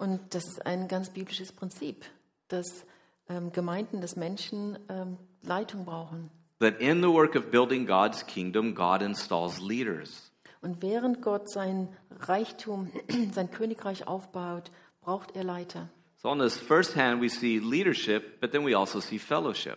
Und 0.00 0.34
das 0.34 0.46
ist 0.46 0.64
ein 0.64 0.88
ganz 0.88 1.10
biblisches 1.10 1.52
Prinzip, 1.52 2.06
dass 2.48 2.86
ähm, 3.28 3.52
Gemeinden, 3.52 4.00
dass 4.00 4.16
Menschen 4.16 4.78
ähm, 4.88 5.18
Leitung 5.42 5.84
brauchen. 5.84 6.30
That 6.58 6.80
in 6.80 7.02
the 7.02 7.08
work 7.08 7.36
of 7.36 7.50
building 7.50 7.86
God's 7.86 8.26
kingdom, 8.26 8.74
God 8.74 9.02
installs 9.02 9.60
leaders. 9.60 10.32
Und 10.62 10.80
während 10.80 11.20
Gott 11.20 11.50
sein 11.50 11.88
Reichtum, 12.18 12.90
sein 13.34 13.50
Königreich 13.50 14.06
aufbaut, 14.06 14.70
braucht 15.02 15.36
er 15.36 15.44
Leiter. 15.44 15.90
So, 16.16 16.30
on 16.30 16.38
this 16.38 16.56
first 16.56 16.96
hand, 16.96 17.20
we 17.20 17.28
see 17.28 17.58
leadership, 17.58 18.40
but 18.40 18.52
then 18.52 18.64
we 18.64 18.74
also 18.74 19.00
see 19.00 19.18
fellowship. 19.18 19.76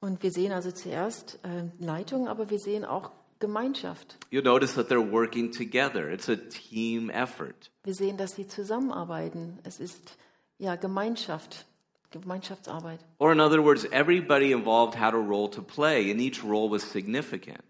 Und 0.00 0.22
wir 0.22 0.32
sehen 0.32 0.52
also 0.52 0.70
zuerst 0.70 1.38
äh, 1.44 1.64
Leitung, 1.82 2.28
aber 2.28 2.50
wir 2.50 2.58
sehen 2.58 2.84
auch 2.84 3.10
Gemeinschaft. 3.40 4.16
You'll 4.30 4.44
notice 4.44 4.74
that 4.74 4.88
they're 4.88 5.00
working 5.00 5.50
together. 5.50 6.10
It's 6.10 6.28
a 6.28 6.36
team 6.36 7.10
effort. 7.10 7.70
Wir 7.84 7.94
sehen, 7.94 8.16
dass 8.16 8.36
sie 8.36 8.46
zusammenarbeiten. 8.46 9.58
Es 9.64 9.80
ist 9.80 10.16
ja 10.58 10.76
Gemeinschaft, 10.76 11.64
Gemeinschaftsarbeit. 12.10 13.00
Or, 13.18 13.32
in 13.32 13.40
other 13.40 13.64
words, 13.64 13.86
everybody 13.90 14.52
involved 14.52 14.94
had 14.94 15.14
a 15.14 15.18
role 15.18 15.48
to 15.50 15.62
play, 15.62 16.10
and 16.10 16.20
each 16.20 16.44
role 16.44 16.70
was 16.70 16.82
significant. 16.82 17.64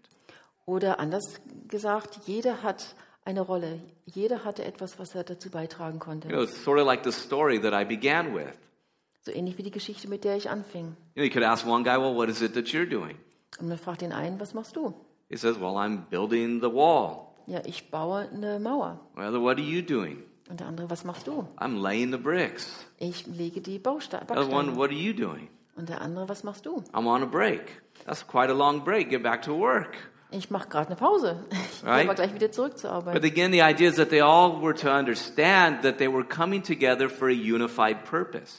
Oder 0.65 0.99
anders 0.99 1.39
gesagt, 1.67 2.19
jeder 2.27 2.61
hat 2.61 2.95
eine 3.23 3.41
Rolle. 3.41 3.79
Jeder 4.05 4.43
hatte 4.43 4.63
etwas, 4.65 4.99
was 4.99 5.15
er 5.15 5.23
dazu 5.23 5.49
beitragen 5.49 5.99
konnte. 5.99 6.27
You 6.27 6.35
know, 6.35 6.43
it's 6.43 6.63
sort 6.63 6.79
of 6.79 6.85
like 6.85 7.03
the 7.03 7.11
story 7.11 7.59
that 7.61 7.73
I 7.73 7.85
began 7.85 8.35
with. 8.35 8.57
So 9.23 9.31
ähnlich 9.31 9.57
wie 9.57 9.63
die 9.63 9.71
Geschichte, 9.71 10.09
mit 10.09 10.23
der 10.23 10.35
ich 10.35 10.49
anfing. 10.49 10.97
You 11.15 11.21
know, 11.21 11.23
you 11.23 11.29
could 11.29 11.43
ask 11.43 11.65
one 11.65 11.83
guy, 11.83 11.97
well, 11.97 12.15
what 12.15 12.29
is 12.29 12.41
it 12.41 12.53
that 12.55 12.73
you're 12.73 12.89
doing? 12.89 13.17
Und 13.59 13.67
man 13.69 13.77
fragt 13.77 14.01
den 14.01 14.11
einen, 14.11 14.39
was 14.39 14.53
machst 14.53 14.75
du? 14.75 14.93
He 15.31 15.37
says, 15.37 15.57
well, 15.57 15.77
I'm 15.77 16.03
building 16.09 16.59
the 16.59 16.69
wall. 16.69 17.33
Ja, 17.47 17.61
ich 17.65 17.89
baue 17.89 18.27
eine 18.33 18.59
Mauer. 18.59 18.99
Well, 19.15 19.41
what 19.41 19.57
are 19.57 19.63
you 19.63 19.81
doing? 19.81 20.23
Und 20.49 20.59
der 20.59 20.67
andere, 20.67 20.89
was 20.89 21.05
machst 21.05 21.25
du? 21.25 21.47
I'm 21.57 21.81
laying 21.81 22.11
the 22.11 22.17
bricks. 22.17 22.85
Ich 22.97 23.25
lege 23.27 23.61
die 23.61 23.79
Bausteine. 23.79 24.25
The 24.27 24.51
one, 24.53 24.75
what 24.75 24.89
are 24.89 24.97
you 24.99 25.13
doing? 25.13 25.47
Und 25.77 25.87
der 25.87 26.01
andere, 26.01 26.27
was 26.27 26.43
machst 26.43 26.65
du? 26.65 26.83
I'm 26.91 27.07
on 27.07 27.23
a 27.23 27.25
break. 27.25 27.81
That's 28.05 28.27
quite 28.27 28.51
a 28.51 28.53
long 28.53 28.83
break. 28.83 29.09
Get 29.09 29.23
back 29.23 29.41
to 29.43 29.57
work. 29.57 29.95
Ich 30.31 30.49
mache 30.51 30.67
gerade 30.67 30.87
eine 30.87 30.95
Pause. 30.97 31.45
Ich 31.51 31.87
Right. 31.87 32.05
aber 32.05 32.15
gleich 32.15 32.33
wieder 32.35 32.51
zurück 32.51 32.77
zur 32.77 32.91
Arbeit. 32.91 33.13
But 33.13 33.23
again, 33.23 33.51
the 33.53 33.61
idea 33.61 33.89
is 33.89 33.95
that 33.95 34.09
they 34.09 34.21
all 34.21 34.61
were 34.61 34.73
to 34.75 34.89
understand 34.89 35.81
that 35.83 35.97
they 35.97 36.07
were 36.11 36.25
coming 36.25 36.61
together 36.61 37.09
for 37.09 37.29
a 37.29 37.33
unified 37.33 38.03
purpose. 38.03 38.53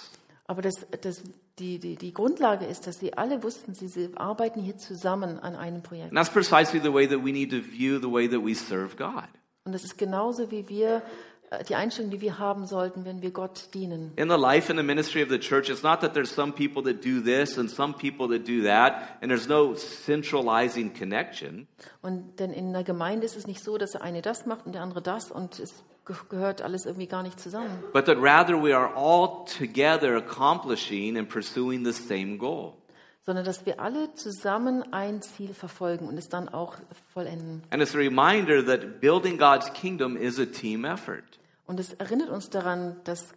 Aber 0.47 0.63
das, 0.63 0.75
das, 1.03 1.23
die, 1.59 1.79
die, 1.79 1.97
die 1.97 2.13
Grundlage 2.13 2.65
ist, 2.65 2.87
dass 2.87 2.99
sie 2.99 3.15
alle 3.15 3.43
wussten, 3.43 3.75
sie, 3.75 3.89
sie 3.89 4.11
arbeiten 4.17 4.61
hier 4.61 4.79
zusammen 4.79 5.39
an 5.39 5.55
einem 5.55 5.83
Projekt. 5.83 6.11
And 6.11 6.17
that's 6.17 6.31
precisely 6.31 6.81
the 6.81 6.93
way 6.93 7.07
that 7.07 7.25
we 7.25 7.33
need 7.33 7.51
to 7.51 7.61
view 7.61 7.99
the 8.01 8.11
way 8.11 8.29
that 8.29 8.43
we 8.45 8.55
serve 8.55 8.97
God. 8.97 9.29
Und 9.65 9.73
das 9.73 9.85
ist 9.85 9.97
genauso, 9.97 10.51
wie 10.51 10.69
wir 10.69 11.03
äh, 11.51 11.63
die 11.65 11.75
Einstellung, 11.75 12.11
die 12.11 12.21
wir 12.21 12.39
haben 12.39 12.67
sollten, 12.67 13.05
wenn 13.05 13.23
wir 13.23 13.31
Gott 13.31 13.69
dienen. 13.75 14.13
In 14.17 14.29
the 14.29 14.37
life 14.37 14.71
and 14.71 14.81
the 14.81 14.85
ministry 14.85 15.23
of 15.23 15.29
the 15.29 15.39
church, 15.39 15.69
it's 15.69 15.83
not 15.83 16.01
that 16.01 16.15
there's 16.15 16.35
some 16.35 16.53
people 16.53 16.83
that 16.83 17.05
do 17.05 17.21
this 17.21 17.59
and 17.59 17.71
some 17.71 17.95
people 17.95 18.29
that 18.29 18.49
do 18.49 18.63
that, 18.65 19.19
and 19.21 19.31
there's 19.31 19.49
no 19.49 19.75
centralizing 19.75 20.93
connection. 20.93 21.69
Und 22.01 22.41
denn 22.41 22.53
in 22.53 22.73
der 22.73 22.83
Gemeinde 22.83 23.27
ist 23.27 23.37
es 23.37 23.47
nicht 23.47 23.63
so, 23.63 23.77
dass 23.79 23.93
der 23.93 24.03
eine 24.03 24.23
das 24.23 24.47
macht 24.47 24.67
und 24.67 24.73
der 24.73 24.83
andere 24.83 25.03
das 25.03 25.31
und 25.31 25.59
es 25.61 25.75
gehört 26.29 26.63
alles 26.63 26.85
irgendwie 26.87 27.07
gar 27.07 27.23
nicht 27.23 27.39
zusammen. 27.41 27.83
but 27.93 28.05
that 28.07 28.17
rather 28.21 28.61
we 28.63 28.77
are 28.77 28.95
all 28.95 29.45
together 29.47 30.17
accomplishing 30.17 31.17
and 31.17 31.29
pursuing 31.29 31.85
the 31.85 31.93
same 31.93 32.37
goal. 32.39 32.75
sondern 33.25 33.45
dass 33.45 33.65
wir 33.67 33.79
alle 33.81 34.13
zusammen 34.15 34.93
ein 34.93 35.23
Ziel 35.23 35.55
verfolgen 35.55 36.09
und 36.09 36.19
es 36.19 36.29
dann 36.29 36.49
auch 36.49 36.75
vollenden. 37.13 37.63
And 37.71 37.81
it's 37.83 37.95
a 37.95 37.99
reminder 37.99 38.65
that 38.67 39.01
building 39.01 39.39
God's 39.39 39.73
kingdom 39.73 40.17
is 40.17 40.39
a 40.41 40.47
team 40.47 40.85
effort. 40.85 41.23
Und 41.67 41.79
es 41.79 41.93
erinnert 41.95 42.31
uns 42.31 42.51
daran, 42.51 42.97
dass 43.05 43.33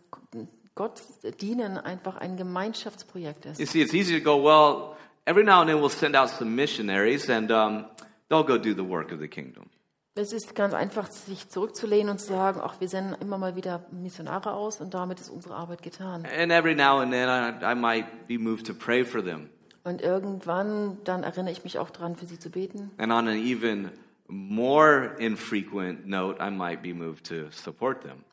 Gott 0.73 1.01
dienen 1.39 1.77
einfach 1.77 2.17
ein 2.17 2.35
Gemeinschaftsprojekt 2.35 3.45
You 3.45 3.51
ist. 3.51 3.71
see, 3.71 3.81
it's 3.81 3.93
easy 3.93 4.19
to 4.19 4.23
go, 4.23 4.43
well, 4.43 4.95
every 5.25 5.43
now 5.43 5.61
and 5.61 5.69
then 5.69 5.79
we'll 5.79 5.89
send 5.89 6.15
out 6.15 6.29
some 6.29 6.55
missionaries 6.55 7.29
and 7.29 7.51
um, 7.51 7.85
they'll 8.29 8.43
go 8.43 8.57
do 8.57 8.73
the 8.73 8.83
work 8.83 9.11
of 9.13 9.19
the 9.19 9.27
kingdom. 9.27 9.65
Es 10.17 10.31
ist 10.31 10.55
ganz 10.55 10.73
einfach, 10.73 11.11
sich 11.11 11.49
zurückzulehnen 11.49 12.09
und 12.09 12.19
zu 12.19 12.27
sagen, 12.27 12.61
ach, 12.63 12.79
wir 12.79 12.87
senden 12.87 13.21
immer 13.21 13.37
mal 13.37 13.57
wieder 13.57 13.85
Missionare 13.91 14.53
aus 14.53 14.79
und 14.79 14.93
damit 14.93 15.19
ist 15.19 15.29
unsere 15.29 15.55
Arbeit 15.55 15.83
getan. 15.83 16.25
And 16.25 16.53
every 16.53 16.73
now 16.73 16.99
and 16.99 17.11
then 17.11 17.27
I, 17.27 17.73
I 17.73 17.75
might 17.75 18.25
be 18.25 18.39
moved 18.39 18.65
to 18.67 18.73
pray 18.73 19.03
for 19.03 19.21
them. 19.21 19.49
Und 19.83 20.01
irgendwann, 20.01 20.99
dann 21.03 21.23
erinnere 21.23 21.51
ich 21.51 21.65
mich 21.65 21.79
auch 21.79 21.89
daran, 21.89 22.15
für 22.15 22.27
sie 22.27 22.39
zu 22.39 22.49
beten. 22.49 22.91
And 22.97 23.11
on 23.11 23.27
an 23.27 23.35
even 23.35 23.91
more 24.27 25.11
infrequent 25.19 26.07
note, 26.07 26.41
I 26.41 26.49
might 26.49 26.81
be 26.81 26.93
moved 26.93 27.27
to 27.27 27.51
support 27.51 28.01
them. 28.01 28.23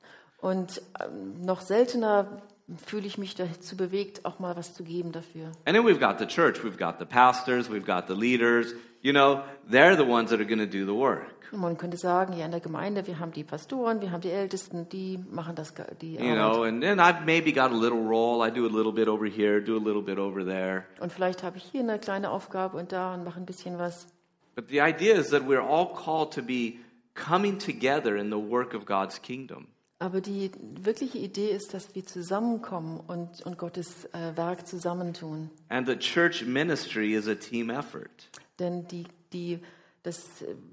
Und 0.41 0.81
ähm, 1.05 1.45
noch 1.45 1.63
seltener 1.63 2.43
fühle 2.87 3.07
ich 3.07 3.19
mich 3.19 3.35
dazu 3.35 3.77
bewegt, 3.77 4.25
auch 4.25 4.39
mal 4.39 4.57
was 4.57 4.75
zu 4.75 4.85
geben 4.85 5.13
dafür. 5.13 5.47
And 5.65 5.77
then 5.77 5.85
we've 5.85 5.99
got 6.01 6.19
the 6.19 6.27
church, 6.27 6.63
we've 6.65 6.79
got 6.79 6.99
the 6.99 7.05
pastors, 7.05 7.71
we've 7.71 7.85
got 7.87 8.07
the 8.09 8.15
leaders. 8.15 8.75
You 9.03 9.13
know, 9.13 9.43
they're 9.69 9.97
the 9.97 10.07
ones 10.09 10.31
that 10.31 10.39
are 10.41 10.47
going 10.47 10.61
to 10.61 10.67
do 10.67 10.85
the 10.87 10.95
work. 10.97 11.27
Und 11.51 11.61
man 11.61 11.77
könnte 11.77 11.99
sagen, 11.99 12.33
ja, 12.35 12.47
in 12.47 12.51
der 12.51 12.61
Gemeinde, 12.61 13.07
wir 13.07 13.19
haben 13.19 13.33
die 13.33 13.45
Pastoren, 13.45 14.01
wir 14.01 14.11
haben 14.11 14.23
die 14.23 14.31
Ältesten, 14.31 14.89
die 14.89 15.19
machen 15.31 15.55
das, 15.55 15.75
die 16.01 16.15
You 16.15 16.21
Arbeit. 16.21 16.37
know, 16.37 16.63
and 16.63 16.81
then 16.83 16.99
I've 16.99 17.25
maybe 17.27 17.53
got 17.53 17.73
a 17.73 17.75
little 17.77 18.01
role. 18.01 18.47
I 18.47 18.51
do 18.51 18.65
a 18.65 18.71
little 18.71 18.93
bit 18.93 19.07
over 19.09 19.27
here, 19.27 19.61
do 19.61 19.77
a 19.77 19.83
little 19.83 20.01
bit 20.03 20.19
over 20.19 20.45
there. 20.45 20.85
Und 21.01 21.13
vielleicht 21.13 21.43
habe 21.43 21.59
ich 21.59 21.65
hier 21.65 21.81
eine 21.81 21.99
kleine 21.99 22.31
Aufgabe 22.31 22.79
und 22.79 22.93
da 22.93 23.13
und 23.13 23.25
mache 23.25 23.39
ein 23.39 23.45
bisschen 23.45 23.79
was. 23.79 24.07
But 24.55 24.69
the 24.69 24.81
idea 24.81 25.15
is 25.15 25.29
that 25.31 25.43
we're 25.47 25.61
all 25.61 25.93
called 25.93 26.33
to 26.35 26.43
be 26.43 26.79
coming 27.15 27.59
together 27.59 28.17
in 28.17 28.31
the 28.31 28.39
work 28.39 28.73
of 28.73 28.87
God's 28.87 29.21
kingdom. 29.21 29.67
Aber 30.03 30.21
die 30.21 30.51
wirkliche 30.83 31.19
Idee 31.19 31.51
ist, 31.51 31.75
dass 31.75 31.95
wir 31.95 32.05
zusammenkommen 32.05 32.99
und, 33.07 33.41
und 33.43 33.57
Gottes 33.57 34.07
äh, 34.07 34.37
Werk 34.37 34.67
zusammentun. 34.67 35.49
And 35.69 35.87
the 35.87 35.97
church 35.97 36.45
ministry 36.45 37.15
is 37.15 37.29
a 37.29 37.37
team 37.37 37.71
effort. 37.71 38.29
Denn 38.59 38.89
die, 38.89 39.05
die, 39.33 39.61
das, 40.03 40.25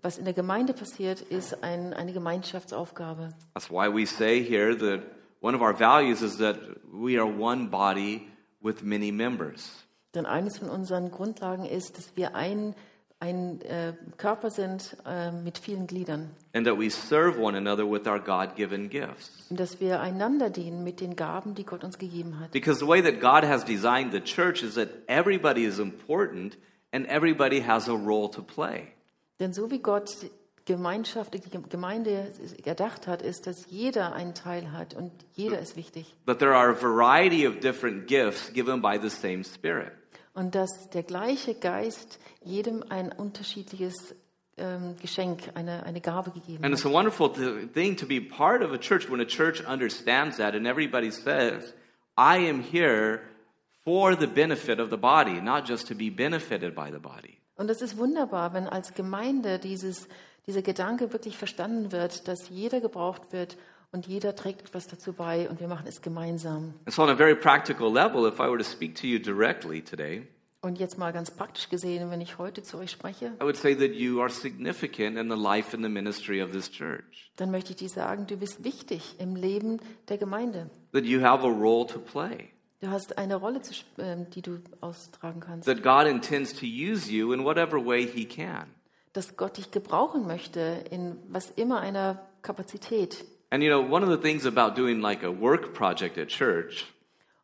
was 0.01 0.17
in 0.17 0.25
der 0.25 0.33
Gemeinde 0.33 0.73
passiert, 0.73 1.21
ist 1.21 1.63
ein, 1.63 1.93
eine 1.93 2.11
Gemeinschaftsaufgabe. 2.11 3.29
That's 3.53 3.69
why 3.69 3.87
we 3.87 4.07
say 4.07 4.43
here 4.43 4.75
that 4.75 5.03
one 5.41 5.55
of 5.55 5.61
our 5.61 5.77
values 5.77 6.23
is 6.23 6.39
that 6.39 6.57
we 6.91 7.15
are 7.15 7.27
one 7.27 7.69
body 7.69 8.27
with 8.61 8.81
many 8.81 9.11
members. 9.11 9.85
Denn 10.15 10.25
eines 10.25 10.57
von 10.57 10.71
unseren 10.71 11.11
Grundlagen 11.11 11.65
ist, 11.65 11.99
dass 11.99 12.15
wir 12.15 12.33
ein, 12.33 12.73
ein 13.19 13.61
äh, 13.61 13.93
Körper 14.17 14.49
sind 14.49 14.95
äh, 15.05 15.31
mit 15.31 15.57
vielen 15.57 15.87
Gliedern. 15.87 16.29
And 16.53 16.65
that 16.65 16.77
we 16.77 16.89
serve 16.89 17.37
one 17.39 17.57
another 17.57 17.89
with 17.89 18.07
our 18.07 18.19
God 18.19 18.55
given 18.55 18.89
gifts. 18.89 19.31
Und 19.49 19.59
dass 19.59 19.79
wir 19.79 19.99
einander 19.99 20.49
dienen 20.49 20.83
mit 20.83 21.01
den 21.01 21.15
Gaben, 21.15 21.53
die 21.53 21.65
Gott 21.65 21.83
uns 21.83 21.97
gegeben 21.97 22.39
hat. 22.39 22.51
Because 22.51 22.79
the 22.79 22.87
way 22.87 23.01
that 23.01 23.19
God 23.19 23.47
has 23.49 23.65
designed 23.65 24.13
the 24.13 24.21
church 24.21 24.63
is 24.63 24.75
that 24.75 24.89
everybody 25.07 25.65
is 25.65 25.79
important 25.79 26.57
and 26.91 27.05
everybody 27.07 27.61
has 27.61 27.89
a 27.89 27.93
role 27.93 28.29
to 28.31 28.41
play. 28.41 28.87
Denn 29.39 29.53
so 29.53 29.69
wie 29.69 29.79
Gott 29.79 30.09
Gemeinschaft, 30.65 31.33
die 31.33 31.41
Gemeinde 31.69 32.31
erdacht 32.63 33.07
hat, 33.07 33.23
ist, 33.23 33.47
dass 33.47 33.65
jeder 33.69 34.13
einen 34.13 34.35
Teil 34.35 34.71
hat 34.71 34.93
und 34.93 35.11
jeder 35.33 35.59
ist 35.59 35.75
wichtig. 35.75 36.15
That 36.25 36.39
there 36.39 36.55
are 36.55 36.69
a 36.69 36.79
variety 36.79 37.47
of 37.47 37.59
different 37.59 38.07
gifts 38.07 38.53
given 38.53 38.81
by 38.81 38.99
the 39.01 39.09
same 39.09 39.43
Spirit. 39.43 39.91
Und 40.33 40.55
dass 40.55 40.89
der 40.91 41.03
gleiche 41.03 41.55
Geist 41.55 42.19
jedem 42.43 42.83
ein 42.89 43.11
unterschiedliches 43.11 44.15
ähm, 44.57 44.95
Geschenk, 45.01 45.49
eine, 45.55 45.83
eine 45.83 46.01
Gabe 46.01 46.31
gegeben 46.31 46.63
And 46.63 46.73
hat. 46.73 46.79
it's 46.79 46.85
a 46.85 46.91
wonderful 46.91 47.29
th- 47.33 47.71
thing 47.73 47.95
to 47.97 48.05
be 48.05 48.21
part 48.21 48.61
of 48.63 48.71
a 48.71 48.77
church 48.77 49.09
when 49.09 49.19
a 49.21 49.25
church 49.25 49.61
understands 49.65 50.37
that 50.37 50.53
and 50.55 50.65
everybody 50.67 51.11
says, 51.11 51.73
I 52.17 52.37
am 52.49 52.61
here 52.61 53.21
for 53.83 54.15
the 54.15 54.27
benefit 54.27 54.79
of 54.79 54.89
the 54.89 54.97
body, 54.97 55.41
not 55.41 55.67
just 55.67 55.87
to 55.87 55.95
be 55.95 56.09
benefited 56.09 56.75
by 56.75 56.91
the 56.91 56.99
body. 56.99 57.37
Und 57.55 57.67
das 57.69 57.81
ist 57.81 57.97
wunderbar, 57.97 58.53
wenn 58.53 58.67
als 58.67 58.93
Gemeinde 58.93 59.59
dieses, 59.59 60.07
dieser 60.47 60.61
Gedanke 60.61 61.11
wirklich 61.11 61.37
verstanden 61.37 61.91
wird, 61.91 62.27
dass 62.27 62.49
jeder 62.49 62.79
gebraucht 62.81 63.31
wird 63.33 63.57
und 63.91 64.07
jeder 64.07 64.35
trägt 64.35 64.61
etwas 64.61 64.87
dazu 64.87 65.13
bei 65.13 65.49
und 65.49 65.59
wir 65.59 65.67
machen 65.67 65.87
es 65.87 66.01
gemeinsam. 66.01 66.73
And 66.85 66.93
so, 66.93 67.03
on 67.03 67.09
a 67.09 67.15
very 67.15 67.35
practical 67.35 67.91
level, 67.91 68.27
if 68.27 68.35
I 68.39 68.43
were 68.49 68.57
to 68.57 68.63
speak 68.63 68.95
to 68.95 69.07
you 69.07 69.19
directly 69.19 69.81
today, 69.81 70.27
Und 70.61 70.77
jetzt 70.77 70.97
mal 70.97 71.13
ganz 71.13 71.31
praktisch 71.31 71.69
gesehen, 71.69 72.11
wenn 72.11 72.19
ich 72.19 72.37
heute 72.37 72.61
zu 72.63 72.77
euch 72.77 72.91
spreche, 72.91 73.27
I 73.39 73.43
would 73.43 73.55
say 73.55 73.73
that 73.75 73.95
you 73.95 74.19
are 74.19 74.29
significant 74.29 75.17
in 75.17 75.29
the 75.31 75.37
life 75.37 75.73
and 75.75 75.83
the 75.85 75.89
ministry 75.89 76.41
of 76.43 76.51
this 76.51 76.69
church, 76.69 77.31
dann 77.37 77.49
möchte 77.49 77.71
ich 77.71 77.77
dir 77.77 77.87
sagen, 77.89 78.27
du 78.27 78.35
bist 78.35 78.63
wichtig 78.65 79.15
im 79.19 79.35
Leben 79.37 79.79
der 80.09 80.17
Gemeinde. 80.17 80.69
that 80.91 81.05
you 81.05 81.21
have 81.21 81.45
a 81.45 81.49
role 81.49 81.87
to 81.87 81.97
play, 81.99 82.49
Du 82.81 82.89
hast 82.89 83.17
eine 83.17 83.35
Rolle, 83.37 83.61
zu, 83.61 83.73
ähm, 83.97 84.29
die 84.31 84.41
du 84.41 84.59
austragen 84.81 85.39
kannst. 85.39 85.65
that 85.65 85.81
God 85.81 86.05
intends 86.07 86.53
to 86.53 86.65
use 86.65 87.09
you 87.11 87.31
in 87.33 87.43
whatever 87.45 87.77
way 87.85 88.05
He 88.05 88.25
can. 88.25 88.67
Dass 89.13 89.37
Gott 89.37 89.57
dich 89.57 89.71
gebrauchen 89.71 90.27
möchte 90.27 90.59
in 90.91 91.15
was 91.29 91.51
immer 91.51 91.79
einer 91.79 92.19
Kapazität. 92.41 93.23
And 93.51 93.63
you 93.63 93.69
know, 93.69 93.81
one 93.81 94.03
of 94.03 94.09
the 94.09 94.17
things 94.21 94.45
about 94.45 94.75
doing 94.75 95.01
like 95.01 95.23
a 95.23 95.31
work 95.31 95.73
project 95.73 96.17
at 96.17 96.27
church 96.29 96.85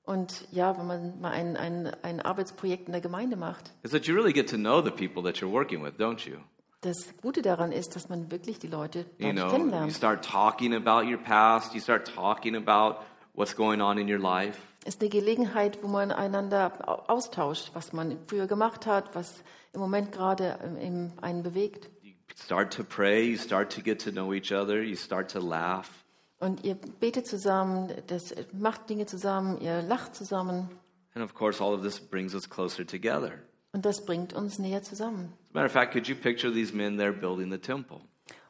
Und 0.06 0.48
ja, 0.52 0.78
wenn 0.78 0.86
man 0.86 1.20
mal 1.20 1.32
ein, 1.32 1.58
ein, 1.58 1.91
ein 2.04 2.22
Arbeitsprojekt 2.22 2.86
in 2.88 2.91
der 2.91 3.02
Gemeinde 3.02 3.38
macht, 3.38 3.74
is 3.84 3.89
that 3.91 4.06
you 4.06 4.13
really 4.15 4.34
get 4.34 4.48
to 4.50 4.56
know 4.58 4.80
the 4.82 4.91
people 4.91 5.24
that 5.24 5.38
you're 5.41 5.52
working 5.52 5.84
with, 5.84 5.94
don't 5.98 6.28
you? 6.30 6.38
das 6.82 7.15
Gute 7.24 7.41
daran 7.41 7.72
ist, 7.72 7.96
dass 7.96 8.10
man 8.10 8.30
wirklich 8.30 8.60
die 8.60 8.68
Leute 8.68 9.08
You 9.18 9.32
dort 9.32 9.36
know, 9.36 9.46
you 9.46 9.50
kennenlernt. 9.52 9.91
start 9.94 10.24
talking 10.24 10.76
about 10.76 11.10
your 11.10 11.18
past, 11.18 11.74
you 11.74 11.80
start 11.82 12.06
talking 12.13 12.56
about 12.56 13.00
what's 13.34 13.56
going 13.56 13.82
on 13.82 13.98
in 13.98 14.08
your 14.08 14.20
life. 14.20 14.60
ist 14.86 15.02
eine 15.02 15.10
Gelegenheit, 15.10 15.80
wo 15.82 15.88
man 15.88 16.12
einander 16.12 16.72
au- 16.88 17.12
austauscht, 17.12 17.72
was 17.74 17.91
man 17.91 18.20
früher 18.28 18.46
gemacht 18.46 18.86
hat, 18.86 19.15
was 19.15 19.41
im 19.74 19.80
Moment 19.82 20.12
gerade 20.12 20.60
ähm, 20.63 20.78
im- 20.78 21.13
einen 21.24 21.41
bewegt. 21.41 21.89
Start 22.36 22.71
to 22.76 22.84
pray, 22.84 23.24
you 23.26 23.38
start 23.38 23.69
to 23.76 23.82
get 23.82 24.00
to 24.04 24.12
know 24.12 24.34
each 24.34 24.52
other, 24.52 24.84
you 24.84 24.95
start 24.95 25.32
to 25.32 25.39
laugh. 25.39 26.04
Und 26.39 26.63
ihr 26.65 26.76
betet 26.76 27.26
zusammen, 27.28 27.91
das 28.08 28.36
macht 28.52 28.89
Dinge 28.89 29.06
zusammen, 29.06 29.60
ihr 29.62 29.82
lacht 29.82 30.15
zusammen 30.15 30.69
And 31.15 31.24
of 31.24 31.34
course, 31.34 31.63
all 31.63 31.74
of 31.74 31.82
this 31.82 31.98
brings 31.98 32.36
us 32.36 32.50
closer 32.50 32.86
together. 32.86 33.32
und 33.71 33.86
das 33.86 34.04
bringt 34.06 34.34
uns 34.34 34.60
näher 34.60 34.84
zusammen. 34.84 35.32
As 35.32 35.50
a 35.52 35.54
matter 35.54 35.65
of 35.67 35.71
fact, 35.71 35.93
could 35.93 36.08
you 36.10 36.15
picture 36.15 36.52
these 36.54 36.76
men 36.76 36.98
there 36.98 37.13
building 37.13 37.50
the 37.52 37.58
temple? 37.58 38.02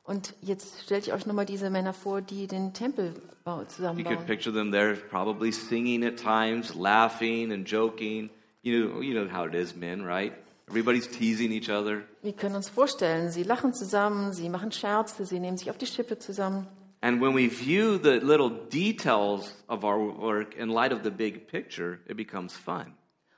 Und 0.03 0.33
jetzt 0.41 0.81
stellt 0.83 1.07
euch 1.11 1.25
nochmal 1.27 1.45
diese 1.45 1.69
Männer 1.69 1.93
vor, 1.93 2.21
die 2.21 2.47
den 2.47 2.73
Tempel 2.73 3.13
bau- 3.43 3.53
You 3.53 3.57
could 3.65 3.69
zusammenbauen. 3.71 4.25
picture 4.25 4.51
them 4.53 4.71
there 4.71 4.95
probably 4.95 5.51
singing 5.51 6.03
at 6.03 6.17
times, 6.17 6.73
laughing 6.75 7.51
and 7.51 7.67
joking. 7.69 8.29
You 8.63 8.87
know, 8.89 9.01
you 9.01 9.13
know 9.13 9.31
how 9.31 9.45
it 9.47 9.53
is, 9.53 9.75
men, 9.75 10.03
right? 10.03 10.33
Everybody's 10.67 11.07
teasing 11.07 11.51
each 11.51 11.69
other. 11.69 12.03
Wir 12.23 12.33
können 12.33 12.55
uns 12.55 12.69
vorstellen, 12.69 13.29
sie 13.31 13.43
lachen 13.43 13.73
zusammen, 13.73 14.33
sie 14.33 14.49
machen 14.49 14.71
Scherze, 14.71 15.25
sie 15.25 15.39
nehmen 15.39 15.57
sich 15.57 15.69
auf 15.69 15.77
die 15.77 15.85
Schippe 15.85 16.17
zusammen. 16.17 16.67
And 17.01 17.21
when 17.21 17.35
we 17.35 17.47
view 17.47 17.99
the 18.01 18.19
little 18.19 18.49
details 18.49 19.53
of 19.67 19.83
our 19.83 19.99
work 19.99 20.55
in 20.55 20.69
light 20.69 20.91
of 20.91 21.03
the 21.03 21.11
big 21.11 21.47
picture, 21.47 21.99
it 22.07 22.17
becomes 22.17 22.53
fun. 22.53 22.95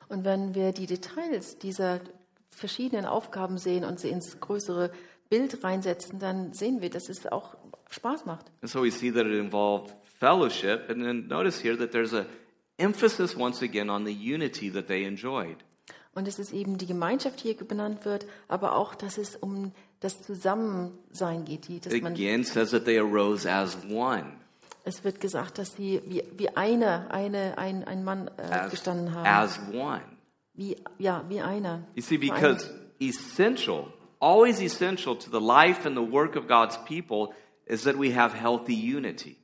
Und 0.08 0.24
wenn 0.24 0.56
wir 0.56 0.72
die 0.72 0.86
Details 0.86 1.58
dieser 1.58 2.00
verschiedenen 2.50 3.06
Aufgaben 3.06 3.58
sehen 3.58 3.84
und 3.84 4.00
sie 4.00 4.08
ins 4.10 4.40
größere 4.40 4.90
Bild 5.30 5.64
reinsetzen, 5.66 6.20
dann 6.20 6.54
sehen 6.54 6.82
wir, 6.82 6.90
dass 6.90 7.10
es 7.10 7.28
auch 7.28 7.58
Spaß 7.90 8.26
macht. 8.26 8.46
And 8.62 8.70
so 8.70 8.84
we 8.84 8.92
see 8.92 9.12
that 9.12 9.26
it 9.26 9.34
involved 9.34 9.94
fellowship. 10.20 10.90
And 10.90 11.04
then 11.04 11.28
notice 11.28 11.62
here 11.62 11.78
that 11.78 11.92
there's 11.92 12.14
a 12.14 12.26
emphasis 12.78 13.36
once 13.36 13.62
again 13.62 13.90
on 13.90 14.06
the 14.06 14.14
unity 14.14 14.72
that 14.72 14.88
they 14.88 15.04
enjoyed. 15.04 15.58
Und 16.16 16.28
es 16.28 16.40
ist 16.40 16.54
eben 16.54 16.78
die 16.78 16.88
Gemeinschaft 16.88 17.40
hier 17.40 17.56
benannt 17.56 18.06
wird, 18.06 18.26
aber 18.48 18.76
auch, 18.76 18.96
dass 18.96 19.18
es 19.18 19.36
um 19.36 19.72
das 20.00 20.22
Zusammensein 20.22 21.46
geht. 21.46 21.68
Die, 21.68 21.80
dass 21.80 21.94
It 21.94 22.04
man, 22.04 22.14
again 22.14 22.44
says 22.44 22.72
that 22.72 22.86
they 22.86 23.00
arose 23.00 23.50
as 23.50 23.78
one. 23.90 24.34
es 24.84 25.04
wird 25.04 25.20
gesagt, 25.20 25.58
dass 25.58 25.76
sie 25.76 26.02
wie, 26.06 26.24
wie 26.38 26.50
eine, 26.56 27.12
eine, 27.12 27.58
ein, 27.58 27.84
ein 27.84 28.04
Mann 28.04 28.30
äh, 28.38 28.42
As, 28.42 28.72
gestanden 28.72 29.14
haben. 29.14 29.26
as 29.26 29.60
one. 29.74 30.02
Wie, 30.54 30.76
ja, 30.98 31.24
wie 31.30 31.42
einer. 31.42 31.84
You 31.96 32.02
see, 32.02 32.18
because 32.18 32.68
essential, 33.00 33.94
always 34.20 34.60
essential 34.62 35.16
to 35.16 35.30
the 35.30 35.44
life 35.46 35.86
and 35.86 35.96
the 35.96 36.12
work 36.12 36.36
of 36.36 36.48
God's 36.48 36.78
people 36.86 37.34
is 37.66 37.84
that 37.84 38.00
we 38.00 38.16
have 38.16 38.34
healthy 38.34 38.74
unity. 38.74 39.36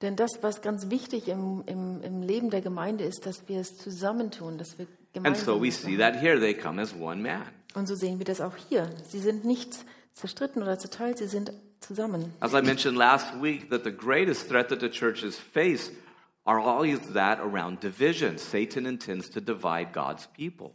Denn 0.00 0.16
das, 0.16 0.42
was 0.42 0.62
ganz 0.62 0.88
wichtig 0.88 1.28
im, 1.28 1.62
im, 1.66 2.00
im 2.02 2.22
Leben 2.22 2.48
der 2.48 2.62
Gemeinde 2.62 3.04
ist, 3.04 3.26
dass 3.26 3.46
wir 3.48 3.60
es 3.60 3.76
zusammentun, 3.76 4.56
dass 4.56 4.78
wir 4.78 4.86
And 5.14 5.36
so 5.36 5.60
we 5.60 5.70
see 5.70 5.96
that 5.96 6.20
here. 6.20 6.38
They 6.38 6.54
come 6.54 6.80
as 6.80 6.94
one 6.94 7.22
man. 7.22 7.42
Und 7.74 7.86
so 7.86 7.94
sehen 7.94 8.18
wir 8.18 8.24
das 8.24 8.40
auch 8.40 8.56
hier. 8.68 8.90
Sie 9.08 9.18
sind 9.18 9.44
nicht 9.44 9.84
zerstritten 10.12 10.62
oder 10.62 10.78
zerteilt, 10.78 11.18
sie 11.18 11.26
sind 11.26 11.52
zusammen. 11.80 12.32
As 12.40 12.52
I 12.52 12.62
mentioned 12.62 12.96
last 12.96 13.40
week, 13.40 13.70
that 13.70 13.84
the 13.84 13.92
greatest 13.92 14.48
threat 14.48 14.68
that 14.68 14.80
the 14.80 14.90
churches 14.90 15.38
face 15.38 15.90
are 16.44 16.60
always 16.60 17.00
that 17.12 17.38
around 17.40 17.82
division. 17.82 18.38
Satan 18.38 18.86
intends 18.86 19.30
to 19.30 19.40
divide 19.40 19.92
God's 19.92 20.28
people. 20.36 20.72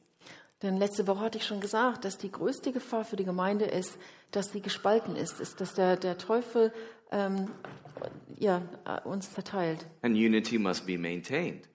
Denn 0.61 0.77
letzte 0.77 1.05
Woche 1.05 1.19
hatte 1.19 1.37
ich 1.37 1.45
schon 1.45 1.59
gesagt, 1.59 2.05
dass 2.05 2.17
die 2.17 2.31
größte 2.31 2.71
Gefahr 2.71 3.03
für 3.03 3.17
die 3.17 3.25
Gemeinde 3.25 3.65
ist, 3.65 3.97
dass 4.31 4.51
sie 4.51 4.61
gespalten 4.61 5.15
ist, 5.15 5.39
ist 5.39 5.59
dass 5.59 5.73
der, 5.73 5.97
der 5.97 6.17
Teufel 6.17 6.71
ähm, 7.11 7.51
ja, 8.37 8.61
uns 9.03 9.33
zerteilt. 9.33 9.85
And 10.01 10.15
unity 10.15 10.57
must 10.57 10.85
be 10.85 10.97
maintained. 10.97 11.67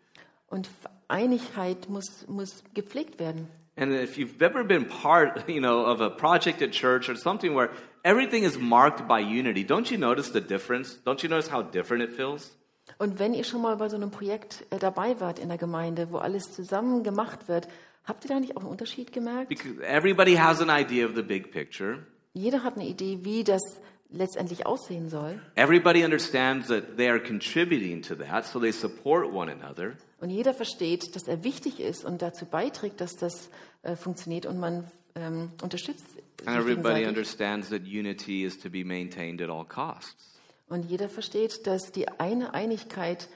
Und 0.49 0.69
Einigkeit 1.11 1.89
muss, 1.89 2.27
muss 2.29 2.63
gepflegt 2.75 3.19
werden. 3.19 3.49
And 3.77 3.93
if 3.93 4.19
you've 4.19 4.43
ever 4.43 4.63
been 4.65 4.87
part, 4.87 5.49
you 5.49 5.61
know, 5.61 5.85
of 5.85 6.01
a 6.01 6.11
project 6.11 6.61
at 6.63 6.73
church 6.73 7.09
or 7.09 7.17
something 7.17 7.55
where 7.55 7.71
everything 8.05 8.45
is 8.45 8.59
marked 8.59 9.07
by 9.09 9.21
unity, 9.21 9.65
don't 9.65 9.91
you 9.91 9.99
notice 9.99 10.33
the 10.33 10.41
difference? 10.41 10.99
Don't 11.05 11.23
you 11.23 11.29
notice 11.29 11.51
how 11.51 11.63
different 11.63 12.03
it 12.03 12.13
feels? 12.13 12.57
Und 12.99 13.19
wenn 13.19 13.35
ihr 13.35 13.45
schon 13.45 13.63
mal 13.63 13.77
bei 13.77 13.89
so 13.89 13.97
einem 13.97 14.11
Projekt 14.11 14.67
äh, 14.71 14.79
dabei 14.79 15.21
wart 15.21 15.39
in 15.39 15.49
der 15.49 15.59
Gemeinde, 15.59 16.13
wo 16.13 16.19
alles 16.19 16.53
zusammen 16.53 17.03
gemacht 17.03 17.49
wird, 17.49 17.69
habt 18.05 18.25
ihr 18.25 18.29
da 18.29 18.41
nicht 18.41 18.57
auch 18.57 18.63
einen 18.63 18.71
Unterschied 18.71 19.13
gemerkt? 19.13 19.49
Because 19.49 19.81
everybody 19.83 20.35
has 20.35 20.61
an 20.61 20.69
idea 20.69 21.07
of 21.07 21.15
the 21.15 21.23
big 21.23 21.53
picture. 21.53 22.01
Jeder 22.35 22.63
hat 22.63 22.77
eine 22.77 22.87
Idee, 22.87 23.21
wie 23.23 23.45
das 23.45 23.63
letztendlich 24.11 24.67
aussehen 24.67 25.09
soll. 25.09 25.41
Everybody 25.55 26.05
understands 26.05 26.69
that 26.69 26.97
they 26.97 27.09
are 27.09 27.21
contributing 27.21 28.03
to 28.03 28.15
that, 28.17 28.45
so 28.45 28.61
they 28.61 28.73
support 28.73 29.33
one 29.33 29.51
another. 29.51 29.95
Und 30.21 30.31
jeder 30.31 30.53
versteht, 30.53 31.17
dass 31.17 31.27
er 31.27 31.45
wichtig 31.45 31.81
ist 31.81 32.05
und 32.05 32.21
dazu 32.21 32.45
beiträgt, 32.45 33.01
dass 33.01 33.17
das 33.17 33.49
äh, 33.83 33.97
funktioniert 33.97 34.47
und 34.47 34.59
man 34.59 34.91
ähm, 35.15 35.51
unterstützt. 35.63 36.05
And 36.47 36.59
everybody 36.59 37.07
understands 37.07 37.69
that 37.71 37.83
unity 37.83 38.45
is 38.45 38.59
to 38.59 38.71
be 38.71 38.85
maintained 38.85 39.43
at 39.43 39.51
all 39.51 39.65
costs. 39.65 40.39
Und 40.69 40.85
jeder 40.85 41.09
versteht, 41.09 41.67
dass 41.67 41.91
die 41.93 42.09
eine 42.09 42.55
Einigkeit 42.55 43.29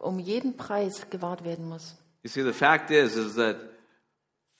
um 0.00 0.18
jeden 0.18 0.56
Preis 0.56 1.06
gewahrt 1.10 1.44
werden 1.44 1.68
muss. 1.68 1.96
You 2.22 2.30
see, 2.30 2.42
the 2.42 2.52
fact 2.52 2.90
is, 2.90 3.16
is 3.16 3.34
that 3.34 3.56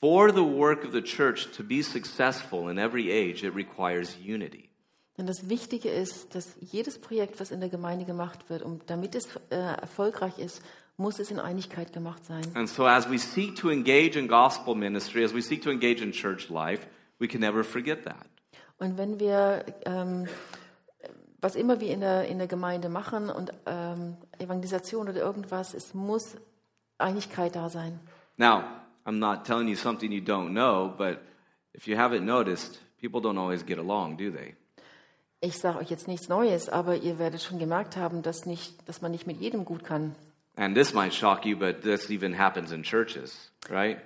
for 0.01 0.33
the 0.33 0.45
work 0.45 0.85
of 0.85 0.93
the 0.93 1.03
church 1.03 1.51
to 1.57 1.63
be 1.63 1.83
successful 1.83 2.71
in 2.71 2.79
every 2.79 3.11
age, 3.11 3.43
it 3.43 3.55
requires 3.55 4.17
unity. 4.25 4.71
Denn 5.17 5.27
das 5.27 5.49
Wichtige 5.49 5.91
ist, 5.91 6.35
dass 6.35 6.57
jedes 6.61 6.99
Projekt, 6.99 7.39
was 7.39 7.53
in 7.53 7.61
der 7.61 7.69
Gemeinde 7.69 8.05
gemacht 8.05 8.51
wird, 8.51 8.63
um, 8.63 8.81
damit 8.87 9.15
es 9.15 9.29
äh, 9.51 9.57
erfolgreich 9.57 10.39
ist, 10.39 10.61
muss 10.97 11.19
es 11.19 11.31
in 11.31 11.39
Einigkeit 11.39 11.93
gemacht 11.93 12.25
sein. 12.25 12.45
And 12.55 12.69
so, 12.69 12.87
as 12.87 13.09
we 13.11 13.19
seek 13.19 13.57
to 13.57 13.71
engage 13.71 14.17
in 14.19 14.29
gospel 14.29 14.75
ministry, 14.75 15.25
as 15.25 15.35
we 15.35 15.43
seek 15.43 15.63
to 15.63 15.71
engage 15.71 16.03
in 16.03 16.13
church 16.13 16.49
life, 16.51 16.87
we 17.19 17.29
can 17.29 17.41
never 17.41 17.65
forget 17.65 18.05
that. 18.05 18.27
Und 18.79 18.99
wenn 18.99 19.19
wir, 19.21 19.65
ähm, 19.85 20.27
was 21.41 21.55
immer 21.57 21.81
wir 21.81 21.91
in 21.91 22.01
der, 22.01 22.27
in 22.27 22.39
der 22.39 22.47
Gemeinde 22.47 22.89
machen 22.89 23.31
und 23.31 23.53
ähm, 23.67 24.17
Evangelisation 24.39 25.09
oder 25.09 25.21
irgendwas, 25.21 25.75
es 25.75 25.95
muss 25.95 26.37
Einigkeit 26.99 27.57
da 27.57 27.69
sein. 27.69 27.99
Now, 28.37 28.65
I'm 29.05 29.19
not 29.19 29.45
telling 29.45 29.69
you 29.69 29.77
something 29.77 30.11
you 30.11 30.23
don't 30.23 30.51
know, 30.51 30.93
but 30.97 31.19
if 31.75 31.87
you 31.87 31.97
haven't 31.97 32.25
noticed, 32.25 32.81
people 33.01 33.21
don't 33.21 33.39
always 33.39 33.65
get 33.65 33.79
along, 33.79 34.17
do 34.17 34.31
they? 34.31 34.55
Ich 35.41 35.59
sage 35.59 35.79
euch 35.79 35.91
jetzt 35.91 36.09
nichts 36.09 36.29
Neues, 36.29 36.71
aber 36.71 36.97
ihr 36.97 37.19
werdet 37.19 37.43
schon 37.43 37.59
gemerkt 37.59 37.99
haben, 37.99 38.23
dass, 38.23 38.47
nicht, 38.47 38.89
dass 38.89 39.03
man 39.03 39.11
nicht 39.11 39.27
mit 39.27 39.41
jedem 39.41 39.67
gut 39.67 39.85
kann. 39.85 40.15
And 40.57 40.77
this 40.77 40.95
might 40.95 41.13
shock 41.13 41.45
you, 41.45 41.57
but 41.57 41.83
this 41.83 42.11
even 42.11 42.39
happens 42.39 42.71
in 42.71 42.83
churches, 42.85 43.51
right? 43.69 43.99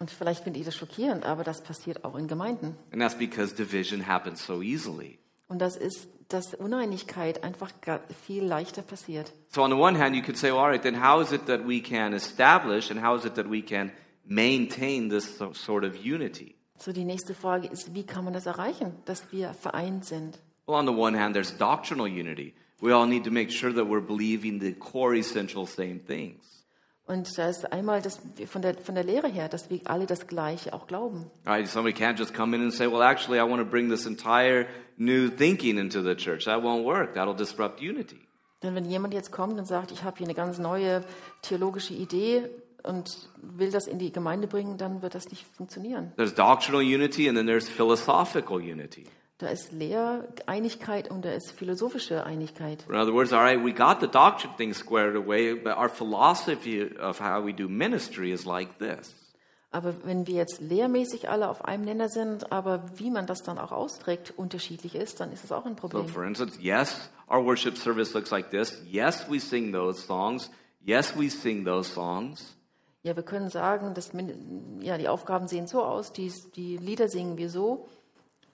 Und 0.00 0.10
vielleicht 0.10 0.42
findet 0.42 0.60
ihr 0.60 0.64
das 0.64 0.74
schockierend, 0.74 1.24
aber 1.24 1.44
das 1.44 1.62
passiert 1.62 2.04
auch 2.04 2.16
in 2.16 2.26
Gemeinden. 2.26 2.76
And 2.92 3.00
that's 3.00 3.14
because 3.16 3.54
division 3.54 4.06
happens 4.08 4.44
so 4.44 4.60
easily. 4.62 5.18
Und 5.46 5.60
das 5.60 5.76
ist, 5.76 6.08
dass 6.28 6.54
Uneinigkeit 6.54 7.44
einfach 7.44 7.70
viel 8.26 8.42
leichter 8.42 8.82
passiert. 8.82 9.32
So, 9.48 9.62
on 9.62 9.70
the 9.70 9.76
one 9.76 9.96
hand, 9.98 10.16
you 10.16 10.22
could 10.22 10.36
say, 10.36 10.50
well, 10.50 10.58
all 10.60 10.70
right, 10.70 10.82
then 10.82 11.00
how 11.00 11.20
is 11.22 11.30
it 11.30 11.46
that 11.46 11.60
we 11.64 11.80
can 11.80 12.14
establish 12.14 12.90
and 12.90 13.00
how 13.04 13.16
is 13.16 13.24
it 13.24 13.34
that 13.36 13.48
we 13.48 13.62
can 13.62 13.92
maintain 14.24 15.08
this 15.08 15.36
so- 15.38 15.52
sort 15.52 15.84
of 15.84 15.94
unity? 16.04 16.56
So 16.78 16.92
die 16.92 17.04
nächste 17.04 17.34
Frage 17.34 17.68
ist, 17.68 17.94
wie 17.94 18.02
kann 18.04 18.24
man 18.24 18.32
das 18.32 18.46
erreichen, 18.46 18.92
dass 19.04 19.30
wir 19.30 19.54
vereint 19.54 20.04
sind? 20.04 20.38
Well, 20.66 20.76
on 20.76 20.86
the 20.86 20.92
one 20.92 21.16
hand, 21.16 21.34
there's 21.34 21.56
doctrinal 21.56 22.06
unity. 22.08 22.54
We 22.82 22.92
all 22.92 23.06
need 23.06 23.24
to 23.24 23.30
make 23.30 23.52
sure 23.52 23.72
that 23.72 23.86
we're 23.86 24.04
believing 24.04 24.60
the 24.60 24.72
core 24.72 25.16
essential 25.16 25.66
same 25.66 26.00
things. 26.04 26.66
Und 27.06 27.38
da 27.38 27.48
ist 27.48 27.72
einmal 27.72 28.02
das, 28.02 28.20
von, 28.46 28.62
der, 28.62 28.74
von 28.74 28.94
der 28.94 29.04
Lehre 29.04 29.28
her, 29.28 29.48
dass 29.48 29.70
wir 29.70 29.80
alle 29.84 30.06
das 30.06 30.26
Gleiche 30.26 30.72
auch 30.72 30.86
glauben. 30.88 31.30
Right? 31.46 31.68
Somebody 31.68 31.94
can't 31.94 32.18
just 32.18 32.34
come 32.34 32.56
in 32.56 32.62
and 32.62 32.72
say, 32.72 32.86
well, 32.86 33.02
actually, 33.02 33.38
I 33.38 33.48
want 33.48 33.62
to 33.62 33.64
bring 33.64 33.88
this 33.88 34.04
entire 34.04 34.66
new 34.96 35.28
thinking 35.28 35.78
into 35.78 36.02
the 36.02 36.16
church. 36.16 36.44
That 36.44 36.62
won't 36.62 36.84
work. 36.84 37.14
That'll 37.14 37.36
disrupt 37.36 37.80
unity. 37.80 38.20
Denn 38.62 38.74
wenn 38.74 38.84
jemand 38.84 39.14
jetzt 39.14 39.30
kommt 39.30 39.58
und 39.58 39.66
sagt, 39.66 39.92
ich 39.92 40.02
habe 40.02 40.18
hier 40.18 40.26
eine 40.26 40.34
ganz 40.34 40.58
neue 40.58 41.04
theologische 41.42 41.94
Idee 41.94 42.48
und 42.82 43.28
will 43.36 43.70
das 43.70 43.86
in 43.86 43.98
die 43.98 44.12
Gemeinde 44.12 44.48
bringen, 44.48 44.76
dann 44.76 45.02
wird 45.02 45.14
das 45.14 45.30
nicht 45.30 45.44
funktionieren. 45.56 46.12
There's 46.16 46.34
doctrinal 46.34 46.82
unity 46.82 47.28
and 47.28 47.36
then 47.36 47.46
there's 47.46 47.68
philosophical 47.68 48.60
unity. 48.60 49.06
Da 49.42 49.48
ist 49.48 49.72
Lehreinigkeit 49.72 51.10
und 51.10 51.24
da 51.24 51.32
ist 51.32 51.50
philosophische 51.50 52.24
Einigkeit. 52.24 52.84
In 52.88 52.94
other 52.94 53.12
words, 53.12 53.32
all 53.32 53.40
right, 53.40 53.58
we 53.58 53.72
got 53.72 54.00
the 54.00 54.06
doctrine 54.06 54.54
thing 54.56 54.72
squared 54.72 55.16
away, 55.16 55.52
but 55.54 55.76
our 55.76 55.88
philosophy 55.88 56.88
of 56.96 57.18
how 57.20 57.44
we 57.44 57.52
do 57.52 57.68
ministry 57.68 58.30
is 58.32 58.44
like 58.44 58.78
this. 58.78 59.16
Aber 59.72 59.94
wenn 60.04 60.28
wir 60.28 60.34
jetzt 60.34 60.60
lehrmäßig 60.60 61.28
alle 61.28 61.48
auf 61.48 61.64
einem 61.64 61.84
Nenner 61.84 62.08
sind, 62.08 62.52
aber 62.52 62.84
wie 62.96 63.10
man 63.10 63.26
das 63.26 63.42
dann 63.42 63.58
auch 63.58 63.72
austrägt, 63.72 64.32
unterschiedlich 64.36 64.94
ist, 64.94 65.18
dann 65.18 65.32
ist 65.32 65.42
es 65.42 65.50
auch 65.50 65.66
ein 65.66 65.72
So, 65.74 65.88
Problem. 65.88 66.06
for 66.06 66.24
instance, 66.24 66.56
yes, 66.60 67.10
our 67.28 67.44
worship 67.44 67.76
service 67.76 68.14
looks 68.14 68.30
like 68.30 68.50
this. 68.50 68.80
Yes, 68.88 69.26
we 69.28 69.40
sing 69.40 69.72
those 69.72 70.00
songs. 70.00 70.52
Yes, 70.84 71.16
we 71.18 71.28
sing 71.28 71.64
those 71.64 71.90
songs. 71.90 72.56
Ja, 73.02 73.16
wir 73.16 73.24
können 73.24 73.48
sagen, 73.48 73.94
dass 73.94 74.12
ja, 74.80 74.96
die 74.98 75.08
Aufgaben 75.08 75.48
sehen 75.48 75.66
so 75.66 75.82
aus, 75.82 76.12
die, 76.12 76.32
die 76.54 76.76
Lieder 76.76 77.08
singen 77.08 77.36
wir 77.36 77.50
so. 77.50 77.88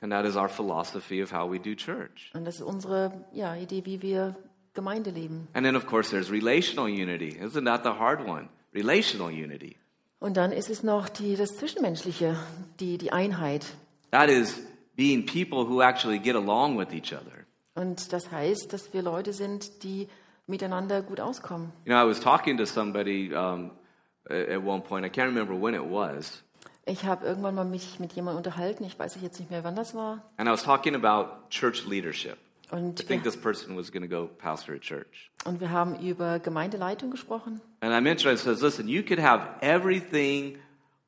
And 0.01 0.13
that 0.13 0.25
is 0.25 0.37
our 0.37 0.49
philosophy 0.49 1.23
of 1.23 1.33
how 1.33 1.51
we 1.51 1.59
do 1.59 1.75
church. 1.75 2.31
Und 2.35 2.45
das 2.45 2.57
ist 2.57 2.63
unsere 2.63 3.25
ja, 3.33 3.57
Idee, 3.57 3.85
wie 3.85 4.01
wir 4.01 4.37
Gemeinde 4.75 5.11
leben. 5.11 5.49
And 5.55 5.65
then, 5.67 5.75
of 5.75 5.87
course, 5.87 6.11
there's 6.11 6.31
relational 6.31 6.89
unity. 6.89 7.37
Isn't 7.41 7.65
that 7.65 7.83
the 7.83 7.99
hard 7.99 8.27
one? 8.27 8.49
Relational 8.73 9.31
unity. 9.31 9.77
Und 10.21 10.37
dann 10.37 10.53
ist 10.53 10.71
es 10.71 10.83
noch 10.83 11.09
die, 11.09 11.37
das 11.37 11.57
Zwischenmenschliche, 11.57 12.37
die, 12.81 12.99
die 12.99 13.13
Einheit. 13.13 13.67
That 14.11 14.29
is 14.31 14.61
being 14.97 15.25
people 15.27 15.69
who 15.69 15.81
actually 15.83 16.19
get 16.19 16.37
along 16.37 16.79
with 16.79 16.93
each 16.93 17.13
other. 17.13 17.47
Und 17.75 18.13
das 18.13 18.31
heißt, 18.31 18.73
dass 18.73 18.93
wir 18.93 19.03
Leute 19.03 19.33
sind, 19.33 19.85
die 19.85 20.09
miteinander 20.47 21.03
gut 21.03 21.21
auskommen. 21.21 21.73
You 21.85 21.93
know, 21.93 22.03
I 22.03 22.07
was 22.07 22.21
talking 22.21 22.57
to 22.59 22.67
somebody 22.67 23.33
um, 23.35 23.71
at 24.29 24.63
one 24.65 24.83
point. 24.83 25.05
I 25.07 25.09
can't 25.09 25.29
remember 25.29 25.55
when 25.55 25.75
it 25.75 25.85
was. 25.85 26.43
Ich 26.89 27.05
habe 27.05 27.27
irgendwann 27.27 27.55
mal 27.55 27.65
mich 27.65 28.01
mit 28.01 28.13
jemandem 28.15 28.39
unterhalten, 28.39 28.83
ich 28.85 28.99
weiß 28.99 29.19
jetzt 29.23 29.39
nicht 29.39 29.51
mehr, 29.51 29.63
wann 29.63 29.77
das 29.77 29.95
war. 29.95 30.23
And 30.39 30.49
I 30.49 30.53
was 30.53 30.63
talking 30.63 30.95
about 30.95 31.49
church 31.51 31.87
leadership. 31.87 32.39
I 32.73 32.77
Und 32.77 33.07
think 33.07 33.25
wir, 33.25 33.31
this 33.31 33.41
person 33.41 33.77
was 33.77 33.93
going 33.93 34.03
to 34.03 34.09
go 34.09 34.27
pastor 34.39 34.75
a 34.75 34.79
church. 34.79 35.31
und 35.45 35.61
wir 35.61 35.71
haben 35.71 35.99
über 36.01 36.39
Gemeindeleitung 36.39 37.11
gesprochen. 37.11 37.61
And 37.81 37.93
I 37.93 38.01
mentioned, 38.01 38.35
I 38.35 38.43
says, 38.43 38.61
listen, 38.63 38.89
you 38.89 39.03
could 39.03 39.21
have 39.21 39.47
everything 39.61 40.59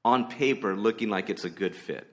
on 0.04 0.28
paper 0.28 0.74
looking 0.76 1.08
like 1.08 1.28
it's 1.28 1.44
a 1.44 1.48
good 1.50 1.74
fit. 1.74 2.04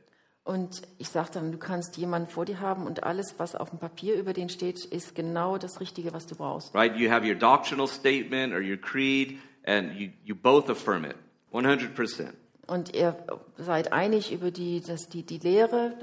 Und 0.46 0.82
ich 0.98 1.10
sagte 1.10 1.40
dann, 1.40 1.52
du 1.52 1.58
kannst 1.58 1.98
jemanden 1.98 2.30
vor 2.30 2.46
dir 2.46 2.62
haben 2.62 2.88
und 2.88 3.04
alles, 3.04 3.36
was 3.38 3.54
auf 3.54 3.70
dem 3.72 3.80
Papier 3.80 4.16
über 4.16 4.32
den 4.32 4.48
steht, 4.48 4.86
ist 4.86 5.14
genau 5.14 5.58
das 5.58 5.82
Richtige, 5.82 6.14
was 6.14 6.26
du 6.26 6.36
brauchst. 6.36 6.74
Right? 6.74 6.96
You 6.96 7.12
have 7.12 7.28
your 7.28 7.36
doctrinal 7.36 7.88
statement 7.88 8.54
or 8.54 8.62
your 8.62 8.78
creed, 8.78 9.40
and 9.66 9.94
you, 9.94 10.10
you 10.24 10.36
both 10.36 10.70
affirm 10.70 11.04
it 11.04 11.18
100%. 11.52 12.30
Und 12.68 12.94
ihr 12.94 13.16
seid 13.58 13.94
einig 13.94 14.32
über 14.32 14.52
die, 14.52 14.82
das, 14.82 15.10
die, 15.10 15.24
die 15.24 15.40
Lehre, 15.40 15.94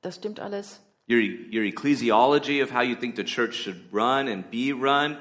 das 0.00 0.16
stimmt 0.16 0.40
alles. 0.40 0.80
Your, 1.08 1.20
your 1.52 1.64
ecclesiology 1.64 2.62
of 2.62 2.72
how 2.72 2.82
you 2.82 2.94
think 2.94 3.16
the 3.16 3.24
church 3.24 3.54
should 3.54 3.76
run 3.92 4.28
and 4.28 4.50
be 4.50 4.72
run, 4.72 5.18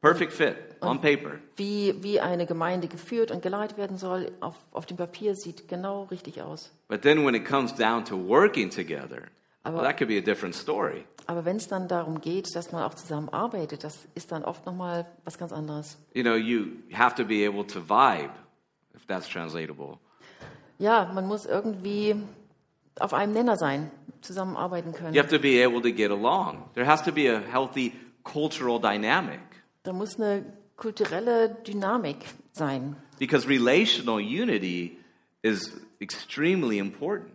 perfect 0.00 0.32
fit 0.32 0.56
on 0.80 1.00
paper. 1.00 1.40
Wie, 1.56 1.94
wie 2.02 2.20
eine 2.20 2.46
Gemeinde 2.46 2.86
geführt 2.88 3.30
und 3.30 3.42
geleitet 3.42 3.76
werden 3.78 3.96
soll, 3.96 4.30
auf, 4.40 4.54
auf 4.70 4.86
dem 4.86 4.96
Papier 4.96 5.34
sieht 5.34 5.66
genau 5.66 6.04
richtig 6.04 6.42
aus. 6.42 6.70
But 6.88 7.02
then 7.02 7.24
when 7.26 7.34
it 7.34 7.44
comes 7.44 7.74
down 7.74 8.04
to 8.04 8.16
working 8.16 8.70
together, 8.70 9.22
well, 9.64 9.74
Aber- 9.74 9.82
that 9.82 9.96
could 9.96 10.08
be 10.08 10.18
a 10.18 10.20
different 10.20 10.54
story. 10.54 11.04
Aber 11.26 11.46
wenn 11.46 11.56
es 11.56 11.68
dann 11.68 11.88
darum 11.88 12.20
geht, 12.20 12.54
dass 12.54 12.70
man 12.70 12.82
auch 12.82 12.94
zusammenarbeitet, 12.94 13.82
das 13.82 14.06
ist 14.14 14.30
dann 14.30 14.44
oft 14.44 14.66
nochmal 14.66 15.06
was 15.24 15.38
ganz 15.38 15.52
anderes. 15.52 15.96
You 16.12 16.22
know, 16.22 16.34
you 16.34 16.66
have 16.92 17.14
to 17.16 17.24
be 17.24 17.46
able 17.46 17.66
to 17.66 17.80
vibe, 17.80 18.30
if 18.94 19.06
that's 19.06 19.26
translatable. 19.28 19.98
Ja, 20.78 21.10
man 21.14 21.26
muss 21.26 21.46
irgendwie 21.46 22.16
auf 22.98 23.14
einem 23.14 23.32
Nenner 23.32 23.56
sein, 23.56 23.90
zusammenarbeiten 24.20 24.90
You 24.92 24.96
können. 24.96 25.16
have 25.16 25.28
to 25.28 25.38
be 25.38 25.64
able 25.64 25.80
to 25.82 25.92
get 25.92 26.10
along. 26.10 26.64
There 26.74 26.86
has 26.86 27.02
to 27.04 27.12
be 27.12 27.28
a 27.28 27.40
healthy 27.40 27.92
cultural 28.22 28.80
dynamic. 28.80 29.40
Da 29.82 29.92
muss 29.92 30.16
eine 30.18 30.44
kulturelle 30.76 31.56
Dynamik 31.66 32.24
sein. 32.52 32.96
Because 33.18 33.48
relational 33.48 34.18
unity 34.18 34.98
is 35.42 35.72
extremely 36.00 36.78
important. 36.78 37.30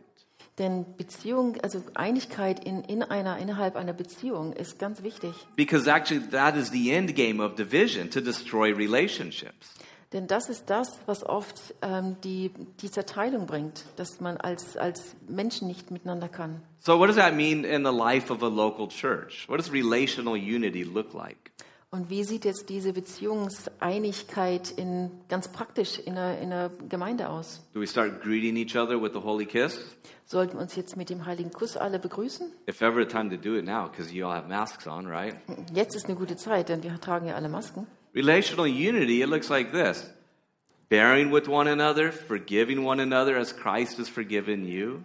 Denn 0.57 0.85
Beziehung, 0.97 1.55
also 1.63 1.81
Einigkeit 1.93 2.65
in, 2.65 2.81
in 2.83 3.01
einer, 3.01 3.37
innerhalb 3.37 3.77
einer 3.77 3.93
Beziehung 3.93 4.51
ist 4.51 4.77
ganz 4.77 5.03
wichtig. 5.03 5.33
Because 5.55 5.89
actually, 5.89 6.19
that 6.31 6.57
is 6.57 6.69
the 6.71 6.91
end 6.91 7.15
game 7.15 7.39
of 7.39 7.55
division 7.55 8.09
to 8.09 8.19
destroy 8.19 8.73
relationships. 8.75 9.73
Denn 10.11 10.25
das 10.25 10.49
ist 10.49 10.69
das, 10.71 10.99
was 11.05 11.23
oft 11.23 11.75
ähm, 11.83 12.17
die, 12.23 12.51
die 12.81 12.89
Zerteilung 12.89 13.45
bringt, 13.45 13.85
dass 13.95 14.19
man 14.19 14.37
als, 14.37 14.75
als 14.75 15.15
Menschen 15.27 15.67
nicht 15.67 15.91
miteinander 15.91 16.27
kann. 16.27 16.63
So, 16.79 16.97
what 16.97 17.09
does 17.09 17.17
that 17.17 17.35
mean 17.35 17.63
in 17.63 17.85
the 17.85 17.91
life 17.91 18.33
of 18.33 18.41
a 18.41 18.47
local 18.47 18.87
church? 18.87 19.47
What 19.47 19.59
does 19.59 19.71
relational 19.71 20.35
unity 20.35 20.83
look 20.83 21.13
like? 21.13 21.51
Und 21.91 22.09
wie 22.11 22.23
sieht 22.23 22.45
jetzt 22.45 22.69
diese 22.69 22.93
Beziehungseinigkeit 22.93 24.71
in, 24.71 25.09
ganz 25.27 25.47
praktisch 25.47 25.97
in 25.97 26.17
einer, 26.17 26.37
in 26.39 26.53
einer 26.53 26.69
Gemeinde 26.87 27.29
aus? 27.29 27.61
Do 27.73 27.81
we 27.81 27.87
start 27.87 28.21
greeting 28.21 28.57
each 28.57 28.75
other 28.75 29.01
with 29.01 29.11
the 29.13 29.21
holy 29.21 29.45
kiss? 29.45 29.79
Sollten 30.25 30.53
wir 30.57 30.61
uns 30.61 30.75
jetzt 30.75 30.97
mit 30.97 31.09
dem 31.09 31.25
heiligen 31.25 31.51
Kuss 31.51 31.77
alle 31.77 31.97
begrüßen? 31.97 32.51
If 32.67 32.81
ever 32.81 33.01
a 33.01 33.05
time 33.05 33.35
to 33.35 33.37
do 33.37 33.55
it 33.57 33.65
now, 33.65 33.89
because 33.89 34.13
you 34.13 34.27
all 34.27 34.35
have 34.35 34.47
masks 34.47 34.85
on, 34.85 35.07
right? 35.07 35.35
Jetzt 35.73 35.95
ist 35.95 36.05
eine 36.05 36.15
gute 36.15 36.35
Zeit, 36.35 36.69
denn 36.69 36.83
wir 36.83 36.99
tragen 36.99 37.27
ja 37.27 37.35
alle 37.35 37.49
Masken. 37.49 37.87
Relational 38.13 38.67
unity, 38.67 39.21
it 39.21 39.29
looks 39.29 39.49
like 39.49 39.71
this 39.71 40.13
bearing 40.89 41.31
with 41.31 41.47
one 41.47 41.67
another, 41.67 42.11
forgiving 42.11 42.83
one 42.83 42.99
another 42.99 43.37
as 43.37 43.53
Christ 43.53 43.97
has 43.99 44.09
forgiven 44.09 44.65
you. 44.65 45.03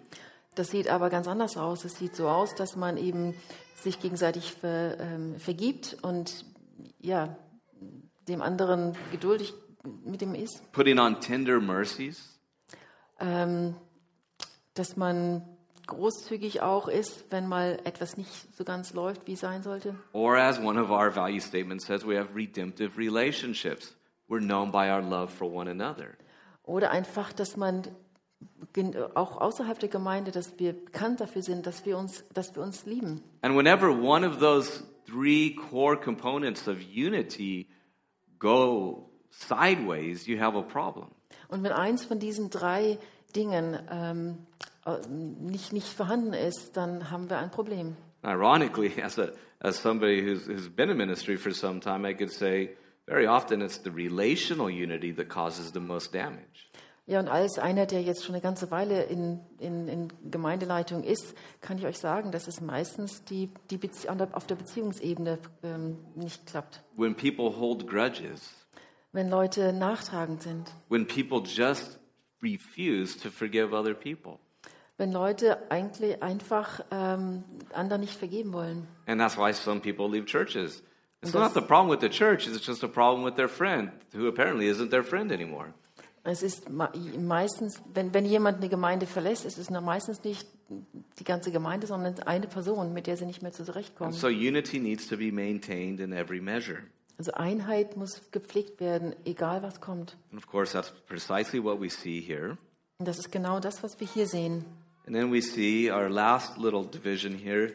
Das 0.54 0.70
sieht 0.70 0.88
aber 0.88 1.10
ganz 1.10 1.28
anders 1.28 1.56
aus. 1.56 1.84
Es 1.84 1.98
sieht 1.98 2.16
so 2.16 2.28
aus, 2.28 2.54
dass 2.54 2.76
man 2.76 2.96
eben 2.96 3.34
sich 3.76 4.00
gegenseitig 4.00 4.52
ver, 4.52 4.98
ähm, 4.98 5.38
vergibt 5.38 5.98
und 6.02 6.46
ja, 7.00 7.36
dem 8.28 8.40
anderen 8.40 8.96
geduldig 9.12 9.52
mit 10.04 10.20
dem 10.20 10.34
ist. 10.34 10.72
Putting 10.72 10.98
on 10.98 11.20
tender 11.20 11.60
mercies, 11.60 12.30
Ähm, 13.20 13.76
dass 14.74 14.96
man 14.96 15.42
großzügig 15.86 16.62
auch 16.62 16.88
ist, 16.88 17.24
wenn 17.30 17.46
mal 17.48 17.78
etwas 17.84 18.16
nicht 18.16 18.30
so 18.56 18.64
ganz 18.64 18.92
läuft, 18.94 19.26
wie 19.26 19.36
sein 19.36 19.62
sollte. 19.62 19.94
or 20.12 20.36
as 20.36 20.58
one 20.58 20.80
of 20.80 20.90
our 20.90 21.14
value 21.14 21.40
statements 21.40 21.86
says, 21.86 22.06
we 22.06 22.18
have 22.18 22.34
redemptive 22.34 22.98
relationships. 22.98 23.94
We're 24.28 24.40
known 24.40 24.70
by 24.70 24.90
our 24.90 25.02
love 25.02 25.32
for 25.32 25.52
one 25.52 25.70
another. 25.70 26.16
Oder 26.64 26.90
einfach, 26.90 27.32
dass 27.32 27.56
man 27.56 27.82
auch 29.14 29.40
außerhalb 29.40 29.78
der 29.78 29.88
Gemeinde, 29.88 30.30
dass 30.30 30.58
wir 30.58 30.72
bekannt 30.72 31.20
dafür 31.20 31.42
sind, 31.42 31.66
dass 31.66 31.84
wir 31.86 31.96
uns, 31.98 32.24
dass 32.32 32.54
wir 32.56 32.62
uns 32.62 32.86
lieben. 32.86 33.22
And 33.42 33.56
whenever 33.56 33.90
one 33.90 34.26
of 34.26 34.38
those 34.40 34.82
three 35.06 35.54
core 35.70 35.96
components 35.96 36.66
of 36.66 36.78
unity 36.80 37.68
go 38.38 39.10
sideways, 39.30 40.26
you 40.26 40.40
have 40.40 40.56
a 40.56 40.62
problem. 40.62 41.08
Und 41.48 41.62
wenn 41.62 41.72
eins 41.72 42.04
von 42.04 42.18
diesen 42.18 42.50
drei 42.50 42.98
Dingen 43.36 43.78
ähm, 43.90 44.38
äh, 44.58 44.73
nicht, 45.08 45.72
nicht 45.72 45.88
vorhanden 45.88 46.32
ist, 46.32 46.76
dann 46.76 47.10
haben 47.10 47.30
wir 47.30 47.38
ein 47.38 47.50
Problem. 47.50 47.96
Ironically, 48.22 48.92
as, 49.02 49.18
a, 49.18 49.28
as 49.60 49.80
somebody 49.80 50.22
who's, 50.22 50.46
who's 50.46 50.68
been 50.68 50.90
in 50.90 50.96
ministry 50.96 51.36
for 51.36 51.52
some 51.52 51.80
time, 51.80 52.08
I 52.08 52.14
could 52.14 52.32
say 52.32 52.70
very 53.06 53.26
often 53.26 53.60
it's 53.60 53.78
the 53.78 53.90
relational 53.90 54.70
unity 54.70 55.12
that 55.12 55.28
causes 55.28 55.72
the 55.72 55.80
most 55.80 56.14
damage. 56.14 56.70
Ja, 57.06 57.20
und 57.20 57.28
als 57.28 57.58
einer, 57.58 57.84
der 57.84 58.00
jetzt 58.00 58.24
schon 58.24 58.34
eine 58.34 58.40
ganze 58.40 58.70
Weile 58.70 59.02
in, 59.02 59.40
in, 59.58 59.88
in 59.88 60.08
Gemeindeleitung 60.30 61.04
ist, 61.04 61.34
kann 61.60 61.76
ich 61.76 61.84
euch 61.84 61.98
sagen, 61.98 62.32
dass 62.32 62.48
es 62.48 62.62
meistens 62.62 63.24
die, 63.24 63.50
die 63.68 63.76
Bezie 63.76 64.08
auf 64.08 64.46
der 64.46 64.54
Beziehungsebene 64.54 65.38
ähm, 65.62 65.98
nicht 66.14 66.46
klappt. 66.46 66.82
When 66.96 67.14
people 67.14 67.58
hold 67.58 67.86
grudges, 67.86 68.54
Wenn 69.12 69.28
Leute 69.28 69.74
nachtragend 69.74 70.42
sind, 70.42 70.72
when 70.88 71.06
people 71.06 71.42
just 71.44 72.00
refuse 72.42 73.18
to 73.18 73.30
forgive 73.30 73.74
other 73.74 73.92
people. 73.92 74.38
Wenn 74.96 75.12
Leute 75.12 75.70
eigentlich 75.70 76.22
einfach 76.22 76.80
ähm, 76.90 77.44
anderen 77.72 78.02
nicht 78.02 78.16
vergeben 78.16 78.52
wollen. 78.52 78.86
And 79.06 79.20
that's 79.20 79.36
why 79.36 79.52
some 79.52 79.80
people 79.80 80.08
leave 80.08 80.26
churches. 80.26 80.82
It's 81.22 81.34
And 81.34 81.42
not 81.42 81.54
the 81.54 81.66
problem 81.66 81.88
with 81.88 82.00
the 82.00 82.10
church, 82.10 82.46
it's 82.46 82.64
just 82.64 82.84
a 82.84 82.88
problem 82.88 83.24
with 83.24 83.34
their 83.36 83.48
friend, 83.48 83.90
who 84.14 84.28
apparently 84.28 84.68
isn't 84.68 84.90
their 84.90 85.02
friend 85.02 85.32
anymore. 85.32 85.72
Es 86.26 86.42
ist 86.42 86.70
meistens, 86.70 87.82
wenn, 87.92 88.14
wenn 88.14 88.24
jemand 88.24 88.58
eine 88.58 88.70
Gemeinde 88.70 89.06
verlässt, 89.06 89.44
ist 89.44 89.58
es 89.58 89.68
meistens 89.68 90.24
nicht 90.24 90.48
die 91.18 91.24
ganze 91.24 91.52
Gemeinde, 91.52 91.86
sondern 91.86 92.18
eine 92.20 92.46
Person, 92.46 92.94
mit 92.94 93.06
der 93.06 93.18
sie 93.18 93.26
nicht 93.26 93.42
mehr 93.42 93.52
zurechtkommen. 93.52 94.12
So 94.12 94.28
unity 94.28 94.78
needs 94.78 95.06
to 95.08 95.18
be 95.18 95.30
maintained 95.30 96.00
in 96.00 96.12
every 96.12 96.40
measure. 96.40 96.84
Also 97.18 97.32
Einheit 97.32 97.96
muss 97.96 98.22
gepflegt 98.32 98.80
werden, 98.80 99.14
egal 99.24 99.62
was 99.62 99.80
kommt. 99.80 100.16
And 100.32 100.42
of 100.42 100.46
course, 100.46 100.72
that's 100.72 100.90
precisely 101.06 101.62
what 101.62 101.80
we 101.80 101.90
see 101.90 102.20
here. 102.20 102.56
Und 102.98 103.06
das 103.06 103.18
ist 103.18 103.30
genau 103.30 103.60
das, 103.60 103.82
was 103.82 104.00
wir 104.00 104.06
hier 104.06 104.26
sehen. 104.26 104.64
And 105.06 105.14
then 105.14 105.30
we 105.30 105.40
see 105.40 105.90
our 105.90 106.08
last 106.08 106.56
little 106.58 106.82
division 106.84 107.36
here 107.38 107.72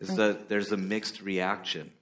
is 0.00 0.14
that 0.16 0.48
there's 0.48 0.72
a 0.72 0.76
mixed 0.76 1.22
reaction. 1.24 1.92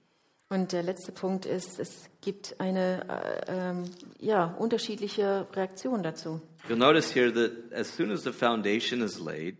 Und 0.51 0.73
der 0.73 0.83
letzte 0.83 1.11
Punkt 1.11 1.47
ist, 1.47 1.79
es 1.81 2.09
gibt 2.21 2.61
eine 2.61 3.07
äh, 3.09 3.71
ähm, 3.71 3.85
ja, 4.21 4.55
unterschiedliche 4.59 5.47
Reaktion 5.55 6.03
dazu. 6.03 6.41
You'll 6.69 6.77
notice 6.77 7.15
here 7.15 7.33
that 7.33 7.73
as 7.73 7.89
soon 7.89 8.11
as 8.11 8.23
the 8.25 8.33
foundation 8.33 9.03
is 9.03 9.19
laid, 9.19 9.57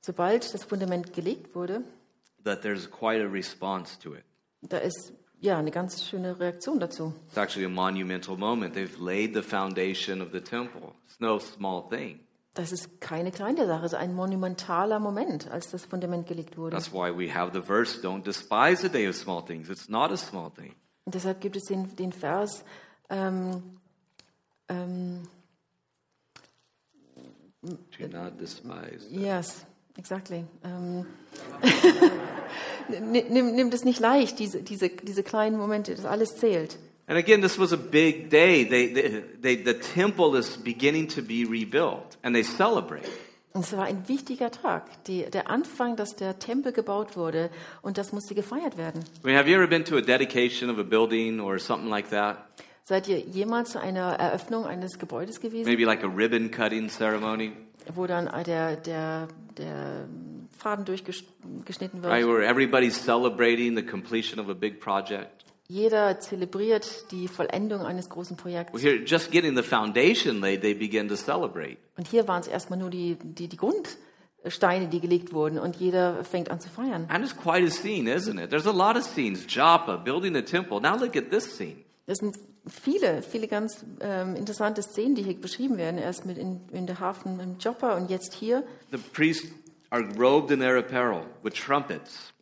Sobald 0.00 0.52
das 0.52 0.64
Fundament 0.64 1.14
gelegt 1.14 1.54
wurde, 1.54 1.82
that 2.44 2.62
there's 2.62 2.86
quite 2.90 3.22
a 3.22 3.26
response 3.28 3.98
to 3.98 4.14
it. 4.14 4.24
da 4.62 4.78
ist 4.78 5.12
ja 5.40 5.58
eine 5.58 5.70
ganz 5.70 6.04
schöne 6.04 6.38
Reaktion 6.38 6.78
dazu. 6.78 7.14
It's 7.28 7.38
actually 7.38 7.64
a 7.66 7.70
monumental 7.70 8.36
moment. 8.36 8.74
They've 8.74 8.98
laid 9.00 9.34
the 9.34 9.42
foundation 9.42 10.20
of 10.20 10.32
the 10.32 10.40
temple. 10.40 10.94
It's 11.06 11.18
no 11.20 11.38
small 11.38 11.88
thing. 11.88 12.20
Das 12.54 12.70
ist 12.70 13.00
keine 13.00 13.32
kleine 13.32 13.66
Sache, 13.66 13.84
es 13.84 13.92
ist 13.92 13.98
ein 13.98 14.14
monumentaler 14.14 15.00
Moment, 15.00 15.50
als 15.50 15.70
das 15.72 15.84
Fundament 15.84 16.28
gelegt 16.28 16.56
wurde. 16.56 16.76
That's 16.76 16.92
why 16.92 17.10
we 17.10 17.34
have 17.34 17.50
the 17.52 17.60
verse, 17.60 18.00
don't 18.00 18.22
despise 18.22 18.80
the 18.80 18.88
day 18.88 19.08
of 19.08 19.16
small 19.16 19.44
things. 19.44 19.68
It's 19.68 19.88
not 19.88 20.12
a 20.12 20.16
small 20.16 20.50
thing. 20.52 20.72
Und 21.04 21.14
deshalb 21.16 21.40
gibt 21.40 21.56
es 21.56 21.64
den, 21.64 21.94
den 21.96 22.12
Vers, 22.12 22.64
ähm, 23.10 23.78
ähm, 24.68 25.22
Do 27.62 28.06
not 28.08 28.38
despise. 28.40 29.06
yes, 29.10 29.64
exactly. 29.96 30.44
Ähm, 30.62 31.06
nimm, 32.88 33.32
nimm- 33.32 33.52
nimm 33.54 33.70
das 33.70 33.84
nicht 33.84 34.00
leicht, 34.00 34.38
diese, 34.38 34.62
diese, 34.62 34.90
diese 34.90 35.22
kleinen 35.22 35.56
Momente, 35.56 35.94
das 35.94 36.04
alles 36.04 36.36
zählt. 36.36 36.78
And 37.06 37.18
again, 37.18 37.42
this 37.42 37.58
was 37.58 37.72
a 37.72 37.76
big 37.76 38.30
day. 38.30 38.64
They, 38.64 38.86
they, 38.86 39.22
they, 39.40 39.56
the 39.56 39.74
temple 39.74 40.36
is 40.36 40.56
beginning 40.56 41.08
to 41.08 41.22
be 41.22 41.44
rebuilt, 41.44 42.16
and 42.22 42.34
they 42.34 42.42
celebrate. 42.42 43.08
Und 43.52 43.62
es 43.64 43.76
war 43.76 43.84
ein 43.84 44.08
wichtiger 44.08 44.50
Tag, 44.50 45.04
die, 45.04 45.30
der 45.30 45.48
Anfang, 45.48 45.94
dass 45.94 46.16
der 46.16 46.40
Tempel 46.40 46.72
gebaut 46.72 47.16
wurde 47.16 47.50
und 47.82 47.98
das 47.98 48.12
musste 48.12 48.34
gefeiert 48.34 48.76
werden. 48.76 49.04
I 49.22 49.26
mean, 49.28 49.36
have 49.36 49.48
you 49.48 49.54
ever 49.54 49.68
been 49.68 49.84
to 49.84 49.96
a 49.96 50.00
dedication 50.00 50.68
of 50.70 50.78
a 50.78 50.82
building 50.82 51.38
or 51.40 51.60
something 51.60 51.88
like 51.88 52.10
that? 52.10 52.38
Seid 52.82 53.06
ihr 53.06 53.20
jemals 53.20 53.70
zu 53.70 53.80
einer 53.80 54.18
Eröffnung 54.18 54.64
eines 54.64 54.98
Gebäudes 54.98 55.40
gewesen, 55.40 55.66
Maybe 55.66 55.84
like 55.84 56.02
a 56.02 56.08
ribbon 56.08 56.50
cutting 56.50 56.88
ceremony, 56.88 57.52
wo 57.94 58.06
dann 58.06 58.28
der, 58.44 58.76
der, 58.76 59.28
der 59.56 60.08
Faden 60.58 60.84
durchgeschnitten 60.84 62.02
wird? 62.02 62.12
right? 62.12 62.26
Where 62.26 62.44
everybody's 62.44 62.96
celebrating 62.96 63.76
the 63.76 63.84
completion 63.86 64.40
of 64.40 64.48
a 64.48 64.54
big 64.54 64.80
project. 64.80 65.43
Jeder 65.68 66.20
zelebriert 66.20 67.10
die 67.10 67.26
Vollendung 67.26 67.80
eines 67.82 68.10
großen 68.10 68.36
Well, 68.36 68.42
Projekts. 68.42 68.82
here, 68.82 68.96
just 69.04 69.30
getting 69.30 69.56
the 69.56 69.62
foundation 69.62 70.40
laid, 70.40 70.60
they 70.60 70.74
begin 70.74 71.08
to 71.08 71.16
celebrate. 71.16 71.78
Und 71.96 72.06
hier 72.06 72.28
waren 72.28 72.40
es 72.42 72.48
erstmal 72.48 72.78
nur 72.78 72.90
die, 72.90 73.16
die, 73.22 73.48
die 73.48 73.56
Grundsteine, 73.56 74.88
die 74.88 75.00
gelegt 75.00 75.32
wurden 75.32 75.58
und 75.58 75.76
jeder 75.76 76.22
fängt 76.24 76.50
an 76.50 76.60
zu 76.60 76.68
feiern. 76.68 77.06
And 77.08 77.24
it's 77.24 77.34
quite 77.34 77.66
a 77.66 77.70
scene, 77.70 78.12
isn't 78.12 78.38
it? 78.38 78.50
There's 78.50 78.66
a 78.66 78.72
lot 78.72 78.96
of 78.96 79.04
scenes. 79.04 79.46
Joppa, 79.48 79.96
building 79.96 80.34
the 80.34 80.42
temple. 80.42 80.80
Now 80.80 80.96
look 80.96 81.16
at 81.16 81.30
this 81.30 81.56
scene. 81.56 81.76
Das 82.06 82.18
sind 82.18 82.36
viele, 82.66 83.22
viele 83.22 83.48
ganz 83.48 83.82
ähm, 84.00 84.36
interessante 84.36 84.82
Szenen, 84.82 85.14
die 85.14 85.22
hier 85.22 85.40
beschrieben 85.40 85.78
werden. 85.78 85.96
Erst 85.96 86.26
mit 86.26 86.36
in, 86.36 86.60
in 86.72 86.86
der 86.86 87.00
Hafen 87.00 87.40
im 87.40 87.56
Joppa 87.58 87.96
und 87.96 88.10
jetzt 88.10 88.34
hier. 88.34 88.64
The 88.90 88.98
priests 88.98 89.48
are 89.88 90.04
robed 90.18 90.50
in 90.50 90.60
their 90.60 90.76
apparel 90.76 91.22
with 91.42 91.54
trumpets. 91.54 92.33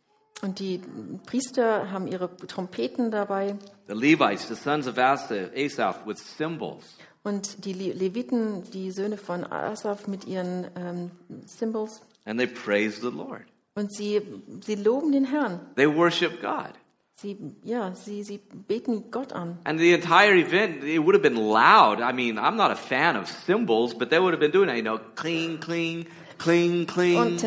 Und 0.43 0.59
die 0.59 0.81
Priester 1.25 1.89
haben 1.89 2.05
ihre 2.05 2.35
Trompeten 2.35 3.11
dabei 3.11 3.55
The 3.87 3.93
Levites, 3.93 4.49
the 4.49 4.55
sons 4.55 4.87
of 4.87 4.97
Asa, 4.97 5.49
Asaph, 5.55 6.05
with 6.05 6.17
cymbals. 6.17 6.83
und 7.23 7.65
die 7.65 7.71
Le 7.71 7.93
Leviten, 7.93 8.63
die 8.71 8.91
Söhne 8.91 9.17
von 9.17 9.45
Asaph 9.45 10.07
mit 10.07 10.25
ihren 10.25 10.67
ähm, 10.75 11.11
Symbols. 11.45 12.01
And 12.25 12.37
they 12.37 12.47
praise 12.47 12.99
the 12.99 13.09
Lord. 13.15 13.43
Und 13.75 13.93
sie, 13.93 14.21
sie 14.61 14.75
loben 14.75 15.13
den 15.13 15.25
Herrn. 15.25 15.61
They 15.75 15.87
worship 15.87 16.41
God. 16.41 16.73
Sie, 17.15 17.37
ja, 17.63 17.95
sie, 17.95 18.23
sie 18.23 18.41
beten 18.67 19.11
Gott 19.11 19.31
an. 19.31 19.57
And 19.63 19.79
the 19.79 19.93
entire 19.93 20.35
event, 20.37 20.83
it 20.83 20.99
would 20.99 21.15
have 21.15 21.23
been 21.23 21.37
loud. 21.37 22.01
I 22.01 22.11
mean, 22.13 22.37
I'm 22.37 22.57
not 22.57 22.69
a 22.69 22.75
fan 22.75 23.15
of 23.15 23.29
cymbals, 23.29 23.97
but 23.97 24.09
they 24.09 24.19
would 24.19 24.33
have 24.33 24.41
been 24.41 24.51
doing 24.51 24.69
it, 24.69 24.75
you 24.75 24.83
know, 24.83 24.99
cling, 25.15 25.59
cling, 25.59 26.05
cling, 26.37 26.85
cling. 26.85 27.17
Und 27.17 27.45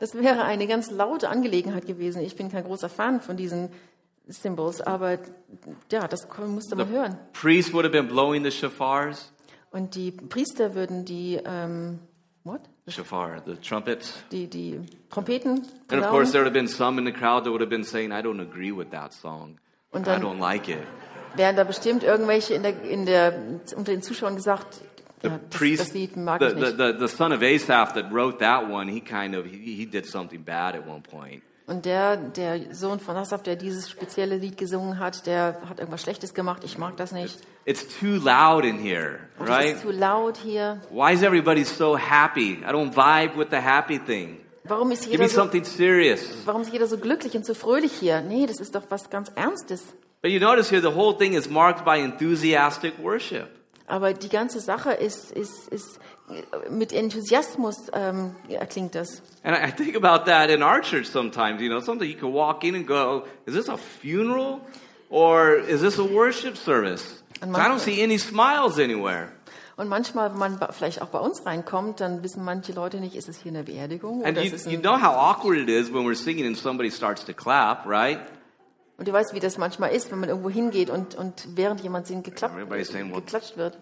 das, 0.00 0.14
wäre 0.14 0.44
eine 0.44 0.66
ganz 0.66 0.90
laute 0.90 1.28
Angelegenheit 1.28 1.86
gewesen. 1.86 2.22
Ich 2.22 2.36
bin 2.36 2.50
kein 2.50 2.64
großer 2.64 2.88
Fan 2.88 3.20
von 3.20 3.36
diesen 3.36 3.70
Symbols, 4.26 4.80
aber 4.80 5.18
ja, 5.92 6.08
das 6.08 6.26
musste 6.46 6.76
man 6.76 6.88
The 6.88 6.94
hören. 6.94 7.18
priests 7.32 7.72
would 7.72 7.84
have 7.84 7.92
been 7.92 8.08
blowing 8.08 8.42
the 8.44 8.50
shafars. 8.50 9.32
Und 9.70 9.94
die 9.96 10.12
Priester 10.12 10.74
würden 10.74 11.04
die, 11.04 11.40
ähm, 11.44 11.98
what? 12.44 12.60
Shafar, 12.86 13.42
the 13.46 13.56
trumpets. 13.56 14.14
Die, 14.30 14.46
die 14.46 14.80
Trompeten 15.10 15.66
And 15.90 16.02
of 16.02 16.10
course, 16.10 16.32
there 16.32 16.44
would 16.44 16.46
have 16.46 16.52
been 16.54 16.68
some 16.68 16.98
in 16.98 17.06
the 17.06 17.12
crowd 17.12 17.44
that 17.44 17.50
would 17.52 17.60
have 17.60 17.70
been 17.70 17.84
saying, 17.84 18.10
I 18.12 18.20
don't 18.22 18.40
agree 18.40 18.72
with 18.76 18.90
that 18.90 19.12
song. 19.12 19.56
Und 19.90 20.02
I 20.02 20.10
dann- 20.12 20.22
don't 20.22 20.38
like 20.38 20.68
it. 20.68 20.78
Wären 21.36 21.56
da 21.56 21.64
bestimmt 21.64 22.04
irgendwelche 22.04 22.54
in 22.54 22.62
der, 22.62 22.80
in 22.82 23.06
der, 23.06 23.34
unter 23.76 23.90
den 23.92 24.02
Zuschauern 24.02 24.36
gesagt, 24.36 24.82
The 25.24 25.30
ja, 25.30 25.40
das, 25.48 25.58
priest, 25.58 25.80
das 25.80 25.94
Lied 25.94 26.16
mag 26.16 26.40
the, 26.40 26.48
ich 26.48 26.52
the, 26.52 26.60
nicht. 26.60 26.76
the, 26.76 26.94
the 26.98 27.08
son 27.08 27.32
of 27.32 27.42
Asaph 27.42 27.94
that 27.94 28.12
wrote 28.12 28.38
that 28.40 28.68
one, 28.68 28.88
he 28.88 29.00
kind 29.00 29.34
of, 29.34 29.46
he, 29.46 29.74
he 29.74 29.86
did 29.86 30.04
something 30.04 30.42
bad 30.44 30.74
at 30.74 30.86
one 30.86 31.00
point. 31.00 31.42
Und 31.66 31.86
der, 31.86 32.18
der 32.18 32.74
Sohn 32.74 33.00
von 33.00 33.16
Asaf, 33.16 33.42
der 33.42 33.56
dieses 33.56 33.88
spezielle 33.88 34.36
Lied 34.36 34.58
gesungen 34.58 34.98
hat, 34.98 35.26
der 35.26 35.62
hat 35.66 35.78
irgendwas 35.78 36.02
Schlechtes 36.02 36.34
gemacht. 36.34 36.62
Ich 36.62 36.76
mag 36.76 36.98
das 36.98 37.12
nicht. 37.12 37.38
It's 37.64 37.86
too 37.98 38.16
loud 38.16 38.66
in 38.66 38.78
here, 38.78 39.20
right? 39.40 39.68
Es 39.68 39.76
ist 39.76 39.80
zu 39.80 39.90
laut 39.90 40.36
hier. 40.36 40.82
Why 40.90 41.14
is 41.14 41.22
everybody 41.22 41.64
so 41.64 41.96
happy? 41.96 42.58
I 42.62 42.70
don't 42.70 42.92
vibe 42.94 43.38
with 43.38 43.46
the 43.50 43.56
happy 43.56 43.98
thing. 43.98 44.40
Warum 44.64 44.90
ist 44.90 45.10
Give 45.10 45.22
jeder 45.22 45.28
so, 45.30 45.48
serious. 45.62 46.20
warum 46.44 46.60
ist 46.60 46.72
jeder 46.72 46.86
so 46.86 46.98
glücklich 46.98 47.34
und 47.34 47.46
so 47.46 47.54
fröhlich 47.54 47.92
hier? 47.92 48.20
Nee, 48.20 48.44
das 48.46 48.60
ist 48.60 48.74
doch 48.74 48.82
was 48.90 49.08
ganz 49.08 49.30
Ernstes. 49.34 49.82
But 50.20 50.32
you 50.32 50.40
notice 50.40 50.70
here, 50.70 50.82
the 50.82 50.94
whole 50.94 51.16
thing 51.16 51.32
is 51.32 51.48
marked 51.48 51.84
by 51.86 51.98
enthusiastic 51.98 52.98
worship. 52.98 53.48
Aber 53.86 54.14
die 54.14 54.28
ganze 54.30 54.60
Sache 54.60 54.92
ist, 54.92 55.30
ist, 55.30 55.68
ist 55.68 55.98
mit 56.70 56.92
Enthusiasmus 56.92 57.76
ähm, 57.92 58.34
erklingt 58.48 58.94
das. 58.94 59.20
And 59.42 59.56
I 59.56 59.70
think 59.70 59.94
about 59.94 60.24
that 60.24 60.48
in 60.48 60.62
our 60.62 60.80
church 60.80 61.06
sometimes. 61.06 61.60
You 61.60 61.68
know, 61.68 61.80
something 61.80 62.08
you 62.08 62.16
can 62.16 62.32
walk 62.32 62.64
in 62.64 62.74
and 62.74 62.86
go, 62.86 63.24
is 63.46 63.54
this 63.54 63.68
a 63.68 63.76
funeral 63.76 64.60
or 65.10 65.56
is 65.56 65.82
this 65.82 65.98
a 65.98 66.04
worship 66.04 66.56
service? 66.56 67.22
And 67.42 67.54
I 67.54 67.68
don't 67.68 67.78
see 67.78 68.02
any 68.02 68.18
smiles 68.18 68.78
anywhere. 68.78 69.28
Und 69.76 69.88
manchmal, 69.88 70.30
wenn 70.30 70.38
man 70.38 70.58
vielleicht 70.70 71.02
auch 71.02 71.08
bei 71.08 71.18
uns 71.18 71.44
reinkommt, 71.44 72.00
dann 72.00 72.22
wissen 72.22 72.44
manche 72.44 72.72
Leute 72.72 72.98
nicht, 72.98 73.16
ist 73.16 73.28
es 73.28 73.38
hier 73.42 73.50
eine 73.50 73.64
Beerdigung 73.64 74.24
And 74.24 74.38
oder 74.38 74.46
you, 74.46 74.54
ist 74.54 74.66
es 74.66 74.72
you 74.72 74.78
ein, 74.78 74.82
know 74.82 74.96
how 74.96 75.16
awkward 75.16 75.58
it 75.58 75.68
is 75.68 75.92
when 75.92 76.06
we're 76.06 76.14
singing 76.14 76.46
and 76.46 76.56
somebody 76.56 76.90
starts 76.90 77.24
to 77.24 77.32
clap, 77.32 77.84
right? 77.84 78.20
Und 78.96 79.08
du 79.08 79.12
weißt, 79.12 79.34
wie 79.34 79.40
das 79.40 79.58
manchmal 79.58 79.90
ist, 79.90 80.10
wenn 80.12 80.20
man 80.20 80.28
irgendwo 80.28 80.50
hingeht 80.50 80.88
und, 80.88 81.14
und 81.16 81.48
während 81.56 81.80
jemand 81.80 82.06
singt 82.06 82.24
geklappt, 82.24 82.54
saying, 82.84 83.10
well- 83.12 83.20
geklatscht 83.20 83.56
wird. 83.56 83.78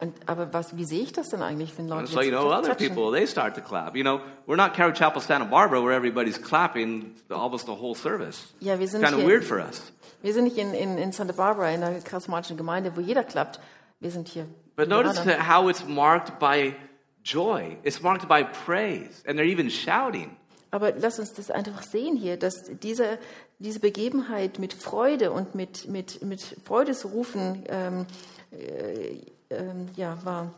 Und, 0.00 0.14
aber 0.26 0.52
was, 0.52 0.76
wie 0.76 0.84
sehe 0.84 1.02
ich 1.02 1.12
das 1.12 1.30
denn 1.30 1.40
eigentlich, 1.40 1.76
wenn 1.78 1.86
Leute 1.86 2.08
so, 2.08 2.20
you 2.20 2.30
know, 2.30 2.52
other 2.52 2.74
people, 2.74 3.12
they 3.12 3.26
start 3.26 3.54
to 3.54 3.60
clap. 3.60 3.94
You 3.94 4.02
know, 4.02 4.20
we're 4.46 4.56
not 4.56 4.74
Calvary 4.74 4.94
Chapel 4.94 5.20
Santa 5.22 5.44
Barbara 5.44 5.80
where 5.82 5.94
everybody's 5.94 6.40
clapping 6.40 7.14
almost 7.30 7.66
the 7.66 7.72
whole 7.72 7.94
service. 7.94 8.52
Ja, 8.60 8.78
wir 8.80 8.88
sind 8.88 9.04
Kind 9.04 9.16
of 9.16 9.24
weird 9.24 9.44
for 9.44 9.58
us. 9.60 9.92
Wir 10.20 10.32
sind 10.34 10.44
nicht 10.44 10.58
in, 10.58 10.74
in, 10.74 10.98
in 10.98 11.12
Santa 11.12 11.32
Barbara, 11.32 11.70
in 11.70 11.82
einer 11.82 12.00
charismatischen 12.00 12.56
Gemeinde, 12.56 12.96
wo 12.96 13.00
jeder 13.00 13.22
klappt. 13.22 13.60
Wir 14.00 14.10
sind 14.10 14.28
hier. 14.28 14.46
But 14.74 14.88
notice 14.88 15.20
how 15.48 15.68
it's 15.68 15.86
marked 15.86 16.38
by 16.40 16.74
joy. 17.22 17.76
It's 17.84 18.02
marked 18.02 18.26
by 18.26 18.42
praise. 18.42 19.22
And 19.26 19.38
they're 19.38 19.48
even 19.48 19.70
shouting. 19.70 20.36
Aber 20.74 20.90
lass 20.90 21.20
uns 21.20 21.32
das 21.32 21.52
einfach 21.52 21.84
sehen 21.84 22.16
hier, 22.16 22.36
dass 22.36 22.64
diese, 22.82 23.20
diese 23.60 23.78
Begebenheit 23.78 24.58
mit 24.58 24.72
Freude 24.72 25.30
und 25.30 25.54
mit, 25.54 25.86
mit, 25.86 26.20
mit 26.22 26.56
Freudesrufen 26.64 27.62
ähm, 27.68 28.06
äh, 28.50 29.20
ähm, 29.50 29.86
ja, 29.94 30.18
war. 30.24 30.52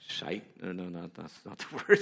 Shite? 0.00 0.42
No, 0.60 0.72
no, 0.72 0.90
not, 0.90 1.14
that's 1.14 1.44
not 1.44 1.60
the 1.60 1.76
word. 1.76 2.00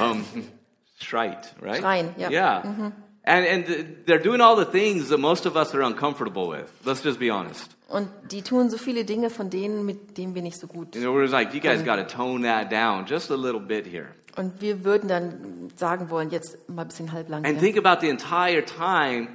Um, 0.00 0.24
Shrite, 0.98 1.46
right? 1.60 1.82
Schreien, 1.82 2.14
ja. 2.16 2.30
Yeah. 2.30 2.92
And, 3.26 3.46
and 3.46 3.66
they're 4.06 4.22
doing 4.22 4.40
all 4.42 4.54
the 4.56 4.70
things 4.70 5.08
that 5.08 5.18
most 5.18 5.46
of 5.46 5.56
us 5.56 5.74
are 5.74 5.82
uncomfortable 5.82 6.46
with. 6.50 6.70
Let's 6.84 7.02
just 7.02 7.18
be 7.18 7.30
honest. 7.30 7.74
Und 7.88 8.08
die 8.30 8.42
tun 8.42 8.68
so 8.70 8.76
viele 8.76 9.04
Dinge 9.04 9.30
von 9.30 9.48
denen, 9.50 9.86
mit 9.86 10.18
denen 10.18 10.34
wir 10.34 10.42
nicht 10.42 10.58
so 10.58 10.66
gut. 10.66 10.92
Know, 10.92 11.14
we're 11.14 11.26
like, 11.30 11.54
you 11.54 11.60
guys 11.60 11.82
got 11.82 11.96
to 11.96 12.04
tone 12.04 12.42
that 12.42 12.70
down 12.70 13.06
just 13.06 13.30
a 13.30 13.36
little 13.36 13.60
bit 13.60 13.86
here. 13.86 14.08
Und 14.36 14.60
wir 14.60 14.84
würden 14.84 15.08
dann 15.08 15.70
sagen 15.76 16.10
wollen, 16.10 16.30
jetzt 16.30 16.68
mal 16.68 16.82
ein 16.82 16.88
bisschen 16.88 17.12
halblang. 17.12 17.46
And 17.46 17.58
think 17.58 17.78
about 17.78 18.00
the 18.00 18.08
entire 18.10 18.62
time. 18.64 19.28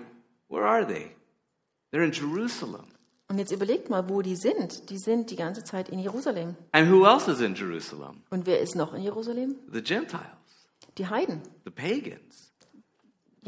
Where 0.50 0.66
are 0.68 0.86
they? 0.86 1.12
They're 1.92 2.04
in 2.04 2.12
Jerusalem. 2.12 2.86
Und 3.30 3.38
jetzt 3.38 3.52
überlegt 3.52 3.90
mal, 3.90 4.10
wo 4.10 4.22
die 4.22 4.36
sind. 4.36 4.90
Die 4.90 4.98
sind 4.98 5.30
die 5.32 5.36
ganze 5.36 5.64
Zeit 5.64 5.90
in 5.90 6.00
Jerusalem. 6.00 6.56
And 6.74 6.92
who 6.92 7.06
else 7.06 7.32
is 7.32 7.40
in 7.42 7.56
Jerusalem? 7.56 8.22
Und 8.30 8.46
wer 8.46 8.60
ist 8.60 8.76
noch 8.76 8.94
in 8.94 9.02
Jerusalem? 9.04 9.56
The 9.72 9.82
Gentiles, 9.82 10.26
Die 10.98 11.08
Heiden. 11.08 11.42
the 11.64 11.72
pagans, 11.72 12.49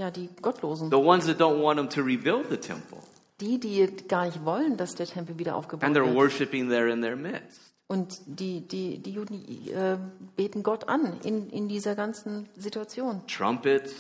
Ja, 0.02 0.10
die 0.10 0.30
Gottlosen. 0.42 0.90
the 0.90 0.96
ones 0.98 1.28
that 1.28 1.40
don't 1.40 1.62
want 1.62 1.80
him 1.80 1.88
to 1.90 2.02
rebuild 2.02 2.50
the 2.50 2.58
temple. 2.58 2.98
Die, 3.40 3.60
die 3.60 3.86
gar 4.08 4.26
nicht 4.26 4.44
wollen, 4.44 4.76
dass 4.78 4.96
der 4.96 5.06
Tempel 5.06 5.38
wieder 5.38 5.56
aufgebaut 5.56 5.84
And 5.86 5.96
they're 5.96 6.06
wird. 6.06 6.16
worshiping 6.16 6.70
there 6.70 6.92
in 6.92 7.02
their 7.04 7.16
midst. 7.16 7.62
Und 7.86 8.20
die, 8.26 8.62
die, 8.68 8.98
die 8.98 9.12
Juden 9.12 9.46
äh, 9.68 9.98
beten 10.36 10.64
Gott 10.64 10.88
an 10.90 11.20
in, 11.24 11.50
in 11.52 11.68
dieser 11.68 11.94
ganzen 11.94 12.50
Situation. 12.56 13.22
Trumpets, 13.28 13.94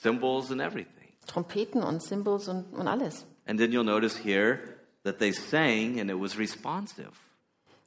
cymbals, 0.00 0.50
and 0.50 0.62
everything. 0.62 1.08
Trompeten 1.26 1.82
und 1.82 2.02
Symbols 2.02 2.48
und, 2.48 2.64
und 2.72 2.88
alles. 2.88 3.26
And 3.46 3.60
then 3.60 3.72
you'll 3.72 3.84
notice 3.84 4.16
here 4.24 4.58
that 5.04 5.18
they 5.18 5.32
sang 5.32 6.00
and 6.00 6.08
it 6.10 6.18
was 6.18 6.38
responsive. 6.38 7.10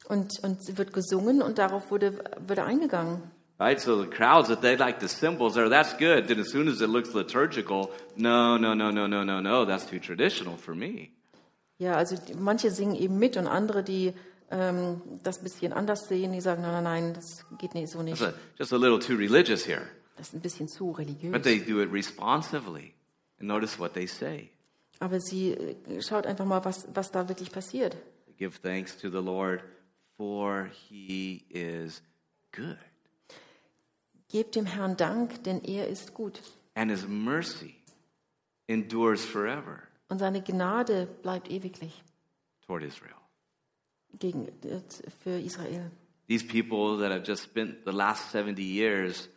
Und, 0.07 0.33
und 0.43 0.59
es 0.61 0.77
wird 0.77 0.93
gesungen 0.93 1.41
und 1.41 1.57
darauf 1.57 1.89
wurde, 1.89 2.13
wurde 2.45 2.63
eingegangen. 2.63 3.23
Right? 3.57 3.79
So 3.79 4.03
the 4.03 4.07
crowds 4.07 4.49
that 4.49 4.61
they 4.61 4.75
like 4.75 4.99
the 4.99 5.07
symbols 5.07 5.55
there, 5.55 5.69
that's 5.69 5.93
good. 5.93 6.27
Then 6.27 6.39
as 6.39 6.51
soon 6.51 6.67
as 6.67 6.81
it 6.81 6.89
looks 6.89 7.13
liturgical, 7.13 7.89
no, 8.17 8.57
no, 8.57 8.73
no, 8.73 8.91
no, 8.91 9.07
no, 9.07 9.23
no, 9.23 9.39
no, 9.39 9.65
that's 9.65 9.85
too 9.85 9.99
traditional 9.99 10.57
for 10.57 10.75
me. 10.75 11.11
Ja, 11.77 11.95
also 11.97 12.15
die, 12.17 12.33
manche 12.35 12.71
singen 12.71 12.95
eben 12.95 13.17
mit 13.17 13.37
und 13.37 13.47
andere, 13.47 13.83
die 13.83 14.13
ähm, 14.51 15.01
das 15.23 15.39
ein 15.39 15.43
bisschen 15.43 15.73
anders 15.73 16.07
sehen, 16.07 16.31
die 16.33 16.41
sagen, 16.41 16.61
nein, 16.61 16.83
nein, 16.83 17.03
nein, 17.03 17.13
das 17.13 17.45
geht 17.57 17.73
nicht 17.75 17.89
so 17.89 18.01
nicht. 18.01 18.19
That's 18.19 18.35
a, 18.35 18.39
just 18.57 18.73
a 18.73 18.77
little 18.77 18.99
too 18.99 19.15
religious 19.15 19.65
here. 19.65 19.87
Das 20.17 20.27
ist 20.27 20.33
ein 20.33 20.41
bisschen 20.41 20.67
zu 20.67 20.91
religiös. 20.91 21.31
But 21.31 21.43
they 21.43 21.59
do 21.59 21.81
it 21.81 21.91
responsively. 21.91 22.93
And 23.39 23.47
notice 23.47 23.79
what 23.79 23.93
they 23.93 24.07
say. 24.07 24.49
Aber 24.99 25.19
sie 25.19 25.51
äh, 25.51 26.01
schaut 26.01 26.25
einfach 26.25 26.45
mal, 26.45 26.63
was, 26.63 26.87
was 26.93 27.11
da 27.11 27.27
wirklich 27.27 27.51
passiert. 27.51 27.97
Give 28.37 28.57
thanks 28.61 28.97
to 28.97 29.09
the 29.09 29.21
Lord, 29.21 29.61
for 30.17 30.69
he 30.89 31.45
is 31.49 32.01
good. 32.51 32.77
Gebt 34.35 34.57
dem 34.57 34.65
Herrn 34.65 34.97
Dank, 34.97 35.45
denn 35.45 35.63
er 35.63 35.87
ist 35.87 36.13
gut. 36.13 36.41
And 36.73 36.91
his 36.91 37.07
mercy 37.07 37.73
endures 38.67 39.23
forever 39.23 39.83
Und 40.09 40.19
seine 40.19 40.41
Gnade 40.41 41.07
bleibt 41.23 41.49
ewiglich 41.49 42.03
toward 42.67 42.83
Israel. 42.83 43.15
gegen, 44.19 44.49
äh, 44.65 44.81
für 45.23 45.39
Israel. 45.39 45.89
These 46.27 46.47
people 46.47 46.97
that 46.97 47.13
have 47.13 47.23
just 47.25 47.43
spent 47.43 47.85
the 47.85 47.93
last 47.93 48.29
70 48.31 48.61
years 48.61 49.29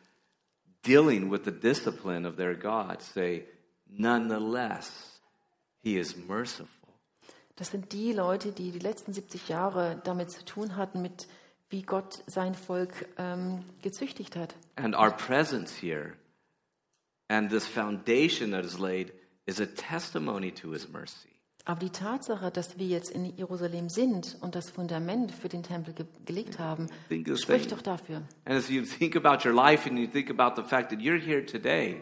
dealing 0.83 1.31
with 1.31 1.45
the 1.45 1.53
discipline 1.53 2.27
of 2.27 2.35
their 2.35 2.57
God 2.57 3.01
say, 3.01 3.47
nonetheless, 3.87 5.21
he 5.81 5.97
is 5.97 6.17
merciful. 6.17 6.67
Das 7.55 7.71
sind 7.71 7.93
die 7.93 8.13
Leute, 8.13 8.51
die 8.51 8.73
die 8.73 8.81
letzten 8.81 9.13
70 9.13 9.49
Jahre 9.49 10.01
damit 10.03 10.33
zu 10.33 10.45
tun 10.45 10.75
hatten, 10.75 11.03
mit 11.03 11.29
wie 11.71 11.83
Gott 11.83 12.23
sein 12.27 12.55
Volk 12.55 12.93
ähm, 13.19 13.65
gezüchtigt 13.83 14.37
hat. 14.37 14.55
And 14.77 14.95
our 14.95 15.11
presence 15.11 15.81
here 15.81 16.15
and 17.29 17.51
this 17.51 17.67
foundation 17.67 18.53
that 18.53 18.65
is 18.65 18.79
laid 18.79 19.13
is 19.47 19.61
a 19.61 19.67
testimony 19.67 20.53
to 20.53 20.73
his 20.73 20.89
mercy. 20.89 21.29
Aber 21.65 21.81
die 21.81 21.91
Tatsache, 21.91 22.51
dass 22.51 22.79
wir 22.79 22.87
jetzt 22.87 23.11
in 23.11 23.37
Jerusalem 23.37 23.91
sind 23.91 24.39
und 24.41 24.55
das 24.55 24.71
Fundament 24.71 25.33
für 25.33 25.51
den 25.51 25.63
Tempel 25.63 25.93
ge 25.93 26.07
gelegt 26.25 26.59
haben, 26.59 26.87
spricht 27.35 27.73
doch 27.73 27.83
dafür. 27.83 28.23
And 28.47 28.57
as 28.57 28.71
you 28.71 28.85
think 28.85 29.17
about 29.17 29.47
your 29.47 29.55
life 29.55 29.87
and 29.87 29.99
you 29.99 30.07
think 30.07 30.31
about 30.31 30.61
the 30.61 30.67
fact 30.67 30.89
that 30.91 31.01
you're 31.01 31.21
here 31.21 31.45
today 31.45 32.01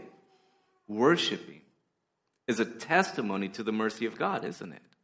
worshiping 0.86 1.62
is 2.46 2.60
a 2.60 2.64
testimony 2.64 3.48
to 3.48 3.64
the 3.64 3.72
mercy 3.72 4.06
of 4.06 4.16
God, 4.16 4.44
isn't 4.44 4.72
it? 4.72 4.95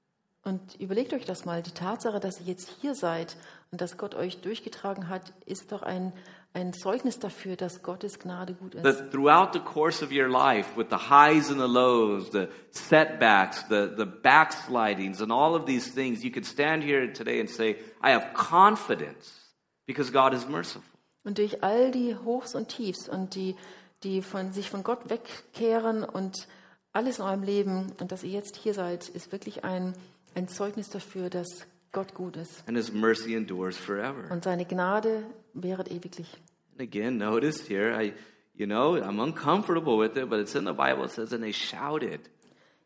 Und 0.45 0.81
überlegt 0.81 1.13
euch 1.13 1.25
das 1.25 1.45
mal. 1.45 1.63
Die 1.63 1.71
Tatsache, 1.71 2.19
dass 2.19 2.41
ihr 2.41 2.47
jetzt 2.47 2.69
hier 2.81 2.97
seid 2.97 3.37
und 3.71 3.81
dass 3.81 3.97
Gott 3.97 4.17
euch 4.17 4.41
durchgetragen 4.41 5.09
hat, 5.09 5.33
ist 5.47 5.71
doch 5.71 5.83
ein, 5.83 6.13
ein 6.53 6.73
Zeugnis 6.73 7.21
dafür, 7.21 7.55
dass 7.55 7.83
Gottes 7.83 8.19
Gnade 8.19 8.55
gut 8.55 8.75
ist. 8.75 8.83
That 8.83 9.13
throughout 9.13 9.53
the 9.53 9.61
course 9.61 10.05
of 10.05 10.11
your 10.11 10.29
life, 10.29 10.77
with 10.77 10.89
the 10.91 10.97
highs 10.97 11.49
and 11.49 11.61
the 11.61 11.73
lows, 11.73 12.33
the 12.33 12.49
setbacks, 12.71 13.65
the, 13.69 13.89
the 13.97 14.05
backslidings, 14.05 15.23
and 15.23 15.31
all 15.31 15.55
of 15.55 15.65
these 15.65 15.93
things, 15.95 16.25
you 16.25 16.33
could 16.33 16.45
stand 16.45 16.83
here 16.83 17.13
today 17.13 17.39
and 17.39 17.49
say, 17.49 17.77
I 18.03 18.11
have 18.11 18.35
confidence 18.35 19.53
because 19.87 20.11
God 20.11 20.35
is 20.35 20.49
merciful. 20.49 20.83
Und 21.25 21.39
durch 21.39 21.63
all 21.63 21.93
die 21.93 22.17
Hochs 22.17 22.57
und 22.57 22.69
Tiefs 22.69 23.09
und 23.09 23.37
die, 23.37 23.55
die 24.03 24.23
von, 24.23 24.53
sich 24.53 24.69
von 24.69 24.83
Gott 24.83 25.09
wegkehren 25.09 26.03
und 26.03 26.49
alles 26.93 27.21
in 27.21 27.25
eurem 27.25 27.43
Leben 27.43 27.93
und 28.01 28.13
dass 28.13 28.25
ihr 28.25 28.31
jetzt 28.31 28.57
hier 28.57 28.75
seid, 28.75 29.09
ist 29.09 29.31
wirklich 29.33 29.65
ein, 29.65 29.95
ein 30.35 30.49
Zeugnis 30.49 30.89
dafür, 30.91 31.31
dass 31.31 31.67
Gott 31.93 32.15
gut 32.15 32.37
ist. 32.37 32.65
And 32.67 32.77
his 32.77 32.93
mercy 32.93 33.35
endures 33.35 33.77
forever. 33.77 34.31
Und 34.31 34.45
seine 34.45 34.65
Gnade 34.65 35.25
währet 35.55 35.91
ewiglich. 35.91 36.33
And 36.79 36.81
again, 36.89 37.19
notice 37.19 37.61
here, 37.69 37.93
I, 38.03 38.13
you 38.55 38.67
know, 38.67 38.97
I'm 38.97 39.21
uncomfortable 39.23 39.99
with 39.99 40.17
it, 40.17 40.31
but 40.31 40.41
it's 40.41 40.55
in 40.55 40.65
the 40.65 40.73
Bible. 40.73 41.05
It 41.05 41.11
says, 41.11 41.33
and 41.33 41.43
they 41.43 41.53
shouted. 41.53 42.21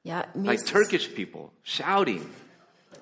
Ja, 0.03 0.24
mir, 0.34 0.47
Like 0.53 0.64
Turkish 0.66 1.09
people 1.14 1.51
shouting. 1.62 2.20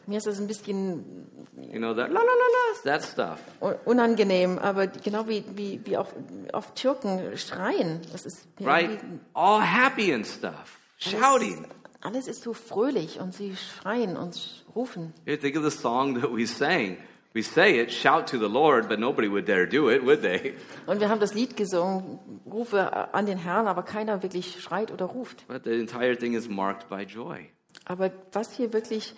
mir 0.07 0.19
ist 0.19 0.27
das 0.27 0.39
ein 0.39 0.47
bisschen 0.47 1.27
You 1.73 1.79
know, 1.79 1.95
that 1.95 2.11
la 2.11 2.21
la 2.21 2.27
la 2.27 2.93
la, 2.93 2.99
that 2.99 3.03
stuff. 3.03 3.41
unangenehm, 3.87 4.59
aber 4.59 4.87
genau 4.89 5.27
wie, 5.29 5.45
wie, 5.55 5.81
wie 5.85 5.97
auch 5.97 6.09
oft 6.53 6.75
Türken 6.75 7.37
schreien. 7.39 8.01
Das 8.13 8.27
ist 8.27 8.47
Right? 8.61 9.01
All 9.33 9.63
happy 9.63 10.13
and 10.13 10.27
stuff. 10.27 10.79
Shouting. 10.99 11.67
Alles 12.05 12.29
ist 12.29 12.43
so 12.43 12.53
fröhlich 12.53 13.19
und 13.19 13.33
sie 13.33 13.57
schreien 13.57 14.19
und 14.19 14.65
rufen. 14.77 15.15
You 15.25 15.37
think 15.37 15.57
of 15.57 15.65
the 15.65 15.71
song 15.71 16.21
that 16.21 16.31
we 16.31 16.47
sang. 16.47 16.99
We 17.33 17.43
say 17.43 17.81
it, 17.81 17.91
shout 17.91 18.29
to 18.29 18.39
the 18.39 18.47
Lord, 18.47 18.89
but 18.89 19.01
nobody 19.01 19.27
would 19.29 19.49
dare 19.49 19.67
do 19.67 19.91
it, 19.91 20.05
would 20.05 20.23
they? 20.23 20.55
Und 20.87 21.01
wir 21.01 21.09
haben 21.09 21.19
das 21.19 21.35
Lied 21.35 21.57
gesungen, 21.57 22.21
Rufe 22.47 23.13
an 23.13 23.27
den 23.27 23.39
Herrn, 23.39 23.67
aber 23.67 23.83
keiner 23.83 24.23
wirklich 24.23 24.63
schreit 24.63 24.93
oder 24.93 25.07
ruft. 25.07 25.45
But 25.49 25.65
the 25.65 25.73
entire 25.73 26.17
thing 26.17 26.35
is 26.35 26.49
marked 26.49 26.89
by 26.89 27.03
joy. 27.03 27.49
Aber 27.87 28.13
was 28.31 28.53
hier 28.53 28.73
wirklich 28.73 29.15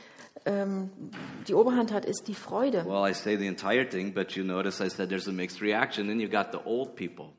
ähm, 0.47 0.91
die 1.47 1.53
Oberhand 1.53 1.93
hat, 1.93 2.07
ist 2.07 2.27
die 2.29 2.35
Freude. 2.35 2.87
Well, 2.87 3.07
I 3.07 3.13
say 3.13 3.37
the 3.37 3.49
entire 3.49 3.87
thing, 3.87 4.15
but 4.15 4.33
you 4.33 4.45
notice 4.45 4.81
I 4.81 4.89
said 4.89 5.11
there's 5.11 5.29
a 5.29 5.33
mixed 5.33 5.61
reaction. 5.61 6.07
Then 6.07 6.19
you've 6.19 6.33
got 6.33 6.53
the 6.53 6.65
old 6.65 6.95
people, 6.97 7.35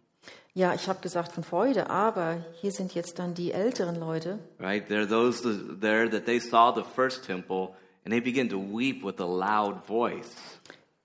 Ja, 0.58 0.74
ich 0.74 0.90
habe 0.90 1.00
gesagt 1.02 1.34
von 1.34 1.44
Freude, 1.44 1.88
aber 1.92 2.44
hier 2.62 2.72
sind 2.72 2.96
jetzt 2.96 3.20
dann 3.20 3.36
die 3.36 3.52
älteren 3.52 4.00
Leute. 4.00 4.40
right? 4.60 4.88
There 4.88 5.02
are 5.02 5.08
those 5.08 5.44
th- 5.44 5.80
there 5.80 6.10
that 6.10 6.26
they 6.26 6.40
saw 6.40 6.74
the 6.74 6.82
first 6.96 7.24
temple 7.24 7.76
and 8.04 8.12
they 8.12 8.20
begin 8.20 8.50
to 8.50 8.58
weep 8.58 9.04
with 9.06 9.20
a 9.22 9.24
loud 9.26 9.86
voice. 9.86 10.36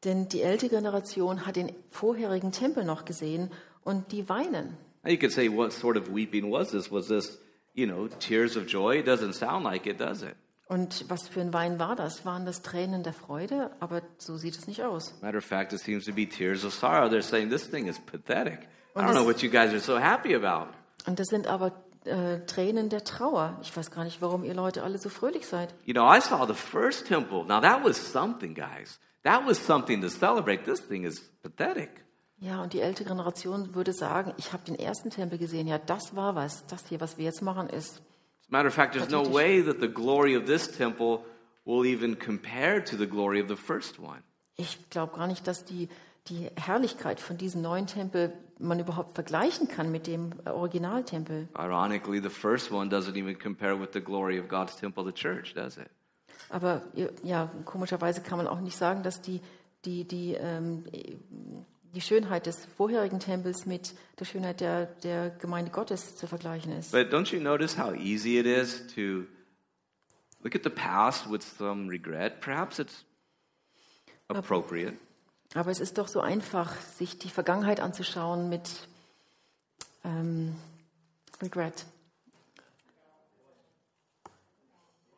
Denn 0.05 0.27
die 0.27 0.41
ältere 0.41 0.71
Generation 0.71 1.45
hat 1.47 1.57
den 1.57 1.71
vorherigen 1.91 2.51
Tempel 2.51 2.85
noch 2.87 3.05
gesehen 3.05 3.51
und 3.85 4.11
die 4.11 4.27
weinen. 4.31 4.79
Now 5.05 5.11
you 5.11 5.19
could 5.19 5.33
say, 5.33 5.51
what 5.55 5.71
sort 5.75 5.99
of 5.99 6.09
weeping 6.15 6.51
was 6.51 6.71
this? 6.71 6.91
Was 6.91 7.09
this, 7.09 7.39
you 7.75 7.87
know, 7.87 8.09
tears 8.09 8.57
of 8.57 8.65
joy? 8.67 9.01
It 9.01 9.07
doesn't 9.07 9.35
sound 9.35 9.65
like 9.65 9.85
it, 9.87 10.01
does 10.01 10.23
it? 10.23 10.35
Und 10.67 11.05
was 11.11 11.29
für 11.29 11.43
ein 11.43 11.53
Wein 11.53 11.79
war 11.79 11.95
das? 11.95 12.25
Waren 12.25 12.47
das 12.47 12.63
Tränen 12.63 13.03
der 13.03 13.13
Freude? 13.13 13.71
Aber 13.81 14.01
so 14.17 14.39
sieht 14.39 14.57
es 14.57 14.67
nicht 14.67 14.83
aus. 14.83 15.13
Matter 15.21 15.37
of 15.37 15.45
fact, 15.45 15.75
it 15.75 15.81
seems 15.81 16.07
to 16.07 16.13
be 16.15 16.27
tears 16.27 16.65
of 16.65 16.73
sorrow. 16.73 17.11
They're 17.13 17.21
saying 17.21 17.51
this 17.51 17.69
thing 17.69 17.87
is 17.87 17.99
pathetic. 17.99 18.61
I 18.95 18.99
Und 18.99 19.05
don't 19.07 19.11
know 19.13 19.25
das- 19.25 19.27
what 19.27 19.43
you 19.43 19.51
guys 19.51 19.71
are 19.71 19.81
so 19.81 19.99
happy 19.99 20.35
about. 20.35 20.69
Und 21.07 21.19
das 21.19 21.29
sind 21.29 21.47
aber 21.47 21.73
äh, 22.05 22.41
Tränen 22.47 22.89
der 22.89 23.05
Trauer. 23.05 23.59
Ich 23.63 23.77
weiß 23.77 23.91
gar 23.91 24.05
nicht, 24.05 24.21
warum 24.21 24.45
ihr 24.45 24.55
Leute 24.55 24.83
alle 24.83 24.99
so 24.99 25.09
fröhlich 25.09 25.47
seid. 25.47 25.75
You 25.85 25.95
know, 25.95 26.05
I 26.13 26.21
saw 26.21 26.47
the 26.47 26.55
first 26.55 27.07
temple. 27.07 27.45
Now 27.45 27.61
that 27.61 27.85
was 27.85 27.97
something, 28.13 28.55
guys. 28.55 28.99
That 29.23 29.47
was 29.47 29.65
something 29.65 30.01
to 30.03 30.09
celebrate. 30.09 30.65
This 30.65 30.87
thing 30.87 31.05
is 31.05 31.21
pathetic. 31.43 32.05
Ja, 32.39 32.61
und 32.61 32.73
die 32.73 32.81
ältere 32.81 33.07
Generation 33.09 33.75
würde 33.77 33.93
sagen, 33.93 34.35
ich 34.37 34.53
habe 34.53 34.65
den 34.65 34.75
ersten 34.77 35.11
Tempel 35.11 35.39
gesehen. 35.39 35.69
Ja, 35.69 35.79
das 35.79 36.17
war 36.17 36.35
was. 36.35 36.67
Das 36.67 36.85
hier, 36.89 37.01
was 37.01 37.17
wir 37.19 37.25
jetzt 37.25 37.41
machen, 37.41 37.69
ist. 37.69 37.99
As 37.99 38.49
a 38.49 38.51
matter 38.51 38.67
of 38.69 38.75
fact, 38.75 38.95
there's 38.95 39.09
no 39.11 39.33
way 39.33 39.63
that 39.63 39.77
the 39.81 39.89
glory 39.89 40.37
of 40.37 40.45
this 40.47 40.69
temple 40.71 41.21
will 41.65 41.87
even 41.87 42.19
compare 42.19 42.83
to 42.83 42.97
the 42.97 43.07
glory 43.07 43.41
of 43.41 43.49
the 43.49 43.55
first 43.57 44.01
one. 44.01 44.23
Ich 44.57 44.91
glaube 44.91 45.17
gar 45.17 45.29
nicht, 45.29 45.47
dass 45.47 45.65
die, 45.65 45.89
die 46.27 46.51
Herrlichkeit 46.57 47.21
von 47.21 47.37
diesem 47.39 47.63
neuen 47.63 47.87
Tempel 47.87 48.33
man 48.63 48.81
überhaupt 48.81 49.15
vergleichen 49.15 49.69
kann 49.69 49.91
mit 49.91 50.07
dem 50.07 50.33
äh, 50.45 50.51
Originaltempel. 50.51 51.49
Ironically, 51.59 52.21
the 52.23 52.31
first 52.31 52.71
one 52.73 52.89
doesn't 52.89 53.17
even 53.17 53.39
compare 53.39 53.79
with 53.79 53.91
the 53.93 54.01
glory 54.01 54.39
of 54.39 54.49
God's 54.49 54.77
temple, 54.77 55.05
the 55.05 55.13
church, 55.13 55.55
does 55.55 55.77
it? 55.77 55.89
Aber 56.49 56.83
ja, 57.23 57.51
komischerweise 57.65 58.21
kann 58.21 58.37
man 58.37 58.47
auch 58.47 58.61
nicht 58.61 58.77
sagen, 58.77 59.03
dass 59.03 59.23
die, 59.23 59.41
die, 59.85 60.05
die, 60.05 60.35
ähm, 60.35 60.85
die 61.95 62.01
Schönheit 62.01 62.47
des 62.47 62.67
vorherigen 62.77 63.21
Tempels 63.21 63.65
mit 63.65 63.95
der 64.19 64.25
Schönheit 64.25 64.61
der, 64.61 64.87
der 64.87 65.31
Gemeinde 65.31 65.71
Gottes 65.71 66.17
zu 66.17 66.27
vergleichen 66.27 66.73
ist. 66.73 66.93
But 66.93 67.13
don't 67.13 67.33
you 67.35 67.41
notice 67.41 67.79
how 67.79 67.95
easy 67.95 68.39
it 68.39 68.47
is 68.47 68.87
to 68.95 69.25
look 70.43 70.55
at 70.55 70.63
the 70.63 70.71
past 70.71 71.31
with 71.31 71.43
some 71.43 71.89
regret? 71.89 72.41
Perhaps 72.41 72.79
it's 72.79 73.05
appropriate. 74.29 74.95
Aber 74.95 74.99
es 75.55 75.81
ist 75.81 75.99
doch 75.99 76.09
so 76.09 76.21
einfach, 76.21 76.81
sich 76.81 77.19
die 77.19 77.29
Vergangenheit 77.29 77.81
anzuschauen 77.81 78.49
mit 78.49 78.89
ähm, 80.05 80.57
Regret. 81.41 81.85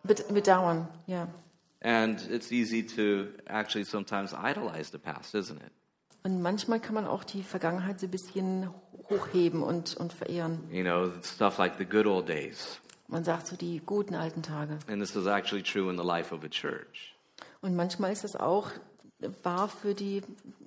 Bed 0.03 0.26
Bedauern, 0.32 0.89
ja. 1.07 1.28
And 1.80 2.30
it's 2.30 2.51
easy 2.51 2.85
to 2.85 3.28
actually 3.47 3.85
sometimes 3.85 4.32
idolize 4.32 4.91
the 4.91 4.99
past, 4.99 5.35
isn't 5.35 5.61
it? 5.62 5.72
Und 6.22 6.41
manchmal 6.41 6.80
kann 6.80 6.95
man 6.95 7.07
auch 7.07 7.24
die 7.24 7.43
Vergangenheit 7.43 8.01
so 8.01 8.07
ein 8.07 8.11
bisschen 8.11 8.70
hochheben 9.11 9.62
und, 9.62 9.95
und 9.97 10.12
verehren. 10.12 10.61
You 10.70 10.82
know, 10.82 11.11
stuff 11.22 11.59
like 11.59 11.76
the 11.78 11.85
good 11.85 12.07
old 12.07 12.28
days. 12.28 12.80
Man 13.09 13.24
sagt 13.24 13.47
so 13.47 13.57
die 13.57 13.82
guten 13.85 14.14
alten 14.14 14.43
Tage. 14.43 14.78
And 14.89 15.01
this 15.01 15.14
is 15.14 15.26
actually 15.26 15.62
true 15.62 15.91
in 15.91 15.99
the 15.99 16.05
life 16.05 16.35
of 16.35 16.43
a 16.43 16.49
church. 16.49 17.14
Und 17.61 17.76
manchmal 17.76 18.12
ist 18.12 18.24
das 18.24 18.37
auch 18.37 18.70
wahr 19.42 19.68
für, 19.68 19.94
die 19.94 20.22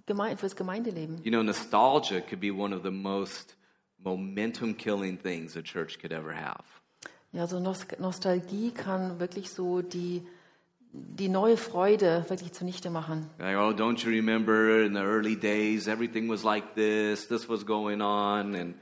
Gemeinde, 0.06 0.38
für 0.38 0.46
das 0.46 0.56
Gemeindeleben. 0.56 1.24
You 1.24 1.32
know, 1.32 1.44
nostalgia 1.44 2.22
could 2.22 2.40
be 2.40 2.52
one 2.52 2.76
of 2.76 2.84
the 2.84 2.92
most 2.92 3.56
momentum 4.04 4.76
killing 4.76 5.18
things 5.18 5.56
a 5.56 5.62
church 5.62 6.00
could 6.00 6.12
ever 6.12 6.34
have. 6.34 6.64
Ja, 7.34 7.46
so 7.46 7.60
Nos 7.60 7.86
Nostalgie 8.00 8.72
kann 8.72 9.20
wirklich 9.20 9.50
so 9.50 9.82
die, 9.82 10.24
die 10.92 11.30
neue 11.30 11.58
Freude 11.58 12.26
wirklich 12.30 12.54
zunichte 12.54 12.90
machen. 12.90 13.30
Like, 13.38 13.58
oh, 13.58 13.74
don't 13.74 14.02
you 14.04 14.10
remember 14.10 14.84
in 14.84 14.94
the 14.94 15.02
early 15.02 15.36
days, 15.36 15.88
everything 15.88 16.30
was 16.30 16.44
like 16.44 16.76
this, 16.76 17.28
this 17.28 17.50
was 17.50 17.66
going 17.66 18.02
on, 18.02 18.56
and 18.56 18.76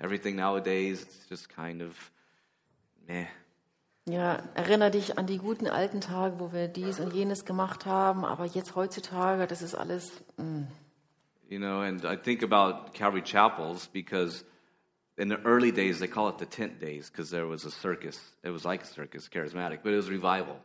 everything 0.00 0.36
nowadays, 0.36 1.02
it's 1.02 1.28
just 1.28 1.48
kind 1.48 1.80
of 1.80 1.94
meh. 3.08 3.26
Ja, 4.08 4.42
erinnere 4.54 4.90
dich 4.90 5.16
an 5.16 5.26
die 5.26 5.38
guten 5.38 5.68
alten 5.68 6.00
Tage, 6.00 6.40
wo 6.40 6.52
wir 6.52 6.66
dies 6.66 6.98
und 6.98 7.12
jenes 7.12 7.44
gemacht 7.44 7.86
haben, 7.86 8.24
aber 8.24 8.46
jetzt 8.46 8.74
heutzutage, 8.74 9.46
das 9.46 9.62
ist 9.62 9.74
alles. 9.74 10.10
mm. 10.36 10.64
You 11.48 11.58
know, 11.58 11.80
and 11.82 12.02
I 12.04 12.16
think 12.16 12.42
about 12.42 12.94
Calvary 12.94 13.22
Chapels 13.22 13.86
because 13.86 14.44
in 15.18 15.28
the 15.28 15.36
early 15.44 15.70
days, 15.70 15.98
they 15.98 16.08
call 16.08 16.30
it 16.30 16.38
the 16.38 16.46
tent 16.46 16.80
days 16.80 17.10
because 17.10 17.30
there 17.30 17.46
was 17.46 17.66
a 17.66 17.70
circus. 17.70 18.18
It 18.42 18.50
was 18.50 18.64
like 18.64 18.82
a 18.82 18.86
circus, 18.86 19.28
charismatic, 19.28 19.80
but 19.82 19.92
it 19.92 19.96
was 19.96 20.08
revival. 20.08 20.56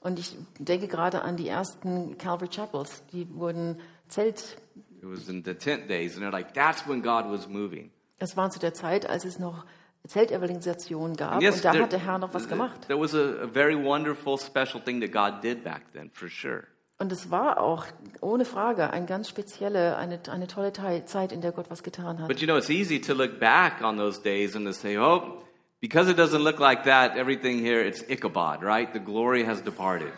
Und 0.00 0.18
ich 0.18 0.34
denke 0.58 0.88
gerade 0.88 1.22
an 1.22 1.36
die 1.36 1.48
ersten 1.48 2.16
Calvary 2.16 2.48
Chapels, 2.48 3.02
die 3.12 3.28
wurden 3.34 3.78
Zelt. 4.08 4.56
It 5.02 5.08
was 5.08 5.28
in 5.28 5.44
the 5.44 5.54
tent 5.54 5.88
days, 5.88 6.16
and 6.16 6.24
they're 6.24 6.32
like, 6.32 6.54
that's 6.54 6.86
when 6.88 7.02
God 7.02 7.30
was 7.30 7.46
moving. 7.46 7.90
Es 8.18 8.36
waren 8.36 8.50
zu 8.50 8.58
der 8.58 8.72
Zeit, 8.72 9.08
als 9.08 9.24
es 9.24 9.38
noch 9.38 9.66
Zeltevangelisation 10.06 11.16
gab 11.16 11.42
yes, 11.42 11.56
und 11.56 11.64
da 11.64 11.72
there, 11.72 11.82
hat 11.84 11.92
der 11.92 12.04
Herr 12.04 12.18
noch 12.18 12.34
was 12.34 12.48
gemacht. 12.48 12.86
there 12.88 12.98
was 12.98 13.14
a, 13.14 13.42
a 13.42 13.46
very 13.46 13.76
wonderful, 13.76 14.38
special 14.38 14.80
thing 14.82 15.00
that 15.00 15.12
God 15.12 15.42
did 15.42 15.62
back 15.62 15.82
then, 15.92 16.10
for 16.12 16.28
sure. 16.28 16.64
Und 16.98 17.12
es 17.12 17.30
war 17.30 17.60
auch 17.60 17.86
ohne 18.20 18.44
Frage 18.44 18.90
eine 18.90 19.06
ganz 19.06 19.28
spezielle, 19.28 19.96
eine, 19.96 20.20
eine 20.30 20.46
tolle 20.46 20.72
Zeit, 20.72 21.32
in 21.32 21.40
der 21.40 21.52
Gott 21.52 21.70
was 21.70 21.82
getan 21.82 22.20
hat. 22.20 22.28
But 22.28 22.40
you 22.40 22.46
know, 22.46 22.58
it's 22.58 22.68
easy 22.68 23.00
to 23.00 23.14
look 23.14 23.40
back 23.40 23.82
on 23.82 23.96
those 23.96 24.20
days 24.20 24.54
and 24.54 24.66
to 24.66 24.72
say, 24.72 24.98
oh, 24.98 25.42
because 25.80 26.10
it 26.10 26.18
doesn't 26.18 26.42
look 26.42 26.60
like 26.60 26.84
that, 26.84 27.16
everything 27.16 27.58
here, 27.58 27.80
it's 27.80 28.02
Ichabod, 28.08 28.62
right? 28.62 28.92
The 28.92 29.00
glory 29.00 29.44
has 29.46 29.62
departed. 29.62 30.12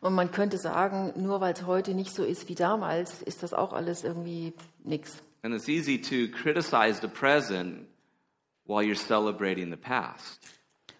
Und 0.00 0.14
man 0.14 0.30
könnte 0.30 0.58
sagen, 0.58 1.14
nur 1.16 1.40
weil 1.40 1.54
es 1.54 1.66
heute 1.66 1.94
nicht 1.94 2.14
so 2.14 2.24
ist 2.24 2.48
wie 2.48 2.54
damals, 2.54 3.22
ist 3.22 3.42
das 3.42 3.54
auch 3.54 3.72
alles 3.72 4.04
irgendwie 4.04 4.52
nix. 4.84 5.22
And 5.42 5.54
it's 5.54 5.68
easy 5.68 5.98
to 5.98 6.30
criticize 6.36 7.00
the 7.00 7.08
present 7.08 7.86
while 8.68 8.82
you're 8.84 8.94
celebrating 8.94 9.70
the 9.70 9.76
past. 9.76 10.40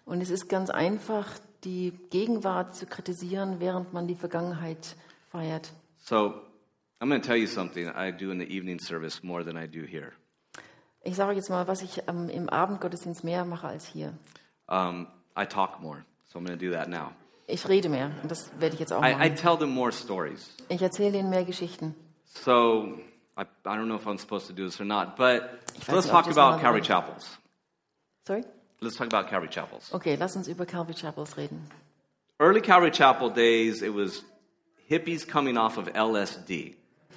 Und 0.05 0.21
es 0.21 0.29
ist 0.29 0.49
ganz 0.49 0.69
einfach, 0.69 1.25
die 1.63 1.91
Gegenwart 2.09 2.75
zu 2.75 2.85
kritisieren, 2.87 3.59
während 3.59 3.93
man 3.93 4.07
die 4.07 4.15
Vergangenheit 4.15 4.95
feiert. 5.29 5.71
So 5.97 6.33
I'm 6.99 7.07
going 7.09 7.21
to 7.21 7.27
tell 7.27 7.37
you 7.37 7.47
something 7.47 7.87
I 7.87 8.11
do 8.11 8.31
in 8.31 8.39
the 8.39 8.45
evening 8.47 8.79
service 8.79 9.23
more 9.23 9.43
than 9.45 9.55
I 9.55 9.67
do 9.67 9.85
here. 9.85 10.11
Ich 11.01 11.15
sage 11.15 11.33
jetzt 11.35 11.49
mal, 11.49 11.67
was 11.67 11.81
ich 11.81 12.01
ähm, 12.07 12.27
im 12.29 12.49
Abendgottesdienst 12.49 13.23
mehr 13.23 13.45
mache 13.45 13.67
als 13.67 13.85
hier. 13.85 14.13
Um, 14.67 15.07
I 15.39 15.45
talk 15.45 15.79
more, 15.79 16.03
so 16.27 16.39
I'm 16.39 16.45
going 16.45 16.59
to 16.59 16.65
do 16.65 16.71
that 16.73 16.89
now. 16.89 17.11
Ich 17.47 17.67
rede 17.67 17.89
mehr 17.89 18.11
und 18.21 18.29
das 18.29 18.51
werde 18.59 18.73
ich 18.75 18.79
jetzt 18.79 18.91
auch 18.93 19.01
I, 19.03 19.11
I 19.11 19.15
machen. 19.15 19.35
tell 19.35 19.57
them 19.57 19.69
more 19.71 19.91
stories. 19.91 20.53
Ich 20.67 20.81
erzähle 20.81 21.17
ihnen 21.19 21.29
mehr 21.29 21.45
Geschichten. 21.45 21.95
So 22.25 22.97
I, 23.37 23.41
I 23.41 23.69
don't 23.69 23.85
know 23.85 23.95
if 23.95 24.05
I'm 24.05 24.19
supposed 24.19 24.47
to 24.47 24.53
do 24.53 24.65
this 24.65 24.79
or 24.79 24.85
not, 24.85 25.15
but 25.15 25.41
weiß 25.87 25.87
let's 25.87 26.05
nicht, 26.05 26.09
talk 26.11 26.27
about 26.27 26.61
Calvary 26.61 26.81
so- 26.81 26.87
Chapels. 26.87 27.39
Sorry? 28.29 28.43
Let's 28.79 28.95
talk 28.95 29.07
about 29.07 29.27
Calvary 29.27 29.49
Chapels. 29.49 29.91
Okay, 29.91 30.15
lass 30.15 30.35
uns 30.35 30.47
über 30.47 30.67
Calvary 30.67 30.93
Chapels 30.93 31.35
reden. 31.35 31.65
Early 32.39 32.61
Calvary 32.61 32.91
Chapel 32.91 33.31
days, 33.31 33.81
it 33.81 33.91
was 33.91 34.23
hippies 34.87 35.27
coming 35.27 35.57
off 35.57 35.79
of 35.79 35.91
LSD, 35.93 36.75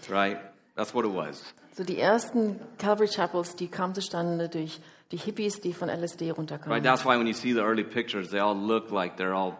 right? 0.08 0.40
That's 0.74 0.94
what 0.94 1.04
it 1.04 1.10
was. 1.10 1.52
So 1.76 1.84
die 1.84 2.00
ersten 2.00 2.58
Calvary 2.78 3.08
Chapels, 3.08 3.54
die 3.54 3.68
kamen 3.68 3.94
zustande 3.94 4.48
durch 4.48 4.80
die 5.10 5.18
Hippies, 5.18 5.60
die 5.60 5.72
von 5.74 5.90
LSD 5.90 6.32
Right? 6.66 6.82
That's 6.82 7.04
why 7.04 7.18
when 7.18 7.26
you 7.26 7.34
see 7.34 7.52
the 7.52 7.62
early 7.62 7.84
pictures, 7.84 8.30
they 8.30 8.38
all 8.38 8.56
look 8.56 8.90
like 8.90 9.18
they're 9.18 9.34
all 9.34 9.58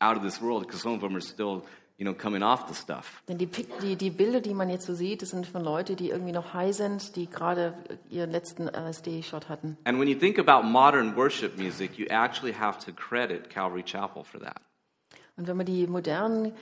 out 0.00 0.16
of 0.16 0.22
this 0.22 0.40
world 0.40 0.66
because 0.66 0.80
some 0.80 0.94
of 0.94 1.02
them 1.02 1.14
are 1.14 1.20
still 1.20 1.66
you 1.96 2.04
know, 2.04 2.14
coming 2.14 2.42
off 2.42 2.66
the 2.68 2.74
stuff. 2.74 3.22
Denn 3.28 3.38
die, 3.38 3.46
die, 3.46 3.96
die 3.96 4.10
Bilder, 4.10 4.40
die 4.40 4.54
man 4.54 4.68
jetzt 4.68 4.86
so 4.86 4.94
sieht, 4.94 5.22
das 5.22 5.30
sind 5.30 5.46
von 5.46 5.62
Leuten, 5.62 5.96
die 5.96 6.10
irgendwie 6.10 6.32
noch 6.32 6.52
high 6.54 6.74
sind, 6.74 7.14
die 7.16 7.28
gerade 7.28 7.74
ihren 8.10 8.30
letzten 8.30 8.68
LSD-Shot 8.68 9.48
hatten. 9.48 9.76
And 9.84 9.98
when 10.00 10.08
you 10.08 10.18
think 10.18 10.38
about 10.38 10.66
modern 10.66 11.16
worship 11.16 11.56
music, 11.56 11.96
you 11.98 12.06
actually 12.10 12.52
have 12.54 12.78
to 12.84 12.92
credit 12.92 13.48
Calvary 13.50 13.82
Chapel 13.84 14.24
for 14.24 14.40
that. 14.40 14.60
Und 15.36 15.46
wenn 15.48 15.56
man 15.56 15.66
die 15.66 15.86
modernen 15.86 16.52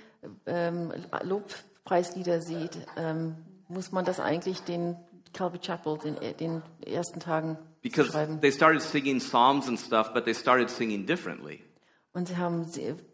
ähm, 0.46 0.92
Lobpreislieder 1.22 2.40
sieht, 2.40 2.78
ähm, 2.96 3.36
muss 3.68 3.92
man 3.92 4.04
das 4.04 4.20
eigentlich 4.20 4.60
den 4.60 4.96
Calvary 5.32 5.60
Chapel, 5.60 5.98
den, 5.98 6.16
den 6.38 6.62
ersten 6.86 7.20
Tagen 7.20 7.58
Because 7.82 8.10
schreiben. 8.10 8.40
they 8.40 8.52
started 8.52 8.80
singing 8.82 9.18
psalms 9.18 9.66
and 9.66 9.78
stuff, 9.78 10.12
but 10.12 10.24
they 10.24 10.34
started 10.34 10.70
singing 10.70 11.06
differently. 11.06 11.62
Und 12.12 12.28
sie 12.28 12.36
haben 12.36 12.66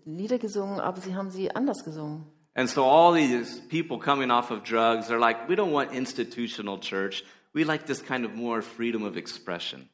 Lieder 0.05 0.39
gesungen, 0.39 0.81
aber 0.81 1.01
sie 1.01 1.15
haben 1.15 1.31
sie 1.31 1.55
anders 1.55 1.85
gesungen. 1.85 2.27
And 2.55 2.69
so 2.69 2.85
all 2.85 3.15
these 3.15 3.61
people 3.69 3.99
coming 3.99 4.33
off 4.33 4.51
of 4.51 4.65
drugs 4.65 5.11
are 5.11 5.21
like, 5.21 5.49
we 5.49 5.55
don't 5.55 5.73
want 5.73 5.93
institutional 5.93 6.81
church. 6.81 7.23
We 7.53 7.65
like 7.65 7.87
this 7.87 8.05
kind 8.05 8.27
of 8.27 8.35
more 8.35 8.63
freedom 8.63 9.05
of 9.05 9.17
expression. 9.17 9.89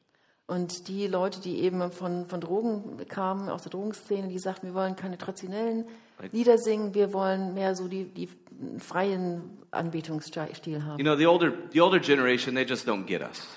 Und 0.47 0.87
die 0.87 1.07
Leute, 1.07 1.41
die 1.41 1.59
eben 1.61 1.91
von, 1.91 2.27
von 2.27 2.39
Drogen 2.39 2.97
kamen, 3.07 3.49
aus 3.49 3.63
der 3.63 3.71
Drogenszene, 3.71 4.27
die 4.27 4.37
sagten, 4.37 4.67
wir 4.67 4.73
wollen 4.75 4.95
keine 4.95 5.17
traditionellen 5.17 5.85
Lieder 6.31 6.57
singen, 6.57 6.93
wir 6.93 7.13
wollen 7.13 7.53
mehr 7.55 7.75
so 7.75 7.87
die, 7.87 8.05
die 8.05 8.29
freien 8.77 9.57
Anbetungsstil 9.71 10.83
haben. 10.83 10.99
You 10.99 11.03
know, 11.03 11.15
the 11.15 11.25
older, 11.25 11.51
the 11.71 11.81
older 11.81 11.99
generation, 11.99 12.55
they 12.55 12.63
just 12.63 12.87
don't 12.87 13.05
get 13.05 13.21
us. 13.21 13.47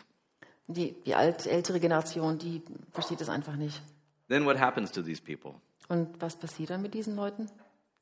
Die, 0.66 0.94
die 1.04 1.14
alt, 1.14 1.46
ältere 1.46 1.80
Generation, 1.80 2.38
die 2.38 2.62
versteht 2.92 3.20
das 3.20 3.28
einfach 3.28 3.56
nicht. 3.56 3.80
Then 4.28 4.44
what 4.44 4.58
happens 4.58 4.90
to 4.92 5.02
these 5.02 5.20
people? 5.22 5.54
Und 5.88 6.20
was 6.20 6.36
passiert 6.36 6.70
dann 6.70 6.82
mit 6.82 6.94
diesen 6.94 7.16
Leuten? 7.16 7.48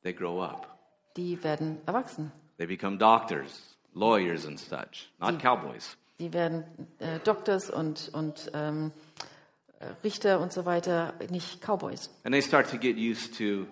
They 0.03 0.13
grow 0.13 0.41
up. 0.43 0.67
Die 1.15 1.41
werden 1.43 1.77
erwachsen. 1.85 2.31
They 2.57 2.65
become 2.67 2.97
doctors, 2.97 3.77
lawyers, 3.93 4.45
and 4.45 4.59
such, 4.59 5.09
not 5.19 5.39
cowboys. 5.41 5.97
Die 6.19 6.33
werden 6.33 6.63
äh, 6.99 7.19
Doktors 7.23 7.69
und, 7.69 8.09
und 8.13 8.51
ähm, 8.53 8.91
äh, 9.79 9.85
Richter 10.03 10.39
und 10.39 10.51
so 10.51 10.65
weiter, 10.65 11.13
nicht 11.29 11.61
Cowboys. 11.61 12.09
And 12.23 12.33
they 12.33 12.41
start 12.41 12.69
to 12.71 12.77
get 12.77 12.97
used 12.97 13.37
to 13.37 13.67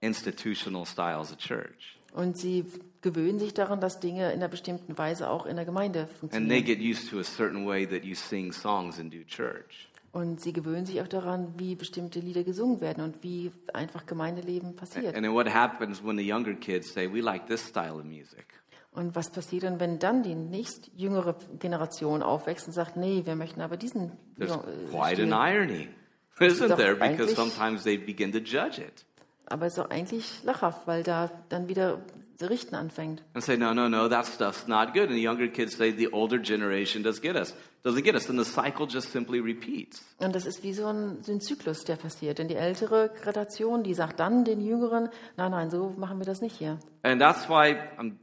institutional 0.00 0.86
styles 0.86 1.32
of 1.32 1.38
church. 1.38 1.98
Und 2.14 2.38
sie 2.38 2.64
gewöhnen 3.02 3.38
sich 3.38 3.52
daran, 3.54 3.80
dass 3.80 4.00
Dinge 4.00 4.28
in 4.32 4.38
einer 4.38 4.48
bestimmten 4.48 4.96
Weise 4.96 5.28
auch 5.28 5.44
in 5.46 5.56
der 5.56 5.64
Gemeinde 5.64 6.02
And 6.02 6.08
they 6.10 6.18
funktionieren. 6.60 6.64
get 6.64 6.78
used 6.80 7.10
to 7.10 7.18
a 7.18 7.24
certain 7.24 7.66
way 7.66 7.86
that 7.86 8.04
you 8.04 8.14
sing 8.14 8.52
songs 8.52 8.98
and 8.98 9.12
do 9.12 9.18
church. 9.26 9.87
Und 10.10 10.40
sie 10.40 10.52
gewöhnen 10.52 10.86
sich 10.86 11.02
auch 11.02 11.08
daran, 11.08 11.54
wie 11.58 11.74
bestimmte 11.74 12.18
Lieder 12.20 12.42
gesungen 12.42 12.80
werden 12.80 13.04
und 13.04 13.22
wie 13.22 13.52
einfach 13.74 14.06
Gemeindeleben 14.06 14.74
passiert. 14.74 15.14
And 15.14 15.24
then 15.24 15.34
what 15.34 15.52
happens 15.52 16.02
when 16.02 16.16
the 16.16 16.26
younger 16.26 16.54
kids 16.54 16.92
say, 16.92 17.12
we 17.12 17.20
like 17.20 17.46
this 17.46 17.66
style 17.66 17.94
of 17.94 18.04
music? 18.04 18.46
Und 18.92 19.14
was 19.14 19.30
passiert 19.30 19.64
dann, 19.64 19.78
wenn 19.80 19.98
dann 19.98 20.22
die 20.22 20.34
nächst 20.34 20.90
jüngere 20.96 21.36
Generation 21.58 22.22
aufwächst 22.22 22.66
und 22.66 22.72
sagt, 22.72 22.96
nee, 22.96 23.22
wir 23.24 23.36
möchten 23.36 23.60
aber 23.60 23.76
diesen 23.76 24.12
There's 24.38 24.58
quite 24.90 25.22
an 25.22 25.30
irony, 25.30 25.88
isn't 26.40 26.76
there? 26.76 26.96
Because 26.96 27.34
sometimes 27.34 27.84
they 27.84 27.98
begin 27.98 28.32
to 28.32 28.38
judge 28.38 28.80
it 28.82 29.04
Aber 29.46 29.66
es 29.66 29.74
ist 29.74 29.78
doch 29.78 29.90
eigentlich 29.90 30.42
lachhaft, 30.42 30.86
weil 30.86 31.02
da 31.02 31.30
dann 31.48 31.68
wieder 31.68 32.00
Richten 32.46 32.74
anfängt. 32.74 33.22
and 33.34 33.42
say, 33.42 33.56
no, 33.56 33.72
no, 33.72 33.88
no, 33.88 34.08
that 34.08 34.26
stuff's 34.26 34.68
not 34.68 34.94
good. 34.94 35.08
And 35.08 35.16
the 35.16 35.22
younger 35.22 35.48
kids 35.48 35.76
say, 35.76 35.90
the 35.90 36.08
older 36.12 36.38
generation 36.38 37.02
does 37.02 37.20
get 37.20 37.36
us, 37.36 37.54
doesn't 37.84 38.04
get 38.04 38.14
us. 38.14 38.28
And 38.28 38.38
the 38.38 38.44
cycle 38.44 38.86
just 38.86 39.10
simply 39.10 39.40
repeats. 39.40 40.02
Und 40.18 40.34
das 40.34 40.46
ist 40.46 40.62
wie 40.62 40.72
so 40.72 40.86
ein, 40.86 41.22
so 41.22 41.32
ein 41.32 41.40
Zyklus, 41.40 41.84
der 41.84 41.96
passiert. 41.96 42.38
Denn 42.38 42.48
die 42.48 42.56
ältere 42.56 43.10
Generation, 43.22 43.82
die 43.82 43.94
sagt 43.94 44.20
dann 44.20 44.44
den 44.44 44.60
Jüngeren, 44.60 45.08
nein, 45.36 45.50
nein, 45.50 45.70
so 45.70 45.94
machen 45.96 46.18
wir 46.18 46.26
das 46.26 46.40
nicht 46.40 46.56
hier. 46.56 46.78
And 47.02 47.20
that's 47.20 47.48
why 47.48 47.76
I'm 47.98 48.16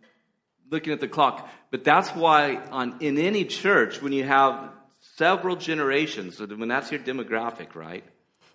looking 0.71 0.93
at 0.93 1.01
the 1.01 1.07
clock. 1.07 1.47
But 1.71 1.83
that's 1.83 2.15
why 2.15 2.59
on, 2.71 2.95
in 2.99 3.17
any 3.17 3.45
church, 3.45 4.01
when 4.01 4.13
you 4.13 4.25
have 4.27 4.71
several 5.17 5.55
generations, 5.57 6.37
so 6.37 6.45
when 6.45 6.69
that's 6.69 6.91
your 6.91 6.99
demographic, 6.99 7.75
right? 7.75 8.03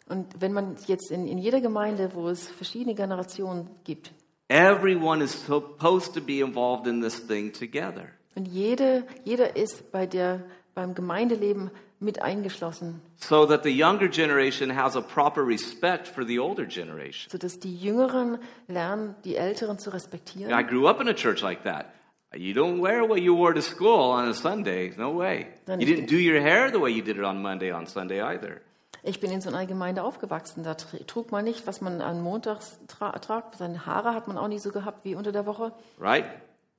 Und 0.08 0.40
wenn 0.40 0.52
man 0.52 0.76
jetzt 0.86 1.12
in, 1.12 1.28
in 1.28 1.38
jeder 1.38 1.61
Gemeinde, 1.61 2.11
wo 2.14 2.28
es 2.28 2.48
verschiedene 2.48 2.96
Generationen 2.96 3.70
gibt, 3.84 4.11
Everyone 4.51 5.22
is 5.22 5.30
supposed 5.30 6.14
to 6.14 6.20
be 6.20 6.40
involved 6.40 6.88
in 6.88 7.01
this 7.01 7.20
thing 7.20 7.53
together. 7.53 8.11
und 8.34 8.46
jede, 8.48 9.05
jeder 9.24 9.55
ist 9.57 9.92
bei 9.92 10.07
der, 10.07 10.40
beim 10.74 10.94
Gemeindeleben 10.94 11.70
mit 12.01 12.20
eingeschlossen, 12.20 13.01
So 13.18 13.46
that 13.46 13.62
the 13.62 13.70
younger 13.70 14.09
generation 14.09 14.70
has 14.70 14.96
a 14.96 15.01
proper 15.01 15.46
respect 15.46 16.09
for 16.09 16.24
the 16.24 16.38
older 16.40 16.66
generation. 16.66 17.30
sodass 17.30 17.61
die 17.61 17.76
Jüngeren 17.76 18.38
lernen, 18.66 19.14
die 19.24 19.36
Älteren 19.36 19.78
zu 19.78 19.90
respektieren. 19.90 20.51
I 20.53 20.62
grew 20.64 20.88
up 20.88 21.01
in 21.01 21.07
a 21.09 21.14
church 21.14 21.42
like 21.42 21.62
that. 21.62 21.92
You 22.34 22.53
don't 22.55 22.80
wear 22.80 23.05
what 23.05 23.20
you 23.22 23.34
wore 23.36 23.55
to 23.55 23.62
school 23.62 24.11
on 24.12 24.28
a 24.28 24.34
Sunday. 24.34 24.92
No 24.96 25.11
way. 25.12 25.46
You 25.68 25.84
didn't 25.86 26.07
do 26.09 26.16
your 26.16 26.40
hair 26.40 26.70
the 26.70 26.78
way 26.78 26.90
you 26.90 27.03
did 27.03 27.18
it 27.18 27.24
on 27.24 27.40
Monday 27.42 27.70
on 27.72 27.86
Sunday 27.86 28.20
either. 28.20 28.62
Ich 29.03 29.20
bin 29.20 29.30
in 29.30 29.40
so 29.40 29.48
einer 29.48 29.66
Gemeinde 29.66 30.03
aufgewachsen. 30.03 30.62
Da 30.62 30.72
tr- 30.72 31.07
trug 31.07 31.32
man 31.32 31.44
nicht, 31.44 31.66
was 31.66 31.80
man 31.80 32.01
an 32.01 32.20
Montags 32.20 32.78
tra 32.86 33.12
tragt. 33.18 33.57
Seine 33.57 33.86
Haare 33.86 34.14
hat 34.14 34.28
man 34.28 34.36
auch 34.36 34.48
nicht 34.48 34.62
so 34.62 34.70
gehabt 34.70 35.05
wie 35.05 35.14
unter 35.14 35.32
der 35.32 35.46
Woche. 35.46 35.72
Right? 35.98 36.26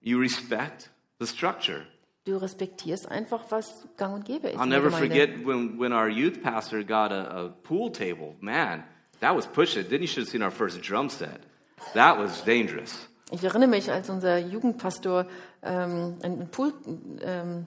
You 0.02 0.20
respect 0.20 0.90
the 1.20 1.28
structure. 1.28 1.86
Du 2.26 2.40
respektierst 2.40 3.10
einfach, 3.10 3.46
was 3.50 3.88
gang 3.98 4.14
und 4.14 4.26
gäbe 4.26 4.50
ist. 4.50 4.60
I'll 4.60 4.68
never 4.68 4.92
forget 4.92 5.46
when, 5.46 5.80
when 5.80 5.92
our 5.92 6.08
youth 6.08 6.42
pastor 6.44 6.84
got 6.84 7.12
a, 7.12 7.46
a 7.46 7.50
pool 7.64 7.92
table. 7.92 8.36
Man, 8.40 8.84
that 9.22 9.36
was 9.36 9.48
push 9.48 9.76
it. 9.76 9.90
Then 9.90 10.02
you 10.02 10.08
should 10.08 10.26
have 10.26 10.32
seen 10.32 10.44
our 10.44 10.52
first 10.52 10.88
drum 10.88 11.10
set. 11.10 11.42
That 11.96 12.20
was 12.20 12.44
dangerous. 12.44 13.08
Ich 13.32 13.44
erinnere 13.44 13.70
mich, 13.70 13.92
als 13.92 14.10
unser 14.10 14.38
Jugendpastor 14.38 15.26
ähm, 15.64 16.18
einen 16.22 16.50
Pool, 16.52 16.74
ähm, 17.24 17.66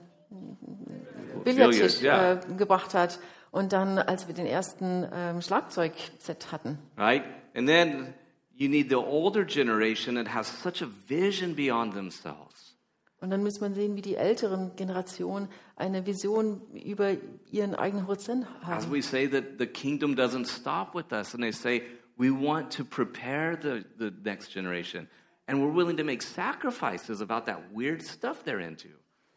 Billardtisch 1.43 1.99
Billard, 1.99 2.01
ja. 2.01 2.33
äh, 2.33 2.55
gebracht 2.55 2.93
hat 2.93 3.19
und 3.55 3.71
dann, 3.71 3.97
als 3.97 4.27
wir 4.27 4.35
den 4.35 4.45
ersten 4.45 5.07
ähm, 5.13 5.41
Schlagzeugset 5.41 6.51
hatten. 6.51 6.77
right? 6.97 7.23
And 7.55 7.67
then 7.67 8.13
you 8.53 8.67
need 8.67 8.89
the 8.89 8.95
older 8.97 9.45
generation 9.45 10.15
that 10.15 10.33
has 10.33 10.47
such 10.61 10.81
a 10.81 10.87
vision 11.07 11.55
beyond 11.55 11.93
themselves. 11.93 12.75
Und 13.21 13.29
dann 13.29 13.43
muss 13.43 13.61
man 13.61 13.73
sehen, 13.73 13.95
wie 13.95 14.01
die 14.01 14.15
älteren 14.17 14.75
Generationen 14.75 15.47
eine 15.77 16.05
Vision 16.05 16.61
über 16.73 17.13
ihren 17.49 17.73
eigenen 17.73 18.07
Horizont 18.07 18.45
As 18.61 18.83
haben. 18.85 18.91
we 18.91 19.01
say 19.01 19.25
that 19.27 19.57
the 19.57 19.65
kingdom 19.65 20.15
doesn't 20.15 20.45
stop 20.47 20.93
with 20.93 21.11
us, 21.13 21.33
and 21.33 21.41
they 21.41 21.53
say 21.53 21.81
we 22.17 22.29
want 22.29 22.75
to 22.75 22.83
prepare 22.83 23.55
the, 23.55 23.85
the 23.97 24.11
next 24.23 24.51
generation, 24.53 25.07
and 25.47 25.59
we're 25.61 25.73
willing 25.73 25.95
to 25.95 26.03
make 26.03 26.21
sacrifices 26.21 27.21
about 27.21 27.45
that 27.45 27.71
weird 27.73 28.01
stuff 28.03 28.43
they're 28.43 28.59
into. 28.59 28.89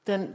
Denn 0.08 0.34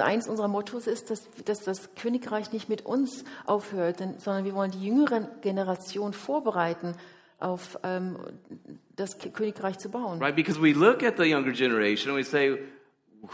eins 0.00 0.26
unserer 0.26 0.48
Mottos 0.48 0.86
ist, 0.88 1.10
dass, 1.10 1.28
dass 1.44 1.60
das 1.60 1.94
Königreich 1.94 2.50
nicht 2.52 2.68
mit 2.68 2.84
uns 2.84 3.24
aufhört, 3.46 3.98
sondern 4.18 4.44
wir 4.44 4.54
wollen 4.54 4.70
die 4.72 4.84
jüngere 4.84 5.28
Generation 5.42 6.12
vorbereiten, 6.14 6.94
auf 7.38 7.78
ähm, 7.82 8.16
das 8.96 9.18
Königreich 9.18 9.78
zu 9.78 9.90
bauen. 9.90 10.20
Right? 10.20 10.34
Because 10.34 10.60
we 10.60 10.72
look 10.72 11.02
at 11.02 11.16
the 11.18 11.24
younger 11.24 11.52
generation 11.52 12.10
and 12.10 12.18
we 12.18 12.24
say, 12.24 12.58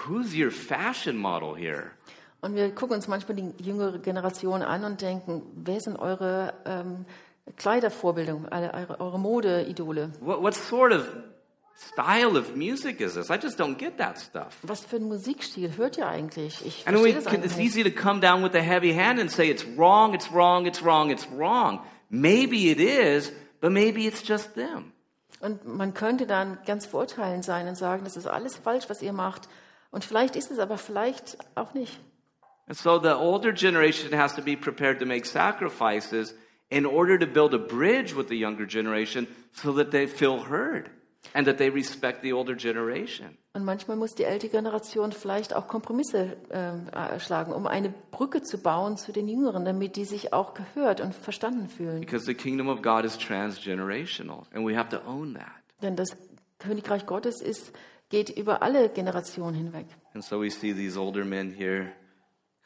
who's 0.06 0.34
your 0.34 0.50
fashion 0.50 1.16
model 1.16 1.54
here? 1.56 1.92
Und 2.40 2.54
wir 2.54 2.74
gucken 2.74 2.96
uns 2.96 3.08
manchmal 3.08 3.36
die 3.36 3.52
jüngere 3.62 3.98
Generation 3.98 4.62
an 4.62 4.84
und 4.84 5.00
denken, 5.02 5.42
wer 5.56 5.80
sind 5.80 5.96
eure 5.96 6.54
ähm, 6.64 7.04
Kleidervorbilder, 7.56 8.38
eure, 8.50 8.74
eure- 8.74 9.00
eure 9.00 9.18
Modeidole? 9.18 10.10
What, 10.20 10.42
what 10.42 10.54
sort 10.54 10.92
of 10.92 11.04
style 11.78 12.36
of 12.36 12.56
music 12.56 13.00
is 13.00 13.14
this? 13.14 13.30
I 13.30 13.36
just 13.36 13.56
don't 13.56 13.78
get 13.78 13.98
that 13.98 14.18
stuff. 14.18 14.58
Was 14.62 14.84
für 14.84 14.96
einen 14.96 15.08
Musikstil 15.08 15.76
hört 15.76 15.96
ihr 15.96 16.08
eigentlich? 16.08 16.64
Ich 16.66 16.86
And 16.86 17.00
we 17.02 17.12
can, 17.12 17.44
it's 17.44 17.58
easy 17.58 17.84
to 17.84 17.90
come 17.90 18.20
down 18.20 18.42
with 18.42 18.54
a 18.54 18.62
heavy 18.62 18.92
hand 18.92 19.20
and 19.20 19.30
say 19.30 19.48
it's 19.48 19.64
wrong, 19.64 20.14
it's 20.14 20.30
wrong, 20.32 20.66
it's 20.66 20.82
wrong, 20.82 21.10
it's 21.10 21.28
wrong. 21.30 21.80
Maybe 22.10 22.70
it 22.70 22.80
is, 22.80 23.32
but 23.60 23.70
maybe 23.70 24.06
it's 24.06 24.26
just 24.26 24.54
them. 24.54 24.92
Und 25.40 25.64
man 25.66 25.94
könnte 25.94 26.26
dann 26.26 26.58
ganz 26.66 26.86
verurteilend 26.86 27.44
sein 27.44 27.68
und 27.68 27.76
sagen, 27.76 28.02
das 28.02 28.16
ist 28.16 28.26
alles 28.26 28.56
falsch, 28.56 28.86
was 28.88 29.02
ihr 29.02 29.12
macht. 29.12 29.48
Und 29.92 30.04
vielleicht 30.04 30.34
ist 30.34 30.50
es, 30.50 30.58
aber 30.58 30.78
vielleicht 30.78 31.38
auch 31.54 31.74
nicht. 31.74 32.00
And 32.66 32.76
so 32.76 33.00
the 33.00 33.14
older 33.14 33.52
generation 33.52 34.12
has 34.18 34.34
to 34.34 34.42
be 34.42 34.56
prepared 34.56 34.98
to 34.98 35.06
make 35.06 35.26
sacrifices 35.26 36.34
in 36.70 36.84
order 36.84 37.18
to 37.18 37.26
build 37.26 37.54
a 37.54 37.58
bridge 37.58 38.14
with 38.16 38.28
the 38.28 38.36
younger 38.36 38.66
generation 38.66 39.28
so 39.52 39.72
that 39.72 39.92
they 39.92 40.06
feel 40.06 40.44
heard 40.50 40.90
and 41.34 41.46
that 41.46 41.58
they 41.58 41.68
respect 41.68 42.22
the 42.22 42.32
older 42.32 42.54
generation. 42.54 43.36
Und 43.52 43.64
manchmal 43.64 43.96
muss 43.96 44.14
die 44.14 44.24
ältere 44.24 44.50
Generation 44.50 45.12
vielleicht 45.12 45.54
auch 45.54 45.66
Kompromisse 45.66 46.36
äh, 46.50 47.18
schlagen, 47.18 47.52
um 47.52 47.66
eine 47.66 47.92
Brücke 48.10 48.42
zu 48.42 48.58
bauen 48.58 48.96
zu 48.96 49.12
den 49.12 49.28
Jüngeren, 49.28 49.64
damit 49.64 49.96
die 49.96 50.04
sich 50.04 50.32
auch 50.32 50.54
gehört 50.54 51.00
und 51.00 51.14
verstanden 51.14 51.68
fühlen. 51.68 52.00
Because 52.00 52.24
the 52.24 52.34
kingdom 52.34 52.68
of 52.68 52.82
God 52.82 53.04
is 53.04 53.18
transgenerational 53.18 54.44
and 54.52 54.66
we 54.66 54.76
have 54.76 54.88
to 54.90 55.00
own 55.08 55.34
that. 55.34 55.46
Denn 55.82 55.96
das 55.96 56.16
Königreich 56.58 57.06
Gottes 57.06 57.40
ist, 57.40 57.72
geht 58.08 58.30
über 58.30 58.62
alle 58.62 58.88
Generationen 58.88 59.54
hinweg. 59.54 59.86
And 60.14 60.24
so 60.24 60.40
we 60.40 60.50
see 60.50 60.72
these 60.72 60.98
older 60.98 61.24
men 61.24 61.50
here 61.50 61.92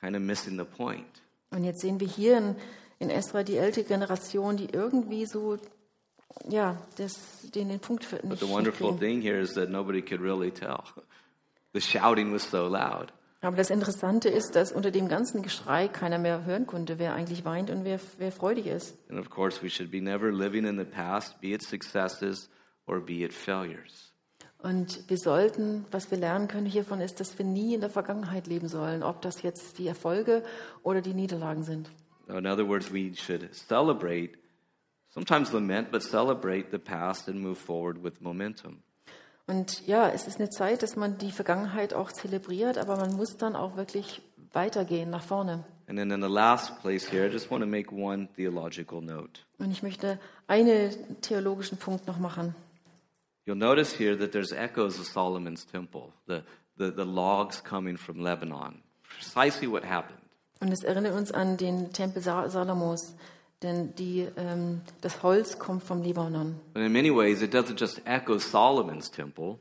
kind 0.01 0.17
of 0.17 0.23
missing 0.23 0.59
the 0.59 0.65
point. 0.65 1.23
Und 1.51 1.65
jetzt 1.65 1.81
sehen 1.81 2.01
wir 2.01 2.09
hier 2.09 2.39
in, 2.39 2.57
in 2.99 3.11
Esra 3.11 3.43
die 3.43 3.57
ältere 3.57 3.85
Generation, 3.85 4.57
die 4.57 4.69
irgendwie 4.73 5.27
so 5.27 5.59
ja, 6.49 6.77
das, 6.97 7.15
den, 7.55 7.69
den 7.69 7.81
Punkt 7.81 8.05
für 8.05 8.17
But 8.19 8.41
the 8.41 8.49
wonderful 8.49 8.97
thing 8.99 9.21
here 9.21 9.41
is 9.41 9.55
that 9.55 9.71
nobody 9.71 10.03
could 10.03 10.21
really 10.21 10.51
tell. 10.51 10.83
The 11.73 11.81
shouting 11.81 12.33
was 12.33 12.51
so 12.51 12.69
loud. 12.69 13.13
Aber 13.41 13.57
das 13.57 13.71
Interessante 13.71 14.29
ist, 14.29 14.55
dass 14.55 14.71
unter 14.71 14.93
dem 14.93 15.09
ganzen 15.09 15.43
Geschrei 15.43 15.89
keiner 15.89 16.19
mehr 16.19 16.45
hören 16.45 16.67
konnte, 16.67 17.01
wer 17.01 17.13
eigentlich 17.15 17.45
weint 17.45 17.71
und 17.71 17.85
wer, 17.85 17.99
wer 18.19 18.31
freudig 18.31 18.67
ist. 18.67 18.97
And 19.11 19.19
of 19.19 19.31
course, 19.31 19.63
we 19.63 19.69
should 19.69 19.91
be 19.91 20.01
never 20.01 20.31
living 20.31 20.65
in 20.65 20.79
the 20.79 20.85
past, 20.85 21.41
be 21.41 21.49
it 21.49 21.63
successes 21.63 22.49
or 22.87 23.01
be 23.01 23.25
it 23.25 23.33
failures. 23.33 24.13
Und 24.59 25.11
wir 25.11 25.19
sollten, 25.19 25.87
was 25.91 26.13
wir 26.13 26.19
lernen 26.19 26.47
können 26.47 26.67
hiervon, 26.67 27.01
ist, 27.01 27.19
dass 27.19 27.37
wir 27.37 27.45
nie 27.45 27.75
in 27.75 27.81
der 27.81 27.91
Vergangenheit 27.91 28.47
leben 28.47 28.69
sollen, 28.69 29.03
ob 29.03 29.21
das 29.23 29.43
jetzt 29.43 29.79
die 29.79 29.89
Erfolge 29.89 30.45
oder 30.85 31.01
die 31.01 31.15
Niederlagen 31.15 31.65
sind. 31.65 31.91
In 32.29 32.47
other 32.47 32.67
words, 32.67 32.93
we 32.93 33.13
should 33.13 33.53
celebrate, 33.53 34.39
sometimes 35.13 35.53
lament, 35.53 35.91
but 35.91 36.03
celebrate 36.03 36.71
the 36.71 36.79
past 36.79 37.29
and 37.29 37.41
move 37.41 37.57
forward 37.57 38.03
with 38.03 38.21
momentum. 38.21 38.83
Und 39.47 39.87
ja, 39.87 40.09
es 40.09 40.27
ist 40.27 40.39
eine 40.39 40.51
Zeit, 40.51 40.83
dass 40.83 40.97
man 40.97 41.19
die 41.19 41.33
Vergangenheit 41.33 41.95
auch 41.95 42.13
zelebriert, 42.13 42.79
aber 42.79 42.97
man 42.97 43.15
muss 43.17 43.37
dann 43.37 43.57
auch 43.57 43.77
wirklich 43.77 44.23
weitergehen 44.53 45.11
nach 45.11 45.23
vorne. 45.25 45.65
And 45.89 45.99
then 45.99 46.11
in 46.11 46.23
the 46.23 46.29
last 46.29 46.81
place 46.81 47.11
here, 47.11 47.27
I 47.27 47.31
just 47.31 47.51
want 47.51 47.63
to 47.63 47.67
make 47.69 47.93
one 47.93 48.29
theological 48.37 49.03
note. 49.03 49.41
Und 49.59 49.71
ich 49.73 49.83
möchte 49.83 50.19
einen 50.47 51.21
theologischen 51.21 51.77
Punkt 51.77 52.07
noch 52.07 52.19
machen. 52.19 52.55
You'll 53.47 53.57
notice 53.57 53.99
here 53.99 54.17
that 54.19 54.31
there's 54.31 54.53
echoes 54.53 54.99
of 55.01 55.07
Solomon's 55.07 55.67
temple, 55.67 56.13
the, 56.29 56.43
the, 56.79 56.93
the 56.97 57.05
logs 57.05 57.63
coming 57.63 57.99
from 57.99 58.21
Lebanon. 58.21 58.81
Precisely 59.19 59.69
what 59.71 59.85
happened. 59.85 60.21
Und 60.61 60.71
es 60.73 60.85
erinnert 60.85 61.15
uns 61.17 61.33
an 61.33 61.57
den 61.57 61.93
Tempel 61.93 62.23
Sa- 62.23 62.49
Salomos, 62.49 63.17
denn 63.63 63.95
die, 63.95 64.29
ähm, 64.37 64.81
das 65.01 65.23
Holz 65.23 65.59
kommt 65.59 65.83
vom 65.85 66.03
Libanon. 66.03 66.57
And 66.75 66.85
in 66.87 66.93
many 66.93 67.11
ways, 67.15 67.43
it 67.43 67.55
doesn't 67.55 67.79
just 67.79 68.01
echo 68.05 68.39
Solomon's 68.39 69.11
temple, 69.11 69.59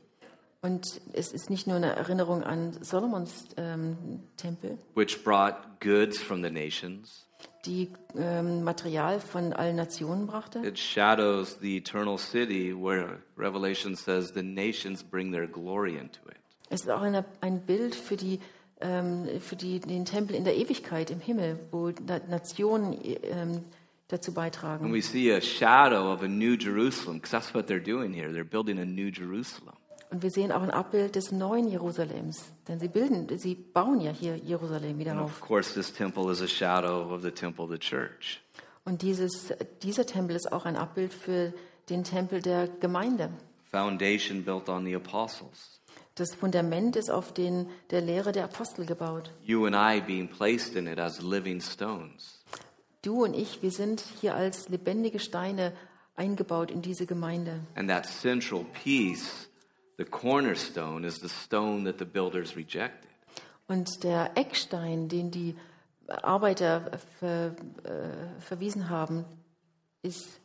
Und 0.62 1.00
es 1.12 1.32
ist 1.32 1.50
nicht 1.50 1.66
nur 1.66 1.76
eine 1.76 1.96
Erinnerung 1.96 2.44
an 2.44 2.72
Solomons 2.82 3.46
ähm, 3.56 4.20
Tempel, 4.36 4.78
which 4.94 5.24
brought 5.24 5.54
goods 5.80 6.18
from 6.18 6.42
the 6.42 6.50
nations. 6.50 7.26
die 7.66 7.92
ähm, 8.16 8.62
Material 8.64 9.20
von 9.20 9.52
allen 9.52 9.76
Nationen 9.76 10.26
brachte. 10.26 10.60
It 10.64 10.78
shadows 10.78 11.58
the 11.60 11.76
eternal 11.76 12.18
city 12.18 12.72
where 12.74 13.18
Revelation 13.36 13.94
says 13.96 14.32
the 14.34 14.42
nations 14.42 15.02
bring 15.02 15.32
their 15.32 15.46
glory 15.46 15.96
into 15.96 16.20
it. 16.28 16.36
Es 16.70 16.82
ist 16.82 16.90
auch 16.90 17.02
eine, 17.02 17.24
ein 17.40 17.60
Bild 17.60 17.94
für, 17.94 18.16
die, 18.16 18.40
ähm, 18.80 19.28
für 19.40 19.56
die, 19.56 19.80
den 19.80 20.04
Tempel 20.04 20.34
in 20.34 20.44
der 20.44 20.56
Ewigkeit 20.56 21.10
im 21.10 21.20
Himmel, 21.20 21.58
wo 21.70 21.92
Na 22.06 22.20
Nationen 22.28 22.98
ähm, 23.02 23.64
dazu 24.12 24.30
And 24.30 24.36
beitragen. 24.36 24.92
we 24.92 25.00
see 25.02 25.30
a 25.32 25.40
shadow 25.40 26.12
of 26.12 26.22
a 26.22 26.28
new 26.28 26.56
Jerusalem, 26.56 27.16
because 27.18 27.30
that's 27.32 27.54
what 27.54 27.66
they're 27.66 27.82
doing 27.82 28.12
here. 28.12 28.32
They're 28.32 28.44
building 28.48 28.78
a 28.78 28.84
new 28.84 29.08
Jerusalem. 29.10 29.74
Und 30.10 30.22
wir 30.22 30.30
sehen 30.30 30.52
auch 30.52 30.60
ein 30.62 30.70
Abbild 30.70 31.14
des 31.14 31.32
neuen 31.32 31.68
Jerusalems, 31.68 32.44
denn 32.68 32.78
sie 32.78 32.88
bilden, 32.88 33.26
sie 33.38 33.54
bauen 33.54 34.00
ja 34.02 34.10
hier 34.12 34.36
Jerusalem 34.36 34.98
wieder 34.98 35.12
And 35.12 35.20
auf. 35.22 35.30
of 35.30 35.40
course, 35.40 35.72
this 35.72 35.90
temple 35.92 36.30
is 36.30 36.42
a 36.42 36.46
shadow 36.48 37.10
of 37.14 37.22
the 37.22 37.30
temple 37.30 37.64
of 37.64 37.70
the 37.70 37.78
church. 37.78 38.40
Und 38.84 39.00
dieses, 39.00 39.54
dieser 39.82 40.04
Tempel 40.04 40.36
ist 40.36 40.52
auch 40.52 40.66
ein 40.66 40.76
Abbild 40.76 41.14
für 41.14 41.54
den 41.88 42.04
Tempel 42.04 42.42
der 42.42 42.68
Gemeinde. 42.68 43.30
Foundation 43.70 44.44
built 44.44 44.68
on 44.68 44.84
the 44.84 44.94
apostles. 44.94 45.80
Das 46.16 46.34
Fundament 46.34 46.94
ist 46.96 47.10
auf 47.10 47.32
den, 47.32 47.70
der 47.90 48.02
Lehre 48.02 48.32
der 48.32 48.44
Apostel 48.44 48.84
gebaut. 48.84 49.30
You 49.44 49.64
and 49.64 49.74
I 49.74 50.00
being 50.02 50.28
placed 50.28 50.76
in 50.76 50.86
it 50.86 50.98
as 50.98 51.22
living 51.22 51.58
stones. 51.62 52.31
Du 53.02 53.24
und 53.24 53.34
ich, 53.34 53.62
wir 53.62 53.72
sind 53.72 54.00
hier 54.20 54.34
als 54.34 54.68
lebendige 54.68 55.18
Steine 55.18 55.72
eingebaut 56.14 56.70
in 56.70 56.82
diese 56.82 57.04
Gemeinde. 57.06 57.60
And 57.74 57.88
that 57.88 58.06
central 58.06 58.64
piece, 58.84 59.48
the 59.98 60.04
cornerstone, 60.04 61.04
is 61.06 61.16
the 61.20 61.28
stone 61.28 61.84
that 61.84 61.98
the 61.98 62.04
builders 62.04 62.56
rejected. 62.56 63.10
Und 63.66 64.04
der 64.04 64.36
Eckstein, 64.36 65.08
den 65.08 65.30
die 65.30 65.56
Arbeiter 66.06 66.90
ver, 67.18 67.56
äh, 67.84 68.40
verwiesen 68.40 68.88
haben, 68.88 69.24
ist, 70.02 70.40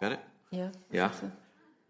Got 0.00 0.12
it? 0.12 0.18
ja, 0.50 0.70
Yeah. 0.92 1.10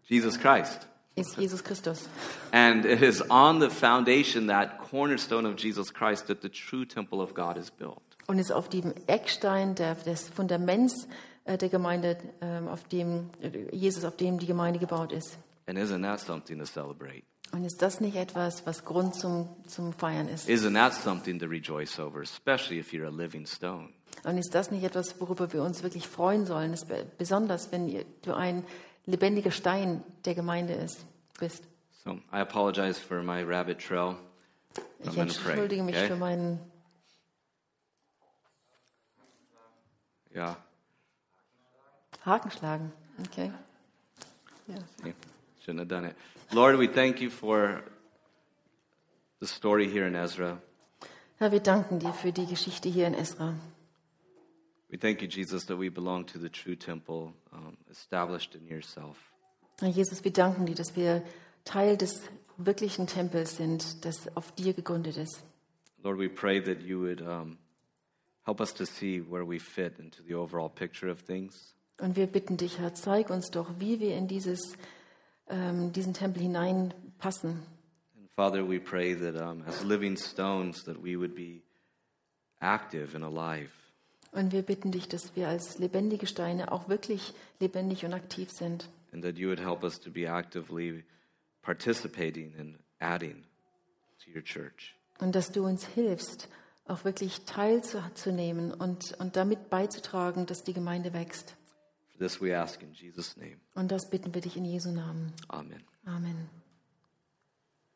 Jesus 0.07 0.39
Christ. 0.39 0.87
ist 1.15 1.37
Jesus 1.37 1.63
Christus. 1.63 2.07
And 2.51 2.85
it 2.85 3.01
is 3.01 3.21
on 3.29 3.59
the 3.61 3.69
foundation, 3.69 4.47
that 4.47 4.77
cornerstone 4.79 5.47
of 5.47 5.55
Jesus 5.57 5.91
Christ, 5.93 6.27
that 6.27 6.41
the 6.41 6.49
true 6.49 6.85
temple 6.85 7.19
of 7.21 7.33
God 7.33 7.57
is 7.57 7.71
built. 7.71 8.01
Und 8.27 8.39
ist 8.39 8.51
auf 8.51 8.69
dem 8.69 8.93
Eckstein 9.07 9.75
der, 9.75 9.95
des 9.95 10.27
Fundaments 10.29 11.07
äh, 11.45 11.57
der 11.57 11.69
Gemeinde, 11.69 12.17
ähm, 12.41 12.67
auf 12.67 12.83
dem 12.85 13.29
äh, 13.41 13.73
Jesus, 13.75 14.03
auf 14.03 14.17
dem 14.17 14.37
die 14.37 14.45
Gemeinde 14.45 14.79
gebaut 14.79 15.11
ist. 15.11 15.37
And 15.65 15.77
isn't 15.77 16.03
that 16.03 16.19
something 16.19 16.59
to 16.59 16.65
celebrate? 16.65 17.23
Und 17.53 17.63
ist 17.63 17.81
das 17.81 18.01
nicht 18.01 18.17
etwas, 18.17 18.65
was 18.65 18.83
Grund 18.83 19.15
zum, 19.15 19.47
zum 19.67 19.93
Feiern 19.93 20.27
ist? 20.27 20.49
Isn't 20.49 20.73
that 20.73 20.93
something 20.93 21.39
to 21.39 21.45
rejoice 21.45 21.97
over, 21.99 22.21
especially 22.21 22.79
if 22.79 22.91
you're 22.91 23.07
a 23.07 23.09
living 23.09 23.45
stone? 23.45 23.89
Und 24.25 24.37
ist 24.37 24.53
das 24.53 24.71
nicht 24.71 24.83
etwas, 24.83 25.19
worüber 25.21 25.53
wir 25.53 25.63
uns 25.63 25.83
wirklich 25.83 26.07
freuen 26.07 26.45
sollen? 26.45 26.71
Das, 26.71 26.85
besonders, 27.17 27.71
wenn 27.71 28.03
du 28.23 28.33
ein 28.35 28.65
lebendiger 29.05 29.51
Stein 29.51 30.03
der 30.25 30.35
Gemeinde 30.35 30.73
ist, 30.73 31.05
bist. 31.39 31.63
So 32.03 32.11
I 32.33 32.39
apologize 32.41 32.99
for 32.99 33.23
my 33.23 33.41
rabbit 33.43 33.79
trail. 33.79 34.17
I'm 35.05 35.27
Ich 35.27 35.35
to 35.37 35.41
pray. 35.41 35.51
entschuldige 35.51 35.83
mich 35.83 35.95
okay? 35.95 36.07
für 36.07 36.15
meinen 36.17 36.59
Yeah. 40.37 40.55
Hakenschlagen. 42.23 42.93
Okay. 43.25 43.51
Ja. 44.67 44.75
Okay. 44.99 45.15
Shouldn't 45.65 45.79
have 45.79 45.87
done 45.87 46.05
it. 46.05 46.15
Lord, 46.53 46.77
we 46.77 46.87
thank 46.87 47.19
you 47.19 47.31
for 47.31 47.81
the 49.39 49.47
story 49.47 49.89
here 49.89 50.05
in 50.05 50.13
Ezra. 50.13 50.61
Herr, 51.39 51.51
wir 51.51 51.59
danken 51.59 51.97
dir 51.97 52.13
für 52.13 52.31
die 52.31 52.45
Geschichte 52.45 52.87
hier 52.87 53.07
in 53.07 53.15
Esra. 53.15 53.55
We 54.89 54.99
thank 54.99 55.23
you, 55.23 55.27
Jesus, 55.27 55.65
that 55.65 55.79
we 55.79 55.89
belong 55.89 56.27
to 56.27 56.37
the 56.37 56.49
true 56.49 56.75
temple 56.75 57.33
um, 57.51 57.75
established 57.89 58.53
in 58.53 58.67
yourself. 58.67 59.17
Herr 59.79 59.89
Jesus, 59.89 60.23
wir 60.23 60.31
danken 60.31 60.67
dir, 60.67 60.75
dass 60.75 60.95
wir 60.95 61.23
Teil 61.65 61.97
des 61.97 62.21
wirklichen 62.57 63.07
Tempels 63.07 63.57
sind, 63.57 64.05
das 64.05 64.27
auf 64.37 64.51
dir 64.51 64.73
gegründet 64.73 65.17
ist. 65.17 65.41
Lord, 66.03 66.19
we 66.19 66.29
pray 66.29 66.61
that 66.61 66.83
you 66.83 66.99
would 66.99 67.21
um, 67.21 67.57
help 68.47 68.61
us 68.61 68.73
to 68.73 68.85
see 68.85 69.19
where 69.19 69.45
we 69.45 69.59
fit 69.59 69.99
into 69.99 70.23
the 70.23 70.33
overall 70.33 70.69
picture 70.69 71.09
of 71.11 71.21
things. 71.25 71.73
Und 71.99 72.15
wir 72.15 72.27
bitten 72.27 72.57
dich, 72.57 72.79
Herr, 72.79 72.93
zeig 72.93 73.29
uns 73.29 73.49
doch, 73.51 73.67
wie 73.79 73.99
wir 73.99 74.15
in 74.15 74.27
dieses, 74.27 74.77
ähm, 75.49 75.91
diesen 75.91 76.13
Tempel 76.13 76.41
hineinpassen. 76.41 77.51
And 78.15 78.29
Father, 78.35 78.67
we 78.67 78.79
pray 78.79 79.13
that 79.15 79.35
um, 79.35 79.63
as 79.67 79.83
living 79.83 80.15
stones, 80.15 80.83
that 80.85 81.03
we 81.03 81.17
would 81.17 81.35
be 81.35 81.61
active 82.61 83.15
and 83.15 83.23
alive. 83.25 83.69
Und 84.31 84.51
wir 84.51 84.61
bitten 84.61 84.91
dich, 84.91 85.07
dass 85.07 85.35
wir 85.35 85.47
als 85.47 85.79
lebendige 85.79 86.27
Steine 86.27 86.71
auch 86.71 86.87
wirklich 86.87 87.33
lebendig 87.59 88.05
und 88.05 88.13
aktiv 88.13 88.51
sind. 88.51 88.87
and 89.13 89.23
that 89.23 89.37
you 89.37 89.47
would 89.47 89.59
help 89.59 89.83
us 89.83 89.97
to 89.97 90.11
be 90.11 90.25
actively 90.25 91.03
participating 91.63 92.53
and 92.59 92.77
adding 93.01 93.43
to 94.23 94.31
your 94.31 94.43
church. 94.43 94.93
Und 95.19 95.33
dass 95.33 95.51
du 95.51 95.65
uns 95.65 95.85
hilfst, 95.87 96.47
auch 96.89 97.05
wirklich 97.05 97.45
teilzunehmen 97.45 98.73
und, 98.73 99.13
und 99.19 99.35
damit 99.35 99.69
beizutragen, 99.69 100.45
dass 100.45 100.63
die 100.63 100.73
Gemeinde 100.73 101.13
wächst. 101.13 101.55
For 102.09 102.19
this 102.19 102.41
we 102.41 102.57
ask 102.57 102.81
in 102.81 102.93
Jesus' 102.93 103.37
name. 103.37 103.57
Und 103.75 103.91
das 103.91 104.09
bitten 104.09 104.33
wir 104.33 104.41
dich 104.41 104.57
in 104.57 104.65
Jesu 104.65 104.91
Namen. 104.91 105.33
Amen. 105.49 105.83
Amen. 106.05 106.49